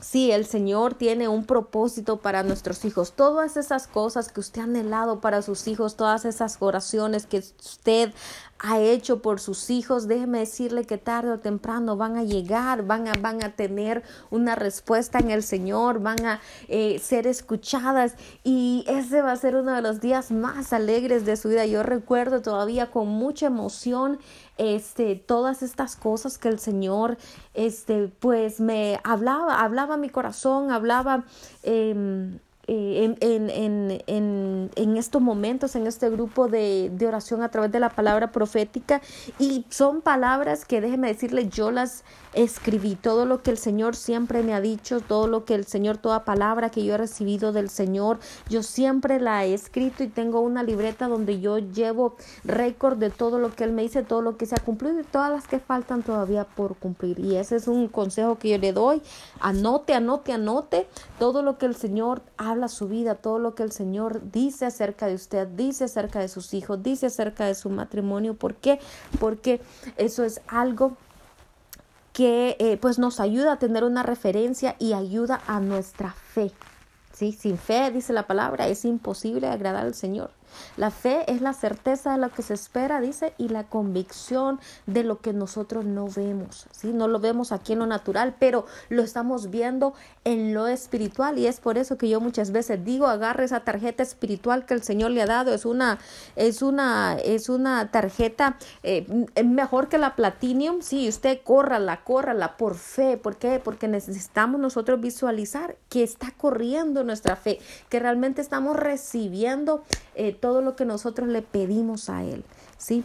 Sí, 0.00 0.30
el 0.32 0.46
Señor 0.46 0.94
tiene 0.94 1.28
un 1.28 1.44
propósito 1.44 2.16
para 2.16 2.42
nuestros 2.42 2.84
hijos. 2.86 3.12
Todas 3.12 3.58
esas 3.58 3.86
cosas 3.86 4.32
que 4.32 4.40
usted 4.40 4.62
ha 4.62 4.64
anhelado 4.64 5.20
para 5.20 5.42
sus 5.42 5.68
hijos, 5.68 5.96
todas 5.96 6.24
esas 6.24 6.56
oraciones 6.60 7.26
que 7.26 7.38
usted 7.38 8.12
ha 8.58 8.78
hecho 8.78 9.22
por 9.22 9.40
sus 9.40 9.70
hijos, 9.70 10.06
déjeme 10.06 10.40
decirle 10.40 10.84
que 10.84 10.98
tarde 10.98 11.32
o 11.32 11.38
temprano 11.38 11.96
van 11.96 12.16
a 12.16 12.24
llegar, 12.24 12.84
van 12.84 13.08
a, 13.08 13.12
van 13.20 13.42
a 13.42 13.52
tener 13.52 14.02
una 14.30 14.54
respuesta 14.54 15.18
en 15.18 15.30
el 15.30 15.42
Señor, 15.42 16.00
van 16.00 16.24
a 16.26 16.40
eh, 16.68 16.98
ser 16.98 17.26
escuchadas 17.26 18.16
y 18.44 18.84
ese 18.86 19.22
va 19.22 19.32
a 19.32 19.36
ser 19.36 19.56
uno 19.56 19.74
de 19.74 19.80
los 19.80 20.00
días 20.00 20.30
más 20.30 20.74
alegres 20.74 21.24
de 21.24 21.36
su 21.36 21.48
vida. 21.48 21.64
Yo 21.64 21.82
recuerdo 21.82 22.42
todavía 22.42 22.90
con 22.90 23.08
mucha 23.08 23.46
emoción 23.46 24.18
este, 24.60 25.16
todas 25.16 25.62
estas 25.62 25.96
cosas 25.96 26.36
que 26.36 26.48
el 26.48 26.58
Señor, 26.58 27.16
este, 27.54 28.08
pues 28.20 28.60
me 28.60 29.00
hablaba, 29.04 29.60
hablaba 29.60 29.96
mi 29.96 30.10
corazón, 30.10 30.70
hablaba... 30.70 31.24
Eh, 31.62 32.38
eh, 32.72 33.16
en, 33.20 33.50
en, 33.50 34.00
en, 34.06 34.70
en, 34.76 34.96
estos 34.96 35.20
momentos, 35.20 35.74
en 35.74 35.88
este 35.88 36.08
grupo 36.08 36.46
de, 36.46 36.88
de, 36.94 37.06
oración 37.08 37.42
a 37.42 37.48
través 37.48 37.72
de 37.72 37.80
la 37.80 37.88
palabra 37.88 38.30
profética. 38.30 39.02
Y 39.40 39.66
son 39.70 40.02
palabras 40.02 40.64
que, 40.64 40.80
déjeme 40.80 41.08
decirle, 41.08 41.48
yo 41.48 41.72
las 41.72 42.04
escribí. 42.32 42.94
Todo 42.94 43.26
lo 43.26 43.42
que 43.42 43.50
el 43.50 43.58
Señor 43.58 43.96
siempre 43.96 44.42
me 44.42 44.54
ha 44.54 44.60
dicho, 44.60 45.00
todo 45.00 45.26
lo 45.26 45.44
que 45.44 45.54
el 45.54 45.66
Señor, 45.66 45.98
toda 45.98 46.24
palabra 46.24 46.70
que 46.70 46.84
yo 46.84 46.94
he 46.94 46.98
recibido 46.98 47.52
del 47.52 47.70
Señor, 47.70 48.18
yo 48.48 48.62
siempre 48.62 49.20
la 49.20 49.44
he 49.44 49.54
escrito 49.54 50.02
y 50.02 50.08
tengo 50.08 50.40
una 50.40 50.62
libreta 50.62 51.08
donde 51.08 51.40
yo 51.40 51.58
llevo 51.58 52.16
récord 52.44 52.98
de 52.98 53.10
todo 53.10 53.38
lo 53.38 53.54
que 53.54 53.64
Él 53.64 53.72
me 53.72 53.82
dice, 53.82 54.02
todo 54.02 54.22
lo 54.22 54.36
que 54.36 54.46
se 54.46 54.54
ha 54.54 54.58
cumplido 54.58 55.00
y 55.00 55.04
todas 55.04 55.30
las 55.30 55.46
que 55.46 55.58
faltan 55.58 56.02
todavía 56.02 56.44
por 56.44 56.76
cumplir. 56.76 57.18
Y 57.18 57.36
ese 57.36 57.56
es 57.56 57.68
un 57.68 57.88
consejo 57.88 58.38
que 58.38 58.50
yo 58.50 58.58
le 58.58 58.72
doy. 58.72 59.02
Anote, 59.40 59.94
anote, 59.94 60.32
anote 60.32 60.88
todo 61.18 61.42
lo 61.42 61.58
que 61.58 61.66
el 61.66 61.74
Señor 61.74 62.22
habla 62.36 62.68
su 62.68 62.88
vida, 62.88 63.16
todo 63.16 63.38
lo 63.38 63.54
que 63.54 63.62
el 63.62 63.72
Señor 63.72 64.30
dice 64.30 64.66
acerca 64.66 65.06
de 65.06 65.14
usted, 65.14 65.48
dice 65.48 65.84
acerca 65.84 66.20
de 66.20 66.28
sus 66.28 66.54
hijos, 66.54 66.82
dice 66.82 67.06
acerca 67.06 67.46
de 67.46 67.54
su 67.54 67.70
matrimonio. 67.70 68.34
¿Por 68.34 68.54
qué? 68.54 68.78
Porque 69.18 69.60
eso 69.96 70.24
es 70.24 70.40
algo 70.46 70.96
que 72.12 72.56
eh, 72.58 72.76
pues 72.76 72.98
nos 72.98 73.20
ayuda 73.20 73.52
a 73.52 73.58
tener 73.58 73.84
una 73.84 74.02
referencia 74.02 74.76
y 74.78 74.92
ayuda 74.92 75.40
a 75.46 75.60
nuestra 75.60 76.12
fe. 76.12 76.52
¿sí? 77.12 77.32
Sin 77.32 77.58
fe, 77.58 77.90
dice 77.90 78.12
la 78.12 78.26
palabra, 78.26 78.68
es 78.68 78.84
imposible 78.84 79.48
agradar 79.48 79.86
al 79.86 79.94
Señor. 79.94 80.30
La 80.76 80.90
fe 80.90 81.30
es 81.30 81.40
la 81.40 81.52
certeza 81.52 82.12
de 82.12 82.18
lo 82.18 82.30
que 82.30 82.42
se 82.42 82.54
espera, 82.54 83.00
dice, 83.00 83.34
y 83.38 83.48
la 83.48 83.64
convicción 83.64 84.60
de 84.86 85.04
lo 85.04 85.20
que 85.20 85.32
nosotros 85.32 85.84
no 85.84 86.08
vemos. 86.08 86.66
¿sí? 86.70 86.92
No 86.92 87.08
lo 87.08 87.20
vemos 87.20 87.52
aquí 87.52 87.72
en 87.72 87.80
lo 87.80 87.86
natural, 87.86 88.34
pero 88.38 88.66
lo 88.88 89.02
estamos 89.02 89.50
viendo 89.50 89.94
en 90.24 90.54
lo 90.54 90.66
espiritual. 90.66 91.38
Y 91.38 91.46
es 91.46 91.60
por 91.60 91.78
eso 91.78 91.98
que 91.98 92.08
yo 92.08 92.20
muchas 92.20 92.50
veces 92.52 92.84
digo, 92.84 93.06
agarre 93.06 93.44
esa 93.44 93.60
tarjeta 93.60 94.02
espiritual 94.02 94.66
que 94.66 94.74
el 94.74 94.82
Señor 94.82 95.10
le 95.10 95.22
ha 95.22 95.26
dado. 95.26 95.52
Es 95.54 95.64
una, 95.64 95.98
es 96.36 96.62
una, 96.62 97.16
es 97.18 97.48
una 97.48 97.90
tarjeta 97.90 98.56
eh, 98.82 99.06
mejor 99.44 99.88
que 99.88 99.98
la 99.98 100.16
Platinum. 100.16 100.82
Sí, 100.82 101.08
usted 101.08 101.40
córrala, 101.42 102.04
córrala 102.04 102.56
por 102.56 102.74
fe. 102.76 103.16
¿Por 103.16 103.36
qué? 103.36 103.60
Porque 103.62 103.88
necesitamos 103.88 104.60
nosotros 104.60 105.00
visualizar 105.00 105.76
que 105.88 106.02
está 106.02 106.32
corriendo 106.36 107.04
nuestra 107.04 107.36
fe, 107.36 107.58
que 107.88 108.00
realmente 108.00 108.40
estamos 108.40 108.76
recibiendo 108.76 109.82
eh, 110.14 110.32
todo 110.40 110.62
lo 110.62 110.76
que 110.76 110.84
nosotros 110.84 111.28
le 111.28 111.42
pedimos 111.42 112.08
a 112.08 112.24
Él, 112.24 112.44
¿sí? 112.78 113.04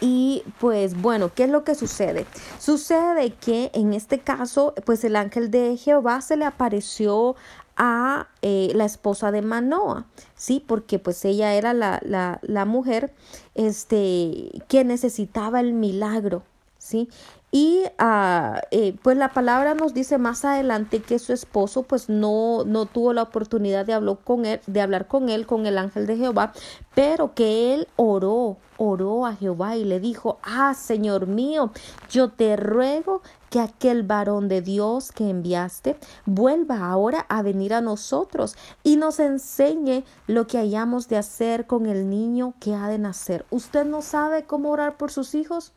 Y 0.00 0.44
pues 0.60 1.00
bueno, 1.00 1.32
¿qué 1.34 1.44
es 1.44 1.50
lo 1.50 1.64
que 1.64 1.74
sucede? 1.74 2.24
Sucede 2.60 3.32
que 3.34 3.70
en 3.74 3.92
este 3.94 4.20
caso, 4.20 4.74
pues 4.84 5.02
el 5.04 5.16
ángel 5.16 5.50
de 5.50 5.76
Jehová 5.76 6.20
se 6.20 6.36
le 6.36 6.44
apareció 6.44 7.34
a 7.76 8.28
eh, 8.42 8.72
la 8.74 8.84
esposa 8.84 9.30
de 9.32 9.42
Manoa, 9.42 10.06
¿sí? 10.36 10.62
Porque 10.64 10.98
pues 10.98 11.24
ella 11.24 11.54
era 11.54 11.74
la, 11.74 12.00
la, 12.02 12.38
la 12.42 12.64
mujer 12.64 13.12
este, 13.54 14.50
que 14.68 14.84
necesitaba 14.84 15.60
el 15.60 15.72
milagro, 15.72 16.42
¿sí? 16.78 17.08
Y 17.50 17.84
ah, 17.98 18.60
eh, 18.70 18.94
pues 19.02 19.16
la 19.16 19.32
palabra 19.32 19.74
nos 19.74 19.94
dice 19.94 20.18
más 20.18 20.44
adelante 20.44 21.00
que 21.00 21.18
su 21.18 21.32
esposo 21.32 21.82
pues 21.82 22.10
no, 22.10 22.64
no 22.66 22.84
tuvo 22.84 23.14
la 23.14 23.22
oportunidad 23.22 23.86
de, 23.86 23.94
hablar 23.94 24.18
con 24.22 24.44
él, 24.44 24.60
de 24.66 24.80
hablar 24.82 25.06
con 25.06 25.30
él, 25.30 25.46
con 25.46 25.66
el 25.66 25.78
ángel 25.78 26.06
de 26.06 26.16
Jehová, 26.16 26.52
pero 26.94 27.34
que 27.34 27.74
él 27.74 27.88
oró, 27.96 28.58
oró 28.78 29.26
a 29.26 29.34
Jehová 29.34 29.76
y 29.76 29.84
le 29.84 30.00
dijo, 30.00 30.38
ah, 30.42 30.72
Señor 30.74 31.26
mío, 31.26 31.72
yo 32.10 32.30
te 32.30 32.56
ruego 32.56 33.22
que 33.50 33.60
aquel 33.60 34.02
varón 34.02 34.48
de 34.48 34.62
Dios 34.62 35.12
que 35.12 35.28
enviaste 35.28 35.96
vuelva 36.26 36.88
ahora 36.90 37.26
a 37.28 37.42
venir 37.42 37.74
a 37.74 37.80
nosotros 37.80 38.56
y 38.82 38.96
nos 38.96 39.20
enseñe 39.20 40.04
lo 40.26 40.46
que 40.46 40.58
hayamos 40.58 41.08
de 41.08 41.16
hacer 41.16 41.66
con 41.66 41.86
el 41.86 42.08
niño 42.08 42.54
que 42.60 42.74
ha 42.74 42.88
de 42.88 42.98
nacer. 42.98 43.44
¿Usted 43.50 43.84
no 43.84 44.02
sabe 44.02 44.44
cómo 44.44 44.70
orar 44.70 44.96
por 44.96 45.10
sus 45.10 45.34
hijos? 45.34 45.72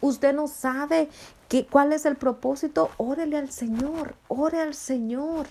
Usted 0.00 0.34
no 0.34 0.48
sabe 0.48 1.08
que, 1.48 1.66
cuál 1.66 1.92
es 1.92 2.06
el 2.06 2.16
propósito. 2.16 2.90
Órele 2.96 3.36
al 3.36 3.50
Señor, 3.50 4.14
ore 4.28 4.60
al 4.60 4.74
Señor. 4.74 5.46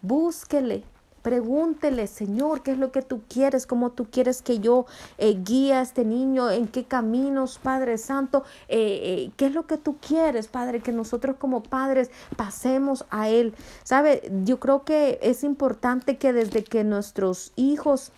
Búsquele, 0.00 0.84
Pregúntele, 1.22 2.08
Señor, 2.08 2.62
qué 2.62 2.72
es 2.72 2.78
lo 2.78 2.90
que 2.90 3.02
tú 3.02 3.22
quieres, 3.28 3.66
cómo 3.66 3.90
tú 3.90 4.06
quieres 4.10 4.42
que 4.42 4.58
yo 4.58 4.86
eh, 5.18 5.38
guíe 5.42 5.74
a 5.74 5.82
este 5.82 6.04
niño, 6.04 6.50
en 6.50 6.66
qué 6.66 6.84
caminos, 6.84 7.60
Padre 7.62 7.96
Santo, 7.96 8.42
eh, 8.68 9.00
eh, 9.02 9.30
qué 9.36 9.46
es 9.46 9.54
lo 9.54 9.66
que 9.66 9.78
tú 9.78 9.96
quieres, 9.98 10.48
Padre, 10.48 10.80
que 10.80 10.92
nosotros 10.92 11.36
como 11.38 11.62
padres 11.62 12.10
pasemos 12.36 13.04
a 13.10 13.28
Él. 13.28 13.54
¿Sabe? 13.84 14.30
Yo 14.44 14.58
creo 14.58 14.84
que 14.84 15.20
es 15.22 15.44
importante 15.44 16.16
que 16.16 16.32
desde 16.32 16.64
que 16.64 16.82
nuestros 16.82 17.52
hijos 17.54 18.12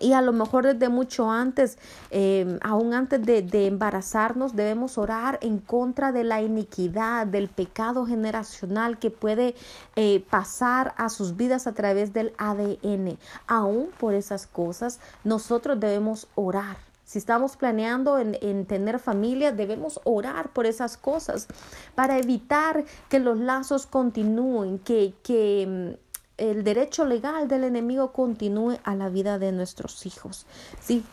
y 0.00 0.12
a 0.12 0.22
lo 0.22 0.32
mejor 0.32 0.64
desde 0.64 0.88
mucho 0.88 1.30
antes, 1.30 1.78
em, 2.10 2.58
aún 2.62 2.94
antes 2.94 3.24
de, 3.24 3.66
embarazarnos, 3.66 4.54
debemos 4.54 4.98
orar 4.98 5.38
en 5.42 5.58
contra 5.58 6.12
de 6.12 6.24
la 6.24 6.42
iniquidad, 6.42 7.26
del 7.26 7.48
pecado 7.48 8.06
generacional 8.06 8.98
que 8.98 9.10
puede 9.10 9.54
eh, 9.96 10.24
pasar 10.30 10.94
a 10.96 11.08
sus 11.08 11.36
vidas 11.36 11.66
a 11.66 11.72
través 11.72 12.12
del 12.12 12.32
ADN. 12.38 13.18
Aún 13.46 13.88
por 13.98 14.14
esas 14.14 14.46
cosas, 14.46 15.00
nosotros 15.24 15.80
debemos 15.80 16.28
orar. 16.34 16.76
Si 17.06 17.20
estamos 17.20 17.56
planeando 17.56 18.18
en, 18.18 18.66
tener 18.66 18.98
familia, 18.98 19.52
debemos 19.52 20.00
orar 20.02 20.52
por 20.52 20.66
esas 20.66 20.96
cosas 20.96 21.46
para 21.94 22.18
evitar 22.18 22.84
que 23.08 23.20
los 23.20 23.38
lazos 23.38 23.86
continúen, 23.86 24.80
que, 24.80 25.14
que 25.22 25.62
em, 25.62 25.96
el 26.38 26.64
derecho 26.64 27.04
legal 27.04 27.48
del 27.48 27.64
enemigo 27.64 28.12
continúe 28.12 28.78
a 28.84 28.94
la 28.94 29.08
vida 29.08 29.38
de 29.38 29.52
nuestros 29.52 30.06
hijos. 30.06 30.46
Sí. 30.80 31.04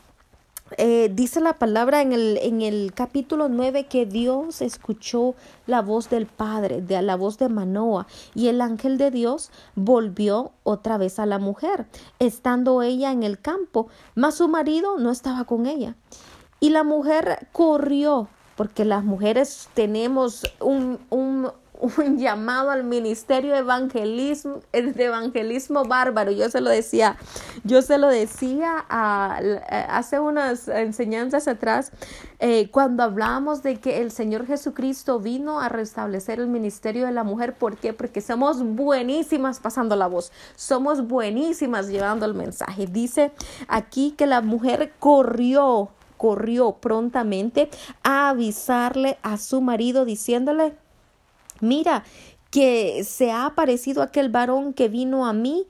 Eh, 0.77 1.11
dice 1.13 1.39
la 1.39 1.53
palabra 1.59 2.01
en 2.01 2.13
el, 2.13 2.39
en 2.41 2.61
el 2.61 2.93
capítulo 2.95 3.47
9 3.47 3.85
que 3.85 4.05
Dios 4.05 4.61
escuchó 4.61 5.35
la 5.67 5.81
voz 5.81 6.09
del 6.09 6.25
Padre, 6.25 6.81
de 6.81 6.99
la 7.01 7.15
voz 7.15 7.37
de 7.37 7.49
Manoa, 7.49 8.07
y 8.33 8.47
el 8.47 8.59
ángel 8.61 8.97
de 8.97 9.11
Dios 9.11 9.51
volvió 9.75 10.51
otra 10.63 10.97
vez 10.97 11.19
a 11.19 11.25
la 11.25 11.37
mujer, 11.37 11.85
estando 12.19 12.81
ella 12.81 13.11
en 13.11 13.23
el 13.23 13.39
campo, 13.39 13.87
mas 14.15 14.35
su 14.35 14.47
marido 14.47 14.97
no 14.97 15.11
estaba 15.11 15.43
con 15.43 15.67
ella. 15.67 15.95
Y 16.59 16.69
la 16.69 16.83
mujer 16.83 17.49
corrió, 17.51 18.29
porque 18.55 18.85
las 18.85 19.03
mujeres 19.03 19.69
tenemos 19.73 20.43
un, 20.59 20.97
un, 21.09 21.51
un 21.83 22.17
llamado 22.17 22.71
al 22.71 22.83
ministerio 22.83 23.53
de 23.53 23.59
evangelismo, 23.59 24.61
de 24.71 25.03
evangelismo 25.03 25.83
bárbaro. 25.83 26.31
Yo 26.31 26.49
se 26.49 26.61
lo 26.61 26.69
decía, 26.69 27.17
yo 27.63 27.81
se 27.81 27.97
lo 27.97 28.07
decía 28.07 28.85
a, 28.89 29.39
hace 29.89 30.19
unas 30.19 30.67
enseñanzas 30.69 31.47
atrás, 31.47 31.91
eh, 32.39 32.69
cuando 32.71 33.03
hablábamos 33.03 33.63
de 33.63 33.79
que 33.79 34.01
el 34.01 34.11
Señor 34.11 34.47
Jesucristo 34.47 35.19
vino 35.19 35.59
a 35.59 35.69
restablecer 35.69 36.39
el 36.39 36.47
ministerio 36.47 37.05
de 37.05 37.11
la 37.11 37.23
mujer. 37.23 37.53
¿Por 37.53 37.77
qué? 37.77 37.93
Porque 37.93 38.21
somos 38.21 38.63
buenísimas 38.63 39.59
pasando 39.59 39.95
la 39.95 40.07
voz, 40.07 40.31
somos 40.55 41.05
buenísimas 41.07 41.89
llevando 41.89 42.25
el 42.25 42.33
mensaje. 42.33 42.87
Dice 42.87 43.31
aquí 43.67 44.11
que 44.11 44.25
la 44.25 44.41
mujer 44.41 44.93
corrió 44.99 45.89
corrió 46.23 46.77
prontamente 46.79 47.69
a 48.01 48.29
avisarle 48.29 49.17
a 49.23 49.37
su 49.37 49.59
marido 49.59 50.05
diciéndole 50.05 50.73
mira, 51.63 52.03
que 52.51 53.03
se 53.03 53.31
ha 53.31 53.47
aparecido 53.47 54.03
aquel 54.03 54.29
varón 54.29 54.73
que 54.73 54.87
vino 54.87 55.25
a 55.25 55.33
mí 55.33 55.65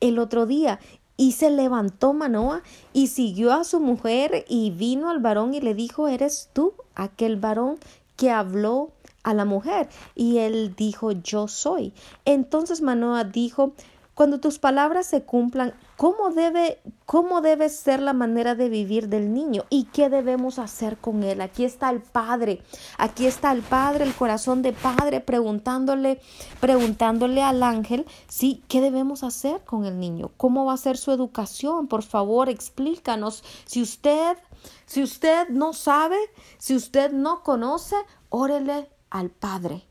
el 0.00 0.18
otro 0.18 0.46
día. 0.46 0.80
Y 1.18 1.32
se 1.32 1.50
levantó 1.50 2.14
Manoa 2.14 2.62
y 2.94 3.08
siguió 3.08 3.52
a 3.52 3.64
su 3.64 3.80
mujer 3.80 4.46
y 4.48 4.70
vino 4.70 5.10
al 5.10 5.20
varón 5.20 5.52
y 5.52 5.60
le 5.60 5.74
dijo, 5.74 6.08
¿eres 6.08 6.48
tú 6.54 6.72
aquel 6.94 7.36
varón 7.36 7.78
que 8.16 8.30
habló 8.30 8.92
a 9.22 9.34
la 9.34 9.44
mujer? 9.44 9.88
Y 10.14 10.38
él 10.38 10.74
dijo, 10.74 11.12
yo 11.12 11.48
soy. 11.48 11.92
Entonces 12.24 12.80
Manoa 12.80 13.24
dijo, 13.24 13.74
cuando 14.14 14.40
tus 14.40 14.58
palabras 14.58 15.06
se 15.06 15.22
cumplan, 15.22 15.72
cómo 15.96 16.30
debe, 16.30 16.82
cómo 17.06 17.40
debe 17.40 17.70
ser 17.70 18.00
la 18.00 18.12
manera 18.12 18.54
de 18.54 18.68
vivir 18.68 19.08
del 19.08 19.32
niño 19.32 19.64
y 19.70 19.84
qué 19.84 20.10
debemos 20.10 20.58
hacer 20.58 20.98
con 20.98 21.22
él. 21.22 21.40
Aquí 21.40 21.64
está 21.64 21.88
el 21.88 22.00
padre, 22.02 22.62
aquí 22.98 23.26
está 23.26 23.52
el 23.52 23.62
padre, 23.62 24.04
el 24.04 24.14
corazón 24.14 24.60
de 24.60 24.74
padre 24.74 25.20
preguntándole, 25.20 26.20
preguntándole 26.60 27.42
al 27.42 27.62
ángel, 27.62 28.06
sí, 28.28 28.62
¿qué 28.68 28.82
debemos 28.82 29.22
hacer 29.22 29.64
con 29.64 29.86
el 29.86 29.98
niño? 29.98 30.30
¿Cómo 30.36 30.66
va 30.66 30.74
a 30.74 30.78
ser 30.78 30.98
su 30.98 31.10
educación? 31.10 31.88
Por 31.88 32.02
favor, 32.02 32.50
explícanos. 32.50 33.42
Si 33.64 33.80
usted, 33.80 34.36
si 34.84 35.02
usted 35.02 35.48
no 35.48 35.72
sabe, 35.72 36.18
si 36.58 36.76
usted 36.76 37.12
no 37.12 37.42
conoce, 37.42 37.96
órele 38.28 38.90
al 39.08 39.30
padre. 39.30 39.86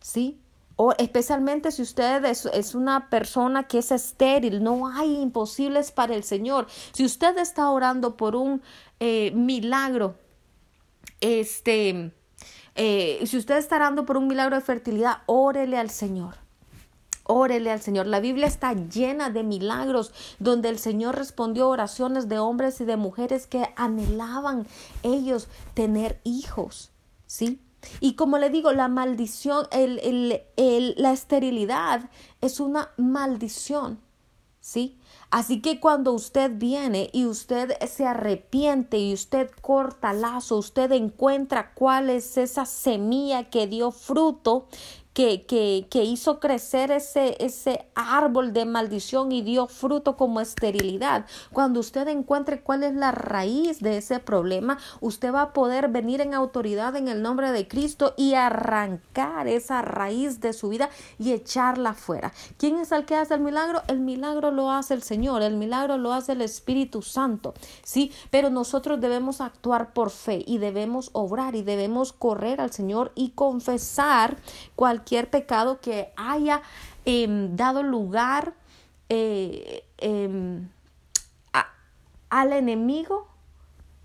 ¿Sí? 0.00 0.41
O 0.76 0.92
especialmente 0.98 1.70
si 1.70 1.82
usted 1.82 2.24
es, 2.24 2.74
una 2.74 3.10
persona 3.10 3.64
que 3.64 3.78
es 3.78 3.92
estéril, 3.92 4.62
no 4.62 4.88
hay 4.88 5.20
imposibles 5.20 5.92
para 5.92 6.14
el 6.14 6.24
Señor. 6.24 6.66
Si 6.92 7.04
usted 7.04 7.36
está 7.38 7.70
orando 7.70 8.16
por 8.16 8.36
un 8.36 8.62
eh, 9.00 9.32
milagro, 9.32 10.16
este, 11.20 12.12
eh, 12.74 13.22
si 13.26 13.36
usted 13.36 13.58
está 13.58 13.76
orando 13.76 14.06
por 14.06 14.16
un 14.16 14.26
milagro 14.26 14.56
de 14.56 14.62
fertilidad, 14.62 15.18
órele 15.26 15.78
al 15.78 15.90
Señor. 15.90 16.36
Órele 17.24 17.70
al 17.70 17.80
Señor. 17.80 18.06
La 18.06 18.20
Biblia 18.20 18.46
está 18.46 18.72
llena 18.72 19.30
de 19.30 19.42
milagros 19.44 20.12
donde 20.40 20.68
el 20.68 20.78
Señor 20.78 21.16
respondió 21.16 21.68
oraciones 21.68 22.28
de 22.28 22.38
hombres 22.38 22.80
y 22.80 22.84
de 22.84 22.96
mujeres 22.96 23.46
que 23.46 23.72
anhelaban 23.76 24.66
ellos 25.02 25.48
tener 25.74 26.20
hijos. 26.24 26.90
¿Sí? 27.26 27.60
Y 28.00 28.14
como 28.14 28.38
le 28.38 28.50
digo, 28.50 28.72
la 28.72 28.88
maldición, 28.88 29.66
el, 29.72 29.98
el, 30.00 30.42
el, 30.56 30.94
la 30.96 31.12
esterilidad 31.12 32.10
es 32.40 32.60
una 32.60 32.90
maldición, 32.96 34.00
¿sí? 34.60 34.98
Así 35.30 35.62
que 35.62 35.80
cuando 35.80 36.12
usted 36.12 36.50
viene 36.54 37.08
y 37.12 37.24
usted 37.24 37.72
se 37.88 38.06
arrepiente 38.06 38.98
y 38.98 39.14
usted 39.14 39.50
corta 39.62 40.12
lazo, 40.12 40.58
usted 40.58 40.92
encuentra 40.92 41.72
cuál 41.72 42.10
es 42.10 42.36
esa 42.36 42.66
semilla 42.66 43.48
que 43.48 43.66
dio 43.66 43.92
fruto, 43.92 44.68
que, 45.14 45.44
que, 45.44 45.86
que, 45.90 46.04
hizo 46.04 46.40
crecer 46.40 46.90
ese, 46.90 47.36
ese 47.44 47.86
árbol 47.94 48.52
de 48.52 48.64
maldición 48.64 49.30
y 49.32 49.42
dio 49.42 49.66
fruto 49.66 50.16
como 50.16 50.40
esterilidad. 50.40 51.26
Cuando 51.52 51.80
usted 51.80 52.08
encuentre 52.08 52.62
cuál 52.62 52.82
es 52.82 52.94
la 52.94 53.12
raíz 53.12 53.80
de 53.80 53.98
ese 53.98 54.20
problema, 54.20 54.78
usted 55.00 55.32
va 55.32 55.42
a 55.42 55.52
poder 55.52 55.88
venir 55.88 56.20
en 56.20 56.34
autoridad 56.34 56.96
en 56.96 57.08
el 57.08 57.22
nombre 57.22 57.52
de 57.52 57.68
Cristo 57.68 58.14
y 58.16 58.34
arrancar 58.34 59.48
esa 59.48 59.82
raíz 59.82 60.40
de 60.40 60.52
su 60.52 60.70
vida 60.70 60.88
y 61.18 61.32
echarla 61.32 61.92
fuera. 61.92 62.32
¿Quién 62.56 62.78
es 62.78 62.90
el 62.92 63.04
que 63.04 63.16
hace 63.16 63.34
el 63.34 63.40
milagro? 63.40 63.82
El 63.88 64.00
milagro 64.00 64.50
lo 64.50 64.70
hace 64.70 64.94
el 64.94 65.02
Señor, 65.02 65.42
el 65.42 65.56
milagro 65.56 65.98
lo 65.98 66.12
hace 66.12 66.32
el 66.32 66.40
Espíritu 66.40 67.02
Santo, 67.02 67.52
¿sí? 67.82 68.12
Pero 68.30 68.48
nosotros 68.48 69.00
debemos 69.00 69.40
actuar 69.40 69.92
por 69.92 70.10
fe 70.10 70.42
y 70.46 70.58
debemos 70.58 71.10
obrar 71.12 71.54
y 71.54 71.62
debemos 71.62 72.12
correr 72.12 72.60
al 72.60 72.72
Señor 72.72 73.12
y 73.14 73.30
confesar 73.30 74.36
cualquier 74.74 75.01
cualquier 75.02 75.30
pecado 75.30 75.80
que 75.80 76.12
haya 76.16 76.62
em, 77.04 77.56
dado 77.56 77.82
lugar 77.82 78.54
eh, 79.08 79.84
em, 79.98 80.68
al 82.30 82.52
enemigo 82.52 83.26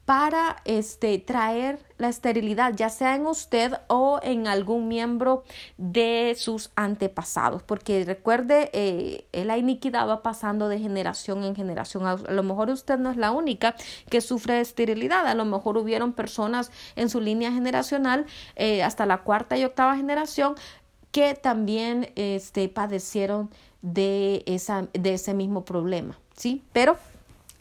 para 0.06 0.56
este, 0.64 1.20
traer 1.20 1.80
la 1.98 2.08
esterilidad, 2.08 2.74
ya 2.74 2.90
sea 2.90 3.16
en 3.16 3.28
usted 3.28 3.74
o 3.88 4.22
en 4.24 4.48
algún 4.48 4.88
miembro 4.88 5.44
de 5.78 6.34
sus 6.38 6.72
antepasados, 6.78 7.62
porque 7.62 8.06
recuerde, 8.06 8.70
eh, 8.72 9.28
la 9.34 9.58
iniquidad 9.58 10.08
va 10.08 10.24
pasando 10.24 10.70
de 10.70 10.80
generación 10.80 11.44
en 11.44 11.56
generación. 11.56 12.06
A, 12.06 12.16
lo 12.16 12.44
mejor 12.44 12.70
usted 12.70 12.98
no 12.98 13.12
es 13.12 13.18
la 13.18 13.32
única 13.32 13.76
que 14.10 14.22
sufre 14.22 14.54
de 14.54 14.62
esterilidad, 14.62 15.28
a 15.28 15.36
lo 15.36 15.44
mejor 15.44 15.78
hubieron 15.78 16.14
personas 16.14 16.72
en 16.96 17.10
su 17.10 17.20
línea 17.20 17.52
generacional 17.52 18.26
eh, 18.56 18.84
hasta 18.84 19.06
la 19.06 19.24
cuarta 19.24 19.58
y 19.58 19.66
octava 19.66 19.98
generación 19.98 20.56
que 21.18 21.34
también 21.34 22.12
este, 22.16 22.70
padecieron 22.70 23.50
de, 23.82 24.44
esa, 24.46 24.88
de 24.94 25.16
ese 25.16 25.34
mismo 25.34 25.66
problema, 25.66 26.20
¿sí? 26.36 26.62
Pero 26.74 26.96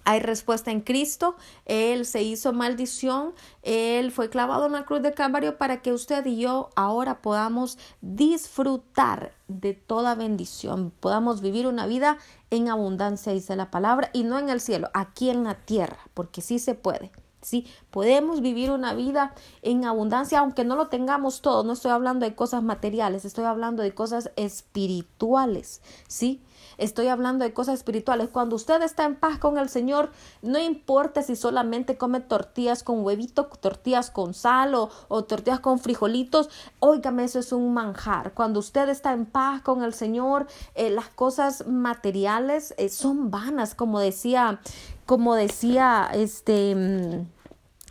hay 0.04 0.20
respuesta 0.20 0.70
en 0.70 0.82
Cristo. 0.82 1.36
Él 1.64 2.04
se 2.04 2.22
hizo 2.22 2.52
maldición. 2.52 3.32
Él 3.62 4.12
fue 4.12 4.28
clavado 4.28 4.66
en 4.66 4.72
la 4.72 4.84
cruz 4.84 5.00
de 5.00 5.14
Calvario 5.14 5.56
para 5.56 5.80
que 5.80 5.94
usted 5.94 6.26
y 6.26 6.36
yo 6.36 6.68
ahora 6.76 7.22
podamos 7.22 7.78
disfrutar 8.02 9.32
de 9.48 9.72
toda 9.72 10.14
bendición. 10.14 10.92
Podamos 11.00 11.40
vivir 11.40 11.66
una 11.66 11.86
vida 11.86 12.18
en 12.50 12.68
abundancia, 12.68 13.32
dice 13.32 13.56
la 13.56 13.70
palabra, 13.70 14.10
y 14.12 14.24
no 14.24 14.38
en 14.38 14.50
el 14.50 14.60
cielo, 14.60 14.90
aquí 14.92 15.30
en 15.30 15.44
la 15.44 15.54
tierra, 15.54 16.00
porque 16.12 16.42
sí 16.42 16.58
se 16.58 16.74
puede. 16.74 17.10
¿Sí? 17.46 17.64
Podemos 17.90 18.40
vivir 18.40 18.72
una 18.72 18.92
vida 18.92 19.32
en 19.62 19.84
abundancia, 19.84 20.40
aunque 20.40 20.64
no 20.64 20.74
lo 20.74 20.88
tengamos 20.88 21.42
todo. 21.42 21.62
No 21.62 21.74
estoy 21.74 21.92
hablando 21.92 22.26
de 22.26 22.34
cosas 22.34 22.64
materiales, 22.64 23.24
estoy 23.24 23.44
hablando 23.44 23.84
de 23.84 23.94
cosas 23.94 24.32
espirituales, 24.34 25.80
¿sí? 26.08 26.42
Estoy 26.76 27.06
hablando 27.06 27.44
de 27.44 27.54
cosas 27.54 27.76
espirituales. 27.76 28.28
Cuando 28.30 28.56
usted 28.56 28.82
está 28.82 29.04
en 29.04 29.14
paz 29.14 29.38
con 29.38 29.58
el 29.58 29.68
Señor, 29.68 30.10
no 30.42 30.58
importa 30.58 31.22
si 31.22 31.36
solamente 31.36 31.96
come 31.96 32.20
tortillas 32.20 32.82
con 32.82 33.04
huevito, 33.04 33.44
tortillas 33.60 34.10
con 34.10 34.34
sal 34.34 34.74
o, 34.74 34.90
tortillas 35.24 35.60
con 35.60 35.78
frijolitos, 35.78 36.50
óigame, 36.80 37.24
eso 37.24 37.38
es 37.38 37.52
un 37.52 37.72
manjar. 37.72 38.34
Cuando 38.34 38.58
usted 38.60 38.88
está 38.88 39.12
en 39.12 39.24
paz 39.24 39.62
con 39.62 39.84
el 39.84 39.94
Señor, 39.94 40.48
eh, 40.74 40.90
las 40.90 41.08
cosas 41.08 41.66
materiales 41.66 42.74
eh, 42.76 42.88
son 42.88 43.30
vanas, 43.30 43.74
como 43.74 44.00
decía, 44.00 44.60
como 45.06 45.34
decía 45.34 46.10
este 46.12 46.74
mm, 46.74 47.35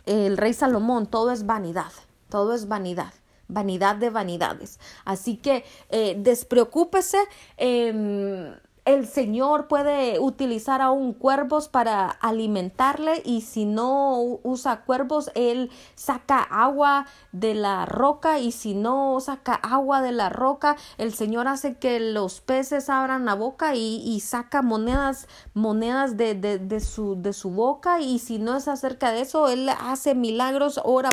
el 0.06 0.36
rey 0.36 0.54
Salomón, 0.54 1.06
todo 1.06 1.30
es 1.32 1.46
vanidad, 1.46 1.92
todo 2.28 2.54
es 2.54 2.68
vanidad 2.68 3.12
vanidad 3.48 3.96
de 3.96 4.10
vanidades. 4.10 4.80
Así 5.04 5.36
que 5.36 5.64
eh, 5.90 6.16
despreocúpese. 6.18 7.18
Em, 7.56 8.54
el 8.86 9.06
Señor 9.06 9.66
puede 9.66 10.20
utilizar 10.20 10.80
aún 10.80 11.12
cuervos 11.12 11.68
para 11.68 12.08
alimentarle 12.08 13.20
y 13.24 13.40
si 13.40 13.64
no 13.64 14.38
usa 14.44 14.82
cuervos, 14.82 15.30
Él 15.34 15.70
saca 15.96 16.40
agua 16.40 17.06
de 17.32 17.54
la 17.54 17.84
roca 17.84 18.38
y 18.38 18.52
si 18.52 18.74
no 18.74 19.18
saca 19.20 19.54
agua 19.54 20.02
de 20.02 20.12
la 20.12 20.28
roca, 20.28 20.76
el 20.98 21.12
Señor 21.12 21.48
hace 21.48 21.76
que 21.78 21.98
los 21.98 22.40
peces 22.40 22.88
abran 22.88 23.24
la 23.24 23.34
boca 23.34 23.74
y, 23.74 23.96
y 24.06 24.20
saca 24.20 24.62
monedas, 24.62 25.26
monedas 25.52 26.16
de, 26.16 26.34
de, 26.34 26.58
de, 26.58 26.80
su, 26.80 27.20
de 27.20 27.32
su 27.32 27.50
boca 27.50 28.00
y 28.00 28.20
si 28.20 28.38
no 28.38 28.56
es 28.56 28.68
acerca 28.68 29.10
de 29.10 29.22
eso, 29.22 29.48
Él 29.48 29.68
hace 29.68 30.14
milagros, 30.14 30.80
ora 30.84 31.10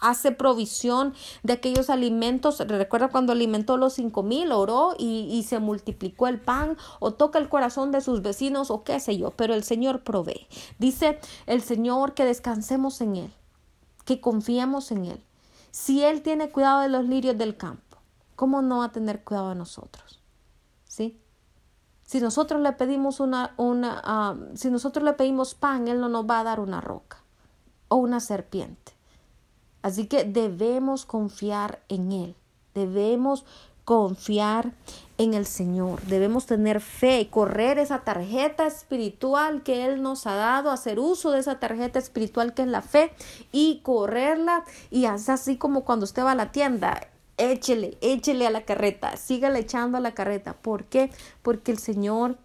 hace 0.00 0.32
provisión 0.32 1.14
de 1.42 1.54
aquellos 1.54 1.90
alimentos. 1.90 2.60
Recuerda 2.60 3.08
cuando 3.08 3.32
alimentó 3.32 3.76
los 3.76 3.94
cinco 3.94 4.22
mil, 4.22 4.52
oró 4.52 4.94
y, 4.98 5.28
y, 5.30 5.42
se 5.42 5.58
multiplicó 5.58 6.26
el 6.28 6.40
pan, 6.40 6.76
o 7.00 7.12
toca 7.12 7.38
el 7.38 7.48
corazón 7.48 7.92
de 7.92 8.00
sus 8.00 8.22
vecinos, 8.22 8.70
o 8.70 8.84
qué 8.84 9.00
sé 9.00 9.16
yo, 9.16 9.30
pero 9.30 9.54
el 9.54 9.64
Señor 9.64 10.02
provee. 10.02 10.46
Dice 10.78 11.18
el 11.46 11.62
Señor 11.62 12.14
que 12.14 12.24
descansemos 12.24 13.00
en 13.00 13.16
Él, 13.16 13.34
que 14.04 14.20
confiemos 14.20 14.90
en 14.90 15.04
Él. 15.04 15.24
Si 15.70 16.02
Él 16.02 16.22
tiene 16.22 16.50
cuidado 16.50 16.80
de 16.80 16.88
los 16.88 17.04
lirios 17.04 17.36
del 17.36 17.56
campo, 17.56 17.98
¿cómo 18.36 18.62
no 18.62 18.78
va 18.78 18.86
a 18.86 18.92
tener 18.92 19.22
cuidado 19.24 19.50
de 19.50 19.54
nosotros? 19.54 20.20
¿Sí? 20.84 21.20
Si 22.04 22.20
nosotros 22.20 22.62
le 22.62 22.72
pedimos 22.72 23.20
una, 23.20 23.52
una 23.58 24.32
uh, 24.32 24.56
si 24.56 24.70
nosotros 24.70 25.04
le 25.04 25.12
pedimos 25.12 25.54
pan, 25.54 25.88
Él 25.88 26.00
no 26.00 26.08
nos 26.08 26.24
va 26.24 26.40
a 26.40 26.44
dar 26.44 26.58
una 26.58 26.80
roca 26.80 27.22
o 27.88 27.96
una 27.96 28.20
serpiente. 28.20 28.97
Así 29.82 30.06
que 30.06 30.24
debemos 30.24 31.04
confiar 31.04 31.80
en 31.88 32.12
Él, 32.12 32.34
debemos 32.74 33.44
confiar 33.84 34.72
en 35.16 35.32
el 35.32 35.46
Señor, 35.46 36.02
debemos 36.02 36.44
tener 36.44 36.80
fe, 36.80 37.28
correr 37.30 37.78
esa 37.78 38.00
tarjeta 38.00 38.66
espiritual 38.66 39.62
que 39.62 39.86
Él 39.86 40.02
nos 40.02 40.26
ha 40.26 40.34
dado, 40.34 40.70
hacer 40.70 40.98
uso 40.98 41.30
de 41.30 41.40
esa 41.40 41.58
tarjeta 41.58 41.98
espiritual 41.98 42.52
que 42.52 42.62
es 42.62 42.68
la 42.68 42.82
fe 42.82 43.12
y 43.50 43.80
correrla 43.82 44.64
y 44.90 45.06
hacer 45.06 45.36
así 45.36 45.56
como 45.56 45.84
cuando 45.84 46.04
usted 46.04 46.22
va 46.22 46.32
a 46.32 46.34
la 46.34 46.52
tienda, 46.52 47.08
échele, 47.38 47.96
échele 48.00 48.46
a 48.46 48.50
la 48.50 48.66
carreta, 48.66 49.16
sígale 49.16 49.60
echando 49.60 49.96
a 49.96 50.02
la 50.02 50.12
carreta. 50.12 50.52
¿Por 50.52 50.84
qué? 50.84 51.10
Porque 51.42 51.72
el 51.72 51.78
Señor 51.78 52.36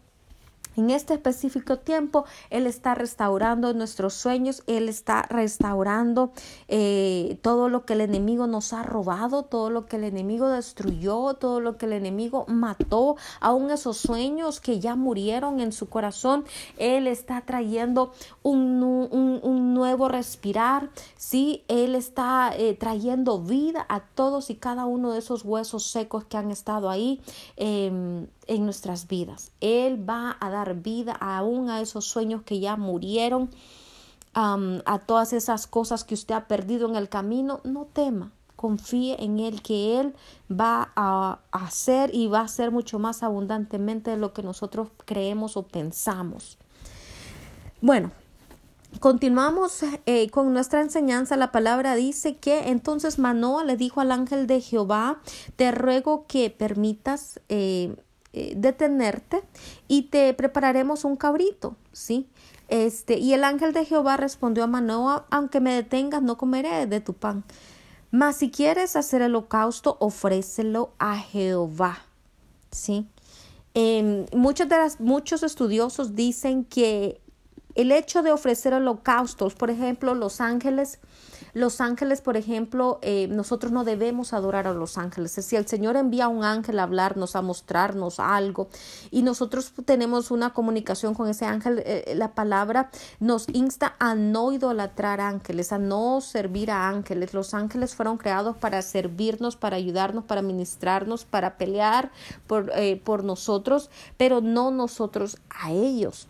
en 0.76 0.90
este 0.90 1.14
específico 1.14 1.78
tiempo, 1.78 2.26
Él 2.50 2.68
está 2.68 2.96
restaurando 2.96 3.74
nuestros 3.74 4.14
sueños, 4.14 4.64
Él 4.68 4.90
está 4.90 5.24
restaurando 5.24 6.32
eh, 6.68 7.38
todo 7.42 7.70
lo 7.70 7.86
que 7.86 7.94
el 7.94 8.02
enemigo 8.02 8.48
nos 8.48 8.74
ha 8.74 8.84
robado, 8.84 9.44
todo 9.44 9.70
lo 9.70 9.86
que 9.86 9.98
el 9.98 10.04
enemigo 10.04 10.50
destruyó, 10.50 11.36
todo 11.36 11.60
lo 11.60 11.78
que 11.78 11.86
el 11.86 11.94
enemigo 11.94 12.46
mató, 12.48 13.16
aún 13.40 13.72
esos 13.72 13.98
sueños 13.98 14.60
que 14.60 14.80
ya 14.80 14.96
murieron 14.96 15.60
en 15.60 15.72
su 15.72 15.90
corazón. 15.90 16.46
Él 16.78 17.08
está 17.08 17.42
trayendo 17.42 18.14
un, 18.42 18.74
nuevo 19.74 20.08
respirar, 20.08 20.90
sí, 21.18 21.64
Él 21.68 21.96
está 21.96 22.54
eh, 22.56 22.76
trayendo 22.76 23.40
vida 23.40 23.86
a 23.90 24.02
todos 24.02 24.50
y 24.50 24.56
cada 24.56 24.86
uno 24.86 25.12
de 25.12 25.20
esos 25.20 25.44
huesos 25.44 25.88
secos 25.88 26.26
que 26.26 26.38
han 26.38 26.52
estado 26.52 26.90
ahí 26.90 27.22
em, 27.56 28.28
en 28.48 28.66
nuestras 28.66 29.08
vidas. 29.08 29.52
Él 29.62 30.08
va 30.08 30.38
a 30.40 30.50
dar 30.50 30.62
vida 30.72 31.14
aún 31.20 31.70
a 31.70 31.82
esos 31.82 32.05
sueños 32.05 32.43
que 32.43 32.59
ya 32.59 32.78
murieron, 32.78 33.49
a 34.36 34.99
todas 35.05 35.34
esas 35.34 35.68
cosas 35.68 36.03
que 36.03 36.16
usted 36.16 36.34
ha 36.34 36.47
perdido 36.47 36.89
en 36.89 36.95
el 36.95 37.09
camino, 37.09 37.59
no 37.64 37.86
tema. 37.91 38.32
Confíe 38.55 39.22
en 39.22 39.39
Él, 39.39 39.61
que 39.61 39.99
Él 39.99 40.16
va 40.49 40.91
a 40.95 41.39
hacer 41.51 42.16
y 42.16 42.28
va 42.28 42.39
a 42.39 42.45
hacer 42.45 42.72
mucho 42.72 42.97
más 42.97 43.22
abundantemente 43.22 44.11
de 44.11 44.18
lo 44.18 44.34
que 44.34 44.41
nosotros 44.41 44.88
creemos 45.05 45.57
o 45.57 45.64
pensamos. 45.64 46.57
Bueno, 47.82 48.11
Continuamos 48.99 49.84
eh, 50.05 50.30
con 50.30 50.53
nuestra 50.53 50.82
enseñanza. 50.82 51.36
La 51.36 51.51
palabra 51.51 51.95
dice 51.95 52.38
que 52.38 52.70
entonces 52.70 53.20
Manoa 53.20 53.64
le 53.64 53.76
dijo 53.76 54.01
al 54.01 54.11
ángel 54.11 54.47
de 54.47 54.61
Jehová, 54.61 55.20
te 55.55 55.72
ruego 55.72 56.26
que 56.28 56.49
permitas 56.49 57.41
eh, 57.49 57.95
eh, 58.34 58.54
detenerte 58.58 59.44
y 59.88 60.04
te 60.04 60.34
prepararemos 60.34 61.06
un 61.06 61.16
cabrito, 61.16 61.76
¿sí? 61.92 62.28
Este, 62.68 63.20
y 63.20 63.34
el 63.34 63.44
ángel 63.44 63.74
de 63.74 63.86
Jehová 63.86 64.18
respondió 64.18 64.64
a 64.64 64.68
Manoa, 64.68 65.28
aunque 65.30 65.60
me 65.60 65.76
detengas, 65.76 66.24
no 66.24 66.38
comeré 66.38 66.88
de 66.88 67.00
tu 67.00 67.14
pan. 67.14 67.44
Mas 68.10 68.38
si 68.38 68.50
quieres 68.50 68.96
hacer 68.96 69.22
el 69.22 69.36
holocausto, 69.36 69.98
ofrécelo 70.00 70.94
a 70.98 71.18
Jehová, 71.18 72.00
¿sí? 72.72 73.08
Em, 73.76 74.26
muchos, 74.34 74.70
de 74.70 74.78
las, 74.78 75.00
muchos 75.00 75.44
estudiosos 75.44 76.16
dicen 76.16 76.64
que 76.66 77.22
el 77.76 77.92
hecho 77.92 78.22
de 78.22 78.32
ofrecer 78.32 78.74
holocaustos, 78.74 79.56
por 79.56 79.70
ejemplo, 79.70 80.14
los 80.14 80.42
ángeles, 80.42 81.00
los 81.54 81.82
ángeles, 81.82 82.22
por 82.22 82.36
ejemplo, 82.36 82.99
eh, 83.04 83.28
nosotros 83.30 83.72
no 83.72 83.84
debemos 83.84 84.34
adorar 84.34 84.66
a 84.68 84.74
los 84.74 84.97
ángeles. 84.97 85.32
Si 85.34 85.56
el 85.56 85.68
Señor 85.68 85.95
envía 85.97 86.26
a 86.26 86.28
un 86.28 86.43
ángel 86.43 86.80
a 86.80 86.84
hablarnos, 86.84 87.36
a 87.36 87.41
mostrarnos 87.41 88.20
algo, 88.20 88.70
y 89.12 89.22
nosotros 89.22 89.72
tenemos 89.86 90.32
una 90.32 90.54
comunicación 90.54 91.14
con 91.14 91.30
ese 91.30 91.45
ángel, 91.45 91.80
eh, 91.80 92.06
eh, 92.08 92.16
la 92.16 92.34
palabra 92.34 92.89
nos 93.20 93.47
insta 93.49 93.95
a 93.99 94.16
no 94.16 94.51
idolatrar 94.51 95.22
ángeles, 95.22 95.72
a 95.72 95.78
no 95.78 96.22
servir 96.22 96.72
a 96.72 96.89
ángeles. 96.89 97.34
Los 97.34 97.54
ángeles 97.54 97.95
fueron 97.95 98.18
creados 98.18 98.58
para 98.58 98.82
servirnos, 98.82 99.56
para 99.56 99.78
ayudarnos, 99.78 100.24
para 100.24 100.41
ministrarnos, 100.41 101.26
para 101.26 101.58
pelear 101.58 102.12
por, 102.47 102.72
por 103.04 103.24
nosotros, 103.24 103.91
pero 104.18 104.41
no 104.41 104.72
nosotros 104.72 105.38
a 105.49 105.72
ellos. 105.72 106.28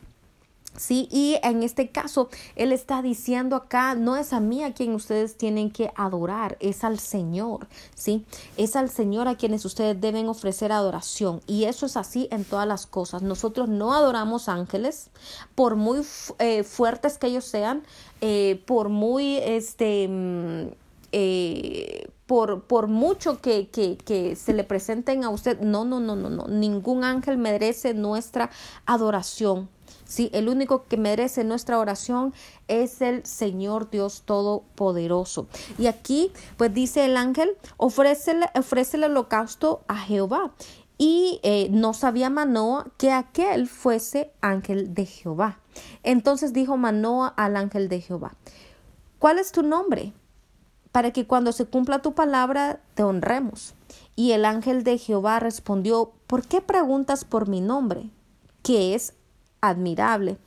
Sí, 0.76 1.08
y 1.12 1.38
en 1.44 1.62
este 1.62 1.90
caso, 1.90 2.30
Él 2.56 2.72
está 2.72 3.04
diciendo 3.04 3.56
acá, 3.56 3.94
no 3.94 4.16
es 4.18 4.34
a 4.34 4.40
mí 4.40 4.64
a 4.64 4.74
quien 4.74 4.96
ustedes 4.96 5.38
tienen 5.38 5.70
que 5.70 5.92
adorar, 5.96 6.58
es 6.60 6.84
al 6.84 6.98
Señor, 7.00 7.68
¿sí? 7.94 8.26
Es 8.58 8.76
al 8.76 8.90
Señor 8.90 9.28
a 9.28 9.36
quienes 9.36 9.66
ustedes 9.66 10.02
deben 10.02 10.28
ofrecer 10.30 10.72
adoración. 10.72 11.42
Y 11.46 11.66
eso 11.66 11.86
es 11.86 11.96
así 11.96 12.28
en 12.32 12.44
todas 12.44 12.68
las 12.68 12.88
cosas. 12.88 13.22
Nosotros 13.22 13.70
no 13.70 13.94
adoramos 13.94 14.50
ángeles, 14.50 15.12
por 15.54 15.76
muy 15.76 16.02
eh, 16.40 16.64
fuertes 16.64 17.20
que 17.20 17.28
ellos 17.28 17.46
sean, 17.46 17.84
eh, 18.22 18.64
por 18.66 18.90
muy, 18.90 19.38
este, 19.38 20.08
mm, 20.08 20.68
eh, 21.12 22.10
por, 22.26 22.64
por, 22.64 22.88
mucho 22.88 23.42
que, 23.42 23.68
que, 23.68 23.98
que, 23.98 24.36
se 24.36 24.54
le 24.54 24.64
presenten 24.64 25.24
a 25.24 25.30
usted, 25.30 25.60
no, 25.60 25.86
no, 25.86 26.00
no, 26.00 26.16
no, 26.16 26.30
no, 26.30 26.48
ningún 26.48 27.04
ángel 27.04 27.38
merece 27.38 27.94
nuestra 27.94 28.50
adoración. 28.88 29.70
Sí, 30.06 30.30
el 30.34 30.50
único 30.50 30.86
que 30.86 30.98
merece 30.98 31.44
nuestra 31.44 31.80
oración 31.80 32.34
es 32.68 33.02
el 33.02 33.26
Señor 33.26 33.90
Dios 33.90 34.24
Todopoderoso. 34.26 35.48
Y 35.78 35.88
aquí, 35.88 36.32
pues 36.58 36.74
dice 36.74 37.06
el 37.06 37.18
ángel, 37.18 37.52
ofrécele, 37.78 38.50
el 38.54 39.04
holocausto 39.04 39.82
a 39.88 39.98
Jehová. 39.98 40.54
Y 40.98 41.40
eh, 41.44 41.68
no 41.72 41.94
sabía 41.94 42.30
Manoa 42.30 42.92
que 42.98 43.12
aquel 43.12 43.68
fuese 43.68 44.32
ángel 44.42 44.94
de 44.94 45.06
Jehová. 45.06 45.60
Entonces 46.04 46.54
dijo 46.54 46.78
Manoa 46.78 47.28
al 47.30 47.58
ángel 47.58 47.90
de 47.90 48.02
Jehová, 48.02 48.36
¿cuál 49.20 49.40
es 49.40 49.52
tu 49.52 49.64
nombre? 49.64 50.14
Para 50.92 51.12
que 51.12 51.26
cuando 51.26 51.52
se 51.52 51.66
cumpla 51.66 52.02
tu 52.02 52.14
palabra 52.14 52.80
te 52.94 53.04
honremos. 53.04 53.74
Y 54.16 54.34
el 54.34 54.46
ángel 54.46 54.84
de 54.84 55.00
Jehová 55.00 55.40
respondió, 55.40 56.14
¿por 56.28 56.46
qué 56.46 56.62
preguntas 56.62 57.26
por 57.26 57.48
mi 57.48 57.62
nombre? 57.62 58.12
Que 58.62 58.94
es 58.94 59.16
admirable. 59.64 60.38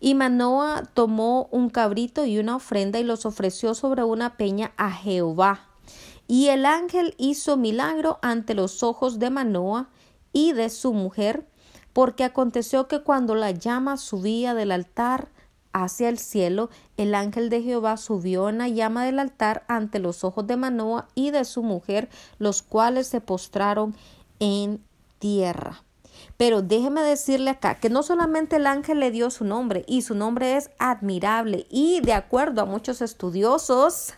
Y 0.00 0.14
Manoa 0.14 0.84
tomó 0.94 1.48
un 1.50 1.68
cabrito 1.68 2.24
y 2.24 2.38
una 2.38 2.56
ofrenda 2.56 3.00
y 3.00 3.04
los 3.04 3.26
ofreció 3.26 3.74
sobre 3.74 4.04
una 4.04 4.36
peña 4.36 4.72
a 4.76 4.92
Jehová. 4.92 5.66
Y 6.28 6.48
el 6.48 6.64
ángel 6.64 7.14
hizo 7.18 7.56
milagro 7.56 8.18
ante 8.22 8.54
los 8.54 8.82
ojos 8.82 9.18
de 9.18 9.30
Manoa 9.30 9.88
y 10.32 10.52
de 10.52 10.70
su 10.70 10.92
mujer, 10.92 11.48
porque 11.92 12.22
aconteció 12.22 12.86
que 12.86 13.02
cuando 13.02 13.34
la 13.34 13.50
llama 13.50 13.96
subía 13.96 14.54
del 14.54 14.70
altar 14.70 15.30
hacia 15.72 16.08
el 16.08 16.18
cielo, 16.18 16.70
el 16.96 17.14
ángel 17.14 17.50
de 17.50 17.62
Jehová 17.62 17.96
subió 17.96 18.48
en 18.48 18.58
la 18.58 18.68
llama 18.68 19.04
del 19.04 19.18
altar 19.18 19.64
ante 19.66 19.98
los 19.98 20.22
ojos 20.22 20.46
de 20.46 20.56
Manoa 20.56 21.08
y 21.16 21.32
de 21.32 21.44
su 21.44 21.64
mujer, 21.64 22.08
los 22.38 22.62
cuales 22.62 23.08
se 23.08 23.20
postraron 23.20 23.96
en 24.38 24.84
tierra. 25.18 25.82
Pero 26.38 26.62
déjeme 26.62 27.02
decirle 27.02 27.50
acá 27.50 27.74
que 27.74 27.90
no 27.90 28.02
solamente 28.02 28.56
el 28.56 28.66
ángel 28.66 29.00
le 29.00 29.10
dio 29.10 29.28
su 29.28 29.44
nombre 29.44 29.84
y 29.86 30.02
su 30.02 30.14
nombre 30.14 30.56
es 30.56 30.70
admirable 30.78 31.66
y 31.68 32.00
de 32.00 32.14
acuerdo 32.14 32.62
a 32.62 32.64
muchos 32.64 33.02
estudiosos, 33.02 34.14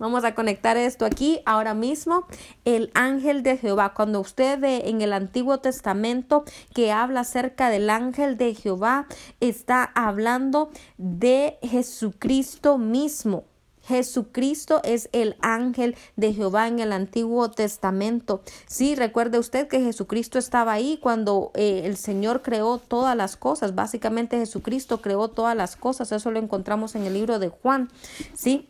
Vamos 0.00 0.24
a 0.24 0.34
conectar 0.34 0.78
esto 0.78 1.04
aquí 1.04 1.42
ahora 1.44 1.74
mismo. 1.74 2.26
El 2.64 2.90
ángel 2.94 3.42
de 3.42 3.58
Jehová. 3.58 3.92
Cuando 3.92 4.20
usted 4.20 4.58
ve 4.58 4.84
en 4.86 5.02
el 5.02 5.12
Antiguo 5.12 5.58
Testamento 5.58 6.44
que 6.74 6.90
habla 6.90 7.20
acerca 7.20 7.68
del 7.68 7.90
ángel 7.90 8.38
de 8.38 8.54
Jehová, 8.54 9.06
está 9.40 9.84
hablando 9.94 10.70
de 10.96 11.58
Jesucristo 11.60 12.78
mismo. 12.78 13.44
Jesucristo 13.90 14.80
es 14.84 15.08
el 15.12 15.36
ángel 15.40 15.96
de 16.14 16.32
Jehová 16.32 16.68
en 16.68 16.78
el 16.78 16.92
Antiguo 16.92 17.50
Testamento. 17.50 18.40
Sí, 18.66 18.94
recuerde 18.94 19.38
usted 19.38 19.66
que 19.66 19.80
Jesucristo 19.80 20.38
estaba 20.38 20.72
ahí 20.72 20.98
cuando 21.02 21.50
eh, 21.54 21.82
el 21.84 21.96
Señor 21.96 22.42
creó 22.42 22.78
todas 22.78 23.16
las 23.16 23.36
cosas. 23.36 23.74
Básicamente 23.74 24.38
Jesucristo 24.38 25.02
creó 25.02 25.28
todas 25.28 25.56
las 25.56 25.74
cosas. 25.74 26.12
Eso 26.12 26.30
lo 26.30 26.38
encontramos 26.38 26.94
en 26.94 27.02
el 27.02 27.14
libro 27.14 27.40
de 27.40 27.48
Juan. 27.48 27.90
Sí. 28.32 28.68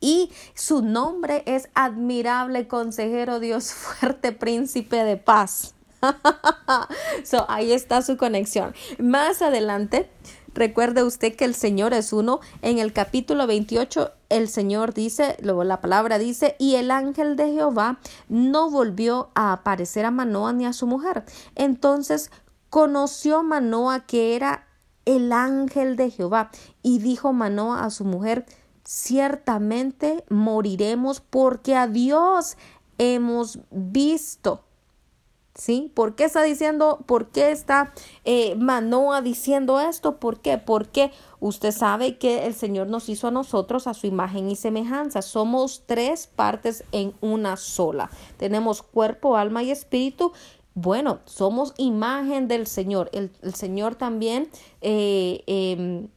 Y 0.00 0.32
su 0.54 0.80
nombre 0.80 1.42
es 1.44 1.68
admirable 1.74 2.66
consejero 2.66 3.40
Dios 3.40 3.72
fuerte 3.74 4.32
príncipe 4.32 5.04
de 5.04 5.18
paz. 5.18 5.74
so, 7.24 7.44
ahí 7.50 7.72
está 7.72 8.00
su 8.00 8.16
conexión. 8.16 8.74
Más 8.98 9.42
adelante 9.42 10.08
Recuerde 10.54 11.02
usted 11.04 11.36
que 11.36 11.44
el 11.44 11.54
Señor 11.54 11.94
es 11.94 12.12
uno. 12.12 12.40
En 12.62 12.78
el 12.78 12.92
capítulo 12.92 13.46
28 13.46 14.12
el 14.28 14.48
Señor 14.48 14.94
dice, 14.94 15.36
luego 15.42 15.64
la 15.64 15.80
palabra 15.80 16.18
dice, 16.18 16.56
y 16.58 16.76
el 16.76 16.90
ángel 16.90 17.36
de 17.36 17.52
Jehová 17.52 17.98
no 18.28 18.70
volvió 18.70 19.30
a 19.34 19.52
aparecer 19.52 20.04
a 20.04 20.10
Manoa 20.10 20.52
ni 20.52 20.66
a 20.66 20.72
su 20.72 20.86
mujer. 20.86 21.24
Entonces 21.54 22.30
conoció 22.68 23.42
Manoa 23.42 24.06
que 24.06 24.36
era 24.36 24.66
el 25.04 25.32
ángel 25.32 25.96
de 25.96 26.10
Jehová 26.10 26.50
y 26.82 26.98
dijo 26.98 27.32
Manoa 27.32 27.84
a 27.84 27.90
su 27.90 28.04
mujer, 28.04 28.46
ciertamente 28.84 30.24
moriremos 30.28 31.20
porque 31.20 31.76
a 31.76 31.86
Dios 31.86 32.56
hemos 32.98 33.60
visto. 33.70 34.64
¿Sí? 35.54 35.90
¿Por 35.94 36.14
qué 36.14 36.24
está 36.24 36.42
diciendo, 36.42 37.00
por 37.06 37.30
qué 37.30 37.50
está 37.50 37.92
eh, 38.24 38.54
Manoa 38.54 39.20
diciendo 39.20 39.80
esto? 39.80 40.16
¿Por 40.20 40.40
qué? 40.40 40.58
Porque 40.58 41.10
usted 41.40 41.72
sabe 41.72 42.18
que 42.18 42.46
el 42.46 42.54
Señor 42.54 42.86
nos 42.86 43.08
hizo 43.08 43.26
a 43.26 43.30
nosotros 43.32 43.88
a 43.88 43.94
su 43.94 44.06
imagen 44.06 44.48
y 44.48 44.54
semejanza. 44.54 45.22
Somos 45.22 45.82
tres 45.86 46.28
partes 46.28 46.84
en 46.92 47.14
una 47.20 47.56
sola. 47.56 48.10
Tenemos 48.36 48.82
cuerpo, 48.82 49.36
alma 49.36 49.64
y 49.64 49.72
espíritu. 49.72 50.32
Bueno, 50.74 51.18
somos 51.24 51.74
imagen 51.78 52.46
del 52.46 52.68
Señor. 52.68 53.10
El, 53.12 53.32
Señor 53.54 53.96
también 53.96 54.48
eh, 54.80 55.42
em, 55.46 56.08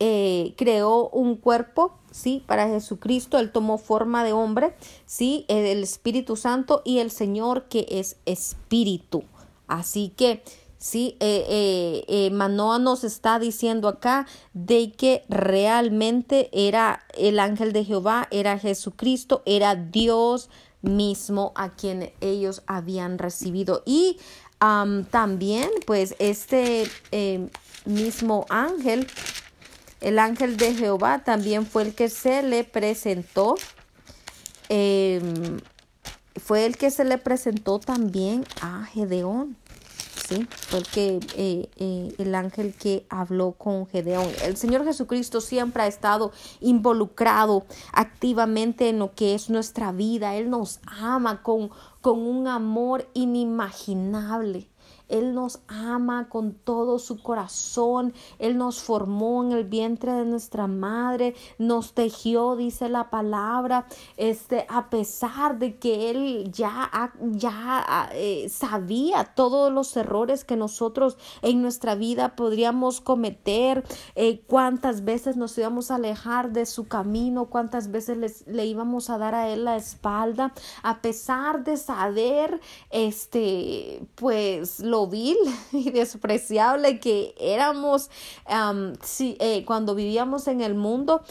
eh, 0.00 0.54
creó 0.56 1.08
un 1.10 1.36
cuerpo 1.36 1.98
¿sí? 2.16 2.42
Para 2.46 2.66
Jesucristo, 2.66 3.38
Él 3.38 3.52
tomó 3.52 3.76
forma 3.76 4.24
de 4.24 4.32
hombre, 4.32 4.74
¿sí? 5.04 5.44
El 5.48 5.82
Espíritu 5.82 6.36
Santo 6.36 6.80
y 6.84 6.98
el 6.98 7.10
Señor 7.10 7.64
que 7.64 7.86
es 7.90 8.16
Espíritu. 8.24 9.24
Así 9.66 10.12
que, 10.16 10.42
sí, 10.78 11.16
eh, 11.20 11.44
eh, 11.48 12.04
eh, 12.08 12.30
Manoa 12.30 12.78
nos 12.78 13.04
está 13.04 13.38
diciendo 13.38 13.88
acá 13.88 14.26
de 14.54 14.92
que 14.92 15.24
realmente 15.28 16.48
era 16.52 17.04
el 17.18 17.38
ángel 17.38 17.72
de 17.74 17.84
Jehová, 17.84 18.28
era 18.30 18.58
Jesucristo, 18.58 19.42
era 19.44 19.74
Dios 19.74 20.48
mismo 20.80 21.52
a 21.54 21.74
quien 21.74 22.12
ellos 22.22 22.62
habían 22.66 23.18
recibido. 23.18 23.82
Y 23.84 24.18
también, 25.10 25.68
pues, 25.86 26.16
este 26.18 26.90
mismo 27.84 28.46
ángel 28.48 29.06
el 30.00 30.18
ángel 30.18 30.56
de 30.56 30.74
Jehová 30.74 31.24
también 31.24 31.66
fue 31.66 31.82
el 31.82 31.94
que 31.94 32.08
se 32.08 32.42
le 32.42 32.64
presentó. 32.64 33.54
Em, 34.68 35.60
fue 36.36 36.66
el 36.66 36.76
que 36.76 36.90
se 36.90 37.04
le 37.04 37.18
presentó 37.18 37.78
también 37.78 38.44
a 38.60 38.84
Gedeón. 38.84 39.56
¿sí? 40.28 40.46
Fue 40.50 40.82
eh, 40.96 41.70
eh, 41.76 42.14
el 42.18 42.34
ángel 42.34 42.74
que 42.74 43.06
habló 43.08 43.52
con 43.52 43.86
Gedeón. 43.86 44.28
El 44.42 44.56
Señor 44.56 44.84
Jesucristo 44.84 45.40
siempre 45.40 45.84
ha 45.84 45.86
estado 45.86 46.32
involucrado 46.60 47.64
activamente 47.92 48.88
en 48.88 48.98
lo 48.98 49.14
que 49.14 49.34
es 49.34 49.50
nuestra 49.50 49.92
vida. 49.92 50.34
Él 50.34 50.50
nos 50.50 50.80
ama 50.86 51.42
con, 51.42 51.70
con 52.00 52.18
un 52.18 52.48
amor 52.48 53.08
inimaginable. 53.14 54.68
Él 55.08 55.34
nos 55.34 55.60
ama 55.68 56.28
con 56.28 56.54
todo 56.54 56.98
su 56.98 57.22
corazón. 57.22 58.12
Él 58.38 58.56
nos 58.58 58.80
formó 58.80 59.44
en 59.44 59.52
el 59.52 59.64
vientre 59.64 60.12
de 60.12 60.24
nuestra 60.24 60.66
madre, 60.66 61.34
nos 61.58 61.92
tejió, 61.92 62.56
dice 62.56 62.88
la 62.88 63.10
palabra, 63.10 63.86
este, 64.16 64.66
a 64.68 64.90
pesar 64.90 65.58
de 65.58 65.76
que 65.76 66.10
Él 66.10 66.50
ya, 66.52 66.90
ya 67.20 68.10
eh, 68.12 68.48
sabía 68.48 69.24
todos 69.34 69.72
los 69.72 69.96
errores 69.96 70.44
que 70.44 70.56
nosotros 70.56 71.18
en 71.42 71.62
nuestra 71.62 71.94
vida 71.94 72.34
podríamos 72.36 73.00
cometer, 73.00 73.84
eh, 74.14 74.42
cuántas 74.46 75.04
veces 75.04 75.36
nos 75.36 75.56
íbamos 75.58 75.90
a 75.90 75.96
alejar 75.96 76.52
de 76.52 76.66
su 76.66 76.88
camino, 76.88 77.46
cuántas 77.46 77.90
veces 77.90 78.46
le 78.46 78.66
íbamos 78.66 79.10
a 79.10 79.18
dar 79.18 79.34
a 79.34 79.48
Él 79.50 79.64
la 79.64 79.76
espalda, 79.76 80.52
a 80.82 81.00
pesar 81.00 81.64
de 81.64 81.76
saber, 81.76 82.60
este, 82.90 84.06
pues, 84.14 84.80
lo 84.80 84.95
vil 85.04 85.36
y 85.72 85.90
despreciable 85.90 87.00
que 87.00 87.34
éramos 87.38 88.10
eh, 89.18 89.64
cuando 89.66 89.94
vivíamos 89.94 90.48
en 90.48 90.60
el 90.62 90.74
mundo, 90.74 91.22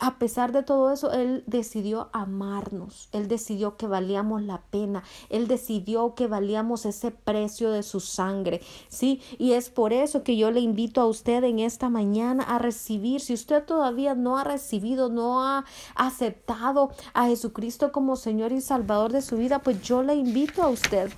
a 0.00 0.18
pesar 0.18 0.52
de 0.52 0.62
todo 0.62 0.92
eso, 0.92 1.12
Él 1.12 1.44
decidió 1.46 2.08
amarnos, 2.12 3.08
Él 3.12 3.28
decidió 3.28 3.76
que 3.76 3.86
valíamos 3.86 4.42
la 4.42 4.62
pena, 4.70 5.02
Él 5.30 5.46
decidió 5.48 6.14
que 6.14 6.26
valíamos 6.26 6.84
ese 6.84 7.10
precio 7.10 7.70
de 7.70 7.82
su 7.82 8.00
sangre, 8.00 8.60
¿sí? 8.88 9.20
Y 9.38 9.52
es 9.52 9.70
por 9.70 9.92
eso 9.92 10.22
que 10.22 10.36
yo 10.36 10.50
le 10.50 10.60
invito 10.60 11.00
a 11.00 11.06
usted 11.06 11.44
en 11.44 11.60
esta 11.60 11.88
mañana 11.88 12.42
a 12.42 12.58
recibir, 12.58 13.20
si 13.20 13.34
usted 13.34 13.64
todavía 13.64 14.14
no 14.14 14.38
ha 14.38 14.44
recibido, 14.44 15.08
no 15.08 15.42
ha 15.42 15.64
aceptado 15.94 16.90
a 17.14 17.26
Jesucristo 17.26 17.92
como 17.92 18.16
Señor 18.16 18.52
y 18.52 18.60
Salvador 18.60 19.12
de 19.12 19.22
su 19.22 19.36
vida, 19.36 19.60
pues 19.60 19.80
yo 19.82 20.02
le 20.02 20.14
invito 20.14 20.62
a 20.62 20.68
usted 20.68 21.10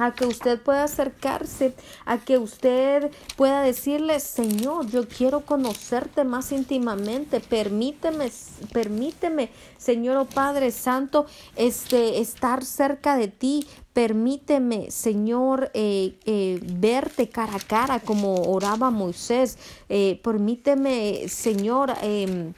a 0.00 0.12
que 0.12 0.26
usted 0.26 0.60
pueda 0.60 0.84
acercarse, 0.84 1.74
a 2.06 2.18
que 2.18 2.38
usted 2.38 3.10
pueda 3.36 3.62
decirle, 3.62 4.18
Señor, 4.18 4.86
yo 4.86 5.06
quiero 5.06 5.44
conocerte 5.44 6.24
más 6.24 6.52
íntimamente, 6.52 7.40
permíteme, 7.40 8.32
permíteme, 8.72 9.50
Señor 9.76 10.16
o 10.16 10.22
oh 10.22 10.24
Padre 10.24 10.70
Santo, 10.70 11.26
este, 11.54 12.20
estar 12.20 12.64
cerca 12.64 13.16
de 13.16 13.28
ti, 13.28 13.66
permíteme, 13.92 14.90
Señor, 14.90 15.70
eh, 15.74 16.18
eh, 16.24 16.58
verte 16.62 17.28
cara 17.28 17.56
a 17.56 17.60
cara 17.60 18.00
como 18.00 18.50
oraba 18.50 18.90
Moisés, 18.90 19.58
eh, 19.88 20.18
permíteme, 20.22 21.28
Señor, 21.28 21.92
em, 22.02 22.54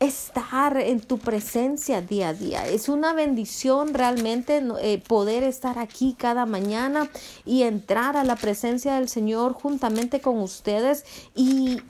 estar 0.00 0.76
en 0.76 1.00
tu 1.00 1.18
presencia 1.18 2.00
día 2.00 2.28
a 2.28 2.34
día. 2.34 2.66
Es 2.66 2.88
una 2.88 3.12
bendición 3.12 3.94
realmente 3.94 4.62
eh, 4.80 5.02
poder 5.06 5.42
estar 5.42 5.78
aquí 5.78 6.14
cada 6.16 6.46
mañana 6.46 7.10
y 7.44 7.62
entrar 7.62 8.16
a 8.16 8.22
la 8.22 8.36
presencia 8.36 8.94
del 8.94 9.08
Señor 9.08 9.54
juntamente 9.54 10.20
con 10.20 10.38
ustedes 10.38 11.04
y, 11.34 11.82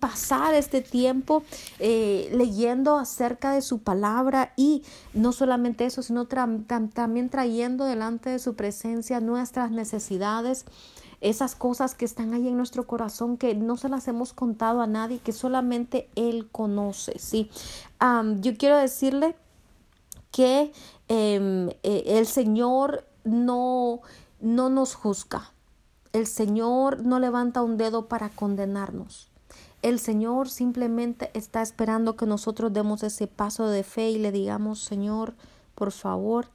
pasar 0.00 0.54
este 0.54 0.80
tiempo 0.80 1.42
eh, 1.80 2.28
leyendo 2.32 2.98
acerca 2.98 3.52
de 3.52 3.62
su 3.62 3.80
palabra 3.80 4.52
y 4.56 4.82
no 5.12 5.32
solamente 5.32 5.86
eso, 5.86 6.02
sino 6.02 6.26
también 6.26 7.28
trayendo 7.28 7.84
delante 7.84 8.30
de 8.30 8.38
su 8.38 8.54
presencia 8.54 9.18
nuestras 9.18 9.72
necesidades 9.72 10.66
esas 11.20 11.54
cosas 11.54 11.94
que 11.94 12.04
están 12.04 12.32
ahí 12.32 12.48
en 12.48 12.56
nuestro 12.56 12.86
corazón 12.86 13.36
que 13.36 13.54
no 13.54 13.76
se 13.76 13.88
las 13.88 14.06
hemos 14.08 14.32
contado 14.32 14.80
a 14.80 14.86
nadie, 14.86 15.18
que 15.18 15.32
solamente 15.32 16.08
Él 16.14 16.48
conoce, 16.50 17.18
¿sí? 17.18 17.50
yo 18.40 18.56
quiero 18.56 18.76
decirle 18.76 19.36
que 20.30 20.72
em, 21.08 21.70
eh, 21.82 22.04
el 22.06 22.26
Señor 22.26 23.04
no, 23.24 24.00
no 24.40 24.68
nos 24.68 24.94
juzga. 24.94 25.52
El 26.12 26.26
Señor 26.26 27.04
no 27.04 27.18
levanta 27.18 27.62
un 27.62 27.76
dedo 27.76 28.06
para 28.06 28.28
condenarnos. 28.28 29.30
El 29.82 29.98
Señor 30.00 30.48
simplemente 30.48 31.30
está 31.34 31.62
esperando 31.62 32.16
que 32.16 32.26
nosotros 32.26 32.72
demos 32.72 33.02
ese 33.02 33.26
paso 33.26 33.68
de 33.68 33.84
fe 33.84 34.10
y 34.10 34.18
le 34.18 34.32
digamos, 34.32 34.82
Señor, 34.82 35.34
por 35.74 35.92
favor, 35.92 36.48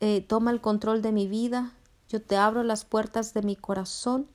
eh, 0.00 0.24
toma 0.26 0.52
el 0.52 0.60
control 0.60 1.02
de 1.02 1.10
mi 1.10 1.26
vida, 1.26 1.72
yo 2.08 2.22
te 2.22 2.36
abro 2.36 2.62
las 2.62 2.84
puertas 2.84 3.34
de 3.34 3.42
mi 3.42 3.56
corazón 3.56 4.26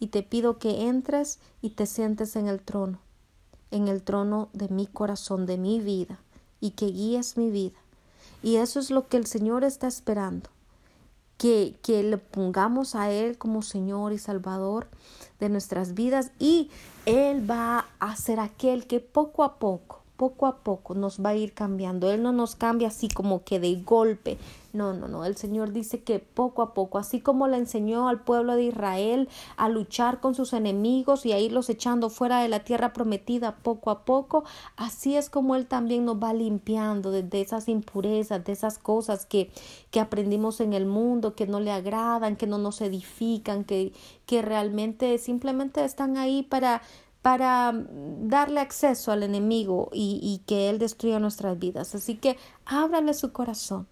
y 0.00 0.08
te 0.08 0.22
pido 0.22 0.58
que 0.58 0.88
entres 0.88 1.38
y 1.60 1.70
te 1.70 1.86
sientes 1.86 2.36
en 2.36 2.48
el 2.48 2.60
trono, 2.60 2.98
en 3.70 3.88
el 3.88 4.02
trono 4.02 4.48
de 4.52 4.68
mi 4.68 4.86
corazón, 4.86 5.46
de 5.46 5.58
mi 5.58 5.80
vida, 5.80 6.18
y 6.60 6.70
que 6.70 6.86
guíes 6.86 7.36
mi 7.36 7.50
vida. 7.50 7.78
Y 8.42 8.56
eso 8.56 8.80
es 8.80 8.90
lo 8.90 9.06
que 9.08 9.16
el 9.16 9.26
Señor 9.26 9.62
está 9.62 9.86
esperando, 9.86 10.50
que, 11.38 11.76
que 11.82 12.02
le 12.02 12.18
pongamos 12.18 12.94
a 12.94 13.10
Él 13.10 13.38
como 13.38 13.62
Señor 13.62 14.12
y 14.12 14.18
Salvador 14.18 14.88
de 15.38 15.48
nuestras 15.48 15.94
vidas 15.94 16.32
y 16.38 16.70
Él 17.06 17.48
va 17.48 17.86
a 18.00 18.16
ser 18.16 18.40
aquel 18.40 18.86
que 18.86 19.00
poco 19.00 19.44
a 19.44 19.58
poco 19.58 20.02
poco 20.22 20.46
a 20.46 20.58
poco 20.58 20.94
nos 20.94 21.20
va 21.20 21.30
a 21.30 21.34
ir 21.34 21.52
cambiando. 21.52 22.08
Él 22.08 22.22
no 22.22 22.30
nos 22.30 22.54
cambia 22.54 22.86
así 22.86 23.08
como 23.08 23.42
que 23.42 23.58
de 23.58 23.74
golpe. 23.82 24.38
No, 24.72 24.94
no, 24.94 25.06
no. 25.06 25.26
El 25.26 25.36
Señor 25.36 25.72
dice 25.72 26.02
que 26.02 26.18
poco 26.18 26.62
a 26.62 26.72
poco, 26.72 26.96
así 26.96 27.20
como 27.20 27.46
le 27.46 27.58
enseñó 27.58 28.08
al 28.08 28.22
pueblo 28.22 28.56
de 28.56 28.64
Israel 28.64 29.28
a 29.58 29.68
luchar 29.68 30.20
con 30.20 30.34
sus 30.34 30.54
enemigos 30.54 31.26
y 31.26 31.32
a 31.32 31.38
irlos 31.38 31.68
echando 31.68 32.08
fuera 32.08 32.40
de 32.40 32.48
la 32.48 32.60
tierra 32.60 32.94
prometida 32.94 33.56
poco 33.56 33.90
a 33.90 34.06
poco, 34.06 34.44
así 34.76 35.14
es 35.14 35.28
como 35.28 35.56
Él 35.56 35.66
también 35.66 36.06
nos 36.06 36.16
va 36.16 36.32
limpiando 36.32 37.10
de, 37.10 37.28
esas 37.40 37.68
impurezas, 37.68 38.42
de 38.44 38.52
esas 38.52 38.78
cosas 38.78 39.26
que, 39.26 39.50
que 39.90 40.00
aprendimos 40.00 40.60
en 40.62 40.72
el 40.72 40.86
mundo, 40.86 41.34
que 41.34 41.46
no 41.46 41.60
le 41.60 41.70
agradan, 41.70 42.36
que 42.36 42.46
no 42.46 42.56
nos 42.56 42.80
edifican, 42.80 43.64
que, 43.64 43.92
que 44.24 44.40
realmente 44.40 45.18
simplemente 45.18 45.84
están 45.84 46.16
ahí 46.16 46.42
para 46.44 46.80
para 47.22 47.72
darle 47.72 48.60
acceso 48.60 49.12
al 49.12 49.22
enemigo 49.22 49.88
y, 49.92 50.42
que 50.44 50.68
él 50.68 50.80
destruya 50.80 51.20
nuestras 51.20 51.56
vidas. 51.56 51.94
Así 51.94 52.16
que 52.16 52.36
ábrale 52.66 53.14
su 53.14 53.32
corazón. 53.32 53.86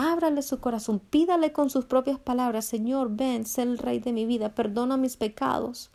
Ábrale 0.00 0.42
su 0.42 0.60
corazón, 0.60 1.00
pídale 1.00 1.50
con 1.50 1.70
sus 1.70 1.84
propias 1.84 2.20
palabras, 2.20 2.64
Señor, 2.64 3.08
ven, 3.10 3.44
sé 3.44 3.62
el 3.62 3.78
rey 3.78 3.98
de 3.98 4.12
mi 4.12 4.26
vida, 4.26 4.54
perdona 4.54 4.96
mis 4.96 5.16
pecados. 5.16 5.90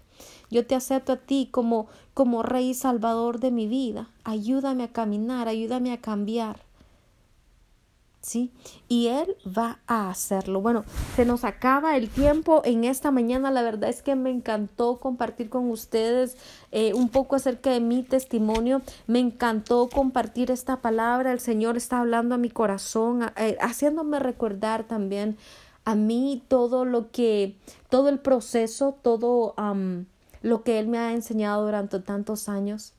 Yo 0.51 0.67
te 0.67 0.75
acepto 0.75 1.13
a 1.13 1.15
ti 1.15 1.47
como, 1.49 1.87
como 2.13 2.43
rey 2.43 2.71
y 2.71 2.73
salvador 2.73 3.39
de 3.39 3.51
mi 3.51 3.65
vida. 3.65 4.09
Ayúdame 4.25 4.83
a 4.83 4.91
caminar, 4.91 5.47
ayúdame 5.47 5.93
a 5.93 6.01
cambiar. 6.01 6.59
¿Sí? 8.23 8.51
Y 8.87 9.07
Él 9.07 9.35
va 9.45 9.79
a 9.85 10.09
hacerlo. 10.09 10.61
Bueno, 10.61 10.85
se 11.15 11.25
nos 11.25 11.43
acaba 11.43 11.97
el 11.97 12.09
tiempo 12.09 12.61
en 12.65 12.85
esta 12.85 13.11
mañana. 13.11 13.51
La 13.51 13.61
verdad 13.61 13.89
es 13.89 14.01
que 14.01 14.15
me 14.15 14.31
encantó 14.31 14.97
compartir 14.97 15.49
con 15.49 15.69
ustedes 15.69 16.37
eh, 16.71 16.93
un 16.95 17.09
poco 17.09 17.35
acerca 17.35 17.69
de 17.69 17.81
mi 17.81 18.01
testimonio. 18.01 18.81
Me 19.05 19.19
encantó 19.19 19.89
compartir 19.89 20.49
esta 20.49 20.81
palabra. 20.81 21.33
El 21.33 21.41
Señor 21.41 21.77
está 21.77 21.99
hablando 21.99 22.35
a 22.35 22.39
mi 22.39 22.49
corazón, 22.49 23.31
eh, 23.35 23.57
haciéndome 23.61 24.19
recordar 24.19 24.85
también 24.85 25.37
a 25.85 25.95
mí 25.95 26.41
todo 26.47 26.85
lo 26.85 27.11
que, 27.11 27.57
todo 27.89 28.07
el 28.07 28.19
proceso, 28.19 28.97
todo 29.01 29.53
lo 30.41 30.63
que 30.63 30.79
Él 30.79 30.87
me 30.87 30.97
ha 30.97 31.11
enseñado 31.11 31.65
durante 31.65 31.99
tantos 31.99 32.47
años. 32.47 32.93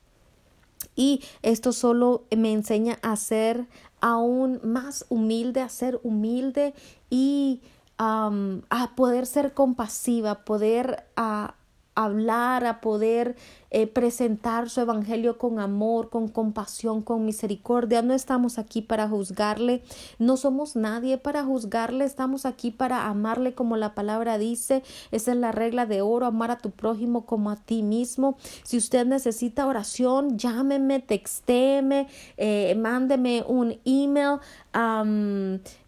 Y 0.95 1.21
esto 1.41 1.71
solo 1.71 2.23
me 2.35 2.53
enseña 2.53 2.99
a 3.01 3.15
ser 3.15 3.65
aún 4.05 4.59
más 4.63 5.07
humilde, 5.09 5.61
a 5.61 5.69
ser 5.69 5.99
humilde 6.03 6.75
y 7.09 7.61
a 7.97 8.91
poder 8.95 9.25
ser 9.25 9.55
compasiva, 9.55 10.45
poder 10.45 11.05
a, 11.15 11.55
hablar, 11.95 12.65
a 12.65 12.81
poder 12.81 13.35
eh, 13.71 13.87
presentar 13.87 14.69
su 14.69 14.81
evangelio 14.81 15.37
con 15.37 15.59
amor, 15.59 16.09
con 16.09 16.27
compasión, 16.27 17.01
con 17.01 17.25
misericordia. 17.25 18.01
No 18.01 18.13
estamos 18.13 18.57
aquí 18.57 18.81
para 18.81 19.07
juzgarle, 19.07 19.81
no 20.19 20.37
somos 20.37 20.75
nadie 20.75 21.17
para 21.17 21.43
juzgarle, 21.43 22.05
estamos 22.05 22.45
aquí 22.45 22.71
para 22.71 23.07
amarle 23.07 23.53
como 23.53 23.77
la 23.77 23.95
palabra 23.95 24.37
dice. 24.37 24.83
Esa 25.11 25.31
es 25.31 25.37
la 25.37 25.51
regla 25.51 25.85
de 25.85 26.01
oro, 26.01 26.25
amar 26.25 26.51
a 26.51 26.57
tu 26.57 26.71
prójimo 26.71 27.25
como 27.25 27.49
a 27.49 27.55
ti 27.55 27.81
mismo. 27.81 28.37
Si 28.63 28.77
usted 28.77 29.05
necesita 29.05 29.65
oración, 29.65 30.37
llámeme, 30.37 30.99
textéme, 30.99 32.07
eh, 32.37 32.75
mándeme 32.75 33.43
un 33.47 33.79
email. 33.85 34.39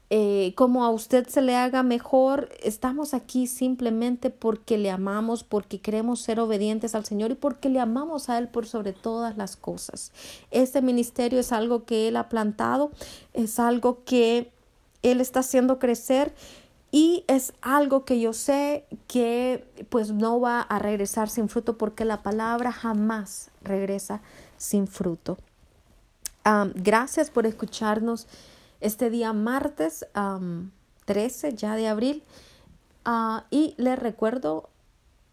Eh, 0.10 0.54
como 0.56 0.86
a 0.86 0.90
usted 0.90 1.28
se 1.28 1.42
le 1.42 1.56
haga 1.56 1.84
mejor, 1.84 2.50
estamos 2.64 3.14
aquí 3.14 3.46
simplemente 3.46 4.30
porque 4.30 4.78
le 4.78 4.90
amamos, 4.90 5.44
porque 5.44 5.80
queremos 5.82 6.22
ser 6.22 6.40
obedientes 6.40 6.96
al 6.96 7.04
Señor 7.04 7.32
y 7.32 7.36
porque 7.36 7.68
le 7.68 7.82
amamos 7.82 8.30
a 8.30 8.38
Él 8.38 8.48
por 8.48 8.68
sobre 8.68 8.94
todas 8.94 9.36
las 9.36 9.58
cosas. 9.58 10.14
Este 10.50 10.82
ministerio 10.82 11.40
es 11.40 11.52
algo 11.52 11.84
que 11.84 12.08
Él 12.08 12.16
ha 12.16 12.30
plantado, 12.30 12.92
es 13.34 13.60
algo 13.60 14.06
que 14.06 14.50
Él 15.04 15.20
está 15.20 15.42
haciendo 15.42 15.78
crecer 15.78 16.34
y 16.90 17.26
es 17.28 17.52
algo 17.62 18.06
que 18.06 18.22
yo 18.22 18.32
sé 18.32 18.86
que 19.08 19.66
pues 19.90 20.12
no 20.12 20.40
va 20.40 20.62
a 20.62 20.80
regresar 20.80 21.30
sin 21.30 21.50
fruto 21.50 21.78
porque 21.78 22.06
la 22.06 22.24
palabra 22.24 22.72
jamás 22.72 23.52
regresa 23.62 24.22
sin 24.56 24.88
fruto. 24.88 25.38
gracias 26.76 27.30
por 27.30 27.46
escucharnos 27.46 28.26
este 28.82 29.10
día 29.10 29.34
martes 29.34 30.06
13 31.06 31.56
ya 31.56 31.76
de 31.76 31.88
abril. 31.88 32.24
Ah, 33.06 33.46
y 33.50 33.74
les 33.78 33.98
recuerdo 33.98 34.70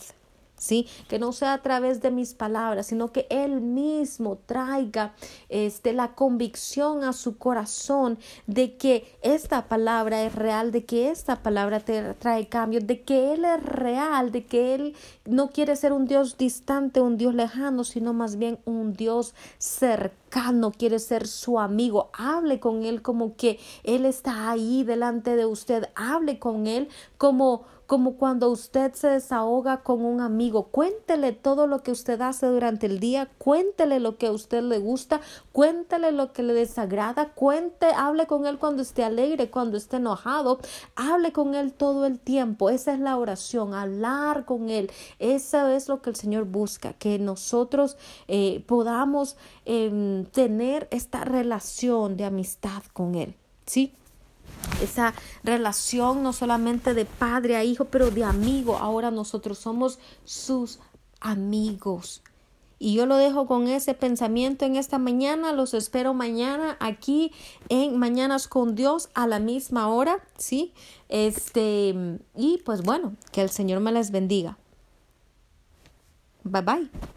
¿sí? 0.57 0.87
Que 1.09 1.19
no 1.19 1.33
sea 1.33 1.55
a 1.55 1.63
través 1.63 2.01
de 2.01 2.11
mis 2.11 2.35
palabras, 2.35 2.87
sino 2.87 3.13
que 3.13 3.27
Él 3.31 3.61
mismo 3.61 4.39
traiga 4.47 5.15
este, 5.49 5.93
la 5.93 6.15
convicción 6.15 7.05
a 7.05 7.13
su 7.13 7.37
corazón 7.39 8.19
de 8.47 8.77
que 8.77 9.17
esta 9.23 9.69
palabra 9.69 10.23
es 10.23 10.35
real, 10.35 10.73
de 10.73 10.85
que 10.85 11.11
esta 11.11 11.43
palabra 11.43 11.81
te 11.81 12.15
trae 12.15 12.49
cambio, 12.49 12.81
de 12.81 13.03
que 13.03 13.35
Él 13.35 13.45
es 13.45 13.63
real, 13.63 14.33
de 14.33 14.45
que 14.45 14.75
Él 14.75 14.97
no 15.25 15.51
quiere 15.51 15.77
ser 15.77 15.93
un 15.93 16.07
Dios 16.07 16.37
distante, 16.39 17.01
un 17.01 17.17
Dios 17.17 17.35
lejano, 17.35 17.85
sino 17.85 18.13
más 18.13 18.37
bien 18.37 18.59
un 18.65 18.95
Dios 18.95 19.35
cercano, 19.59 20.73
quiere 20.73 20.99
ser 20.99 21.27
su 21.27 21.59
amigo. 21.59 22.11
Hable 22.13 22.61
con 22.61 22.85
Él 22.85 23.03
como 23.03 23.37
que 23.37 23.59
Él 23.83 24.05
está 24.07 24.51
ahí 24.51 24.85
delante 24.85 25.37
de 25.37 25.47
usted, 25.47 25.89
hable 25.95 26.39
con 26.39 26.67
Él 26.67 26.89
como 27.19 27.65
como 27.87 28.17
cuando 28.17 28.51
usted 28.51 28.93
se 28.95 29.09
desahoga 29.09 29.83
con 29.83 30.05
un 30.05 30.21
amigo. 30.21 30.65
Cuéntele 30.65 31.33
todo 31.33 31.67
lo 31.67 31.83
que 31.83 31.91
usted 31.91 32.21
hace 32.21 32.47
durante 32.47 32.87
el 32.87 33.01
día, 33.01 33.29
cuéntele 33.39 34.01
lo 34.01 34.17
que 34.17 34.27
a 34.29 34.33
usted 34.33 34.63
le 34.63 34.79
gusta, 34.79 35.21
cuéntele 35.53 36.13
lo 36.13 36.33
que 36.33 36.43
le 36.43 36.55
desagrada, 36.55 37.31
cuente, 37.35 37.87
hable 37.87 38.27
con 38.27 38.47
él 38.47 38.59
cuando 38.59 38.83
esté 38.83 39.05
alegre, 39.05 39.51
cuando 39.51 39.77
esté 39.77 39.97
enojado, 39.97 40.61
hable 40.97 41.33
con 41.33 41.55
él 41.55 41.73
todo 41.73 42.07
el 42.07 42.19
tiempo. 42.19 42.71
Esa 42.71 42.95
es 42.95 43.01
la 43.01 43.17
oración, 43.17 43.75
hablar 43.75 44.45
con 44.45 44.71
él. 44.71 44.91
Eso 45.19 45.69
es 45.69 45.89
lo 45.89 46.01
que 46.01 46.11
el 46.11 46.17
Señor 46.17 46.45
busca, 46.45 46.95
que 46.95 47.19
nosotros 47.19 47.97
eh, 48.29 48.65
podamos 48.67 49.37
em, 49.65 50.25
tener 50.27 50.89
esta 50.91 51.25
relación 51.25 52.17
de 52.17 52.25
amistad 52.25 52.83
con 52.93 53.15
él. 53.15 53.35
¿Sí? 53.67 53.95
Esa 54.83 55.15
relación 55.43 56.23
no 56.23 56.33
solamente 56.33 56.95
de 56.95 57.05
padre 57.05 57.57
a 57.57 57.65
hijo, 57.65 57.87
pero 57.87 58.11
de 58.11 58.25
amigo. 58.25 58.77
Ahora 58.77 59.11
nosotros 59.11 59.59
somos 59.59 59.99
sus 60.25 60.79
amigos. 61.21 62.23
Y 62.79 62.95
yo 62.95 63.07
lo 63.07 63.17
dejo 63.17 63.47
con 63.47 63.69
ese 63.69 63.95
pensamiento 63.95 64.65
en 64.67 64.77
esta 64.77 64.99
mañana. 64.99 65.53
Los 65.53 65.75
espero 65.75 66.13
mañana 66.13 66.77
aquí 66.81 67.33
en 67.69 67.99
Mañanas 67.99 68.49
con 68.49 68.75
Dios 68.75 69.09
a 69.15 69.27
la 69.27 69.39
misma 69.39 69.89
hora, 69.89 70.19
¿sí? 70.37 70.75
Este, 71.09 71.95
y 72.37 72.59
pues 72.65 72.83
bueno, 72.83 73.15
que 73.33 73.41
el 73.41 73.51
Señor 73.51 73.81
me 73.81 73.93
les 73.93 74.11
bendiga. 74.11 74.59
Bye 76.43 76.63
bye. 76.63 77.14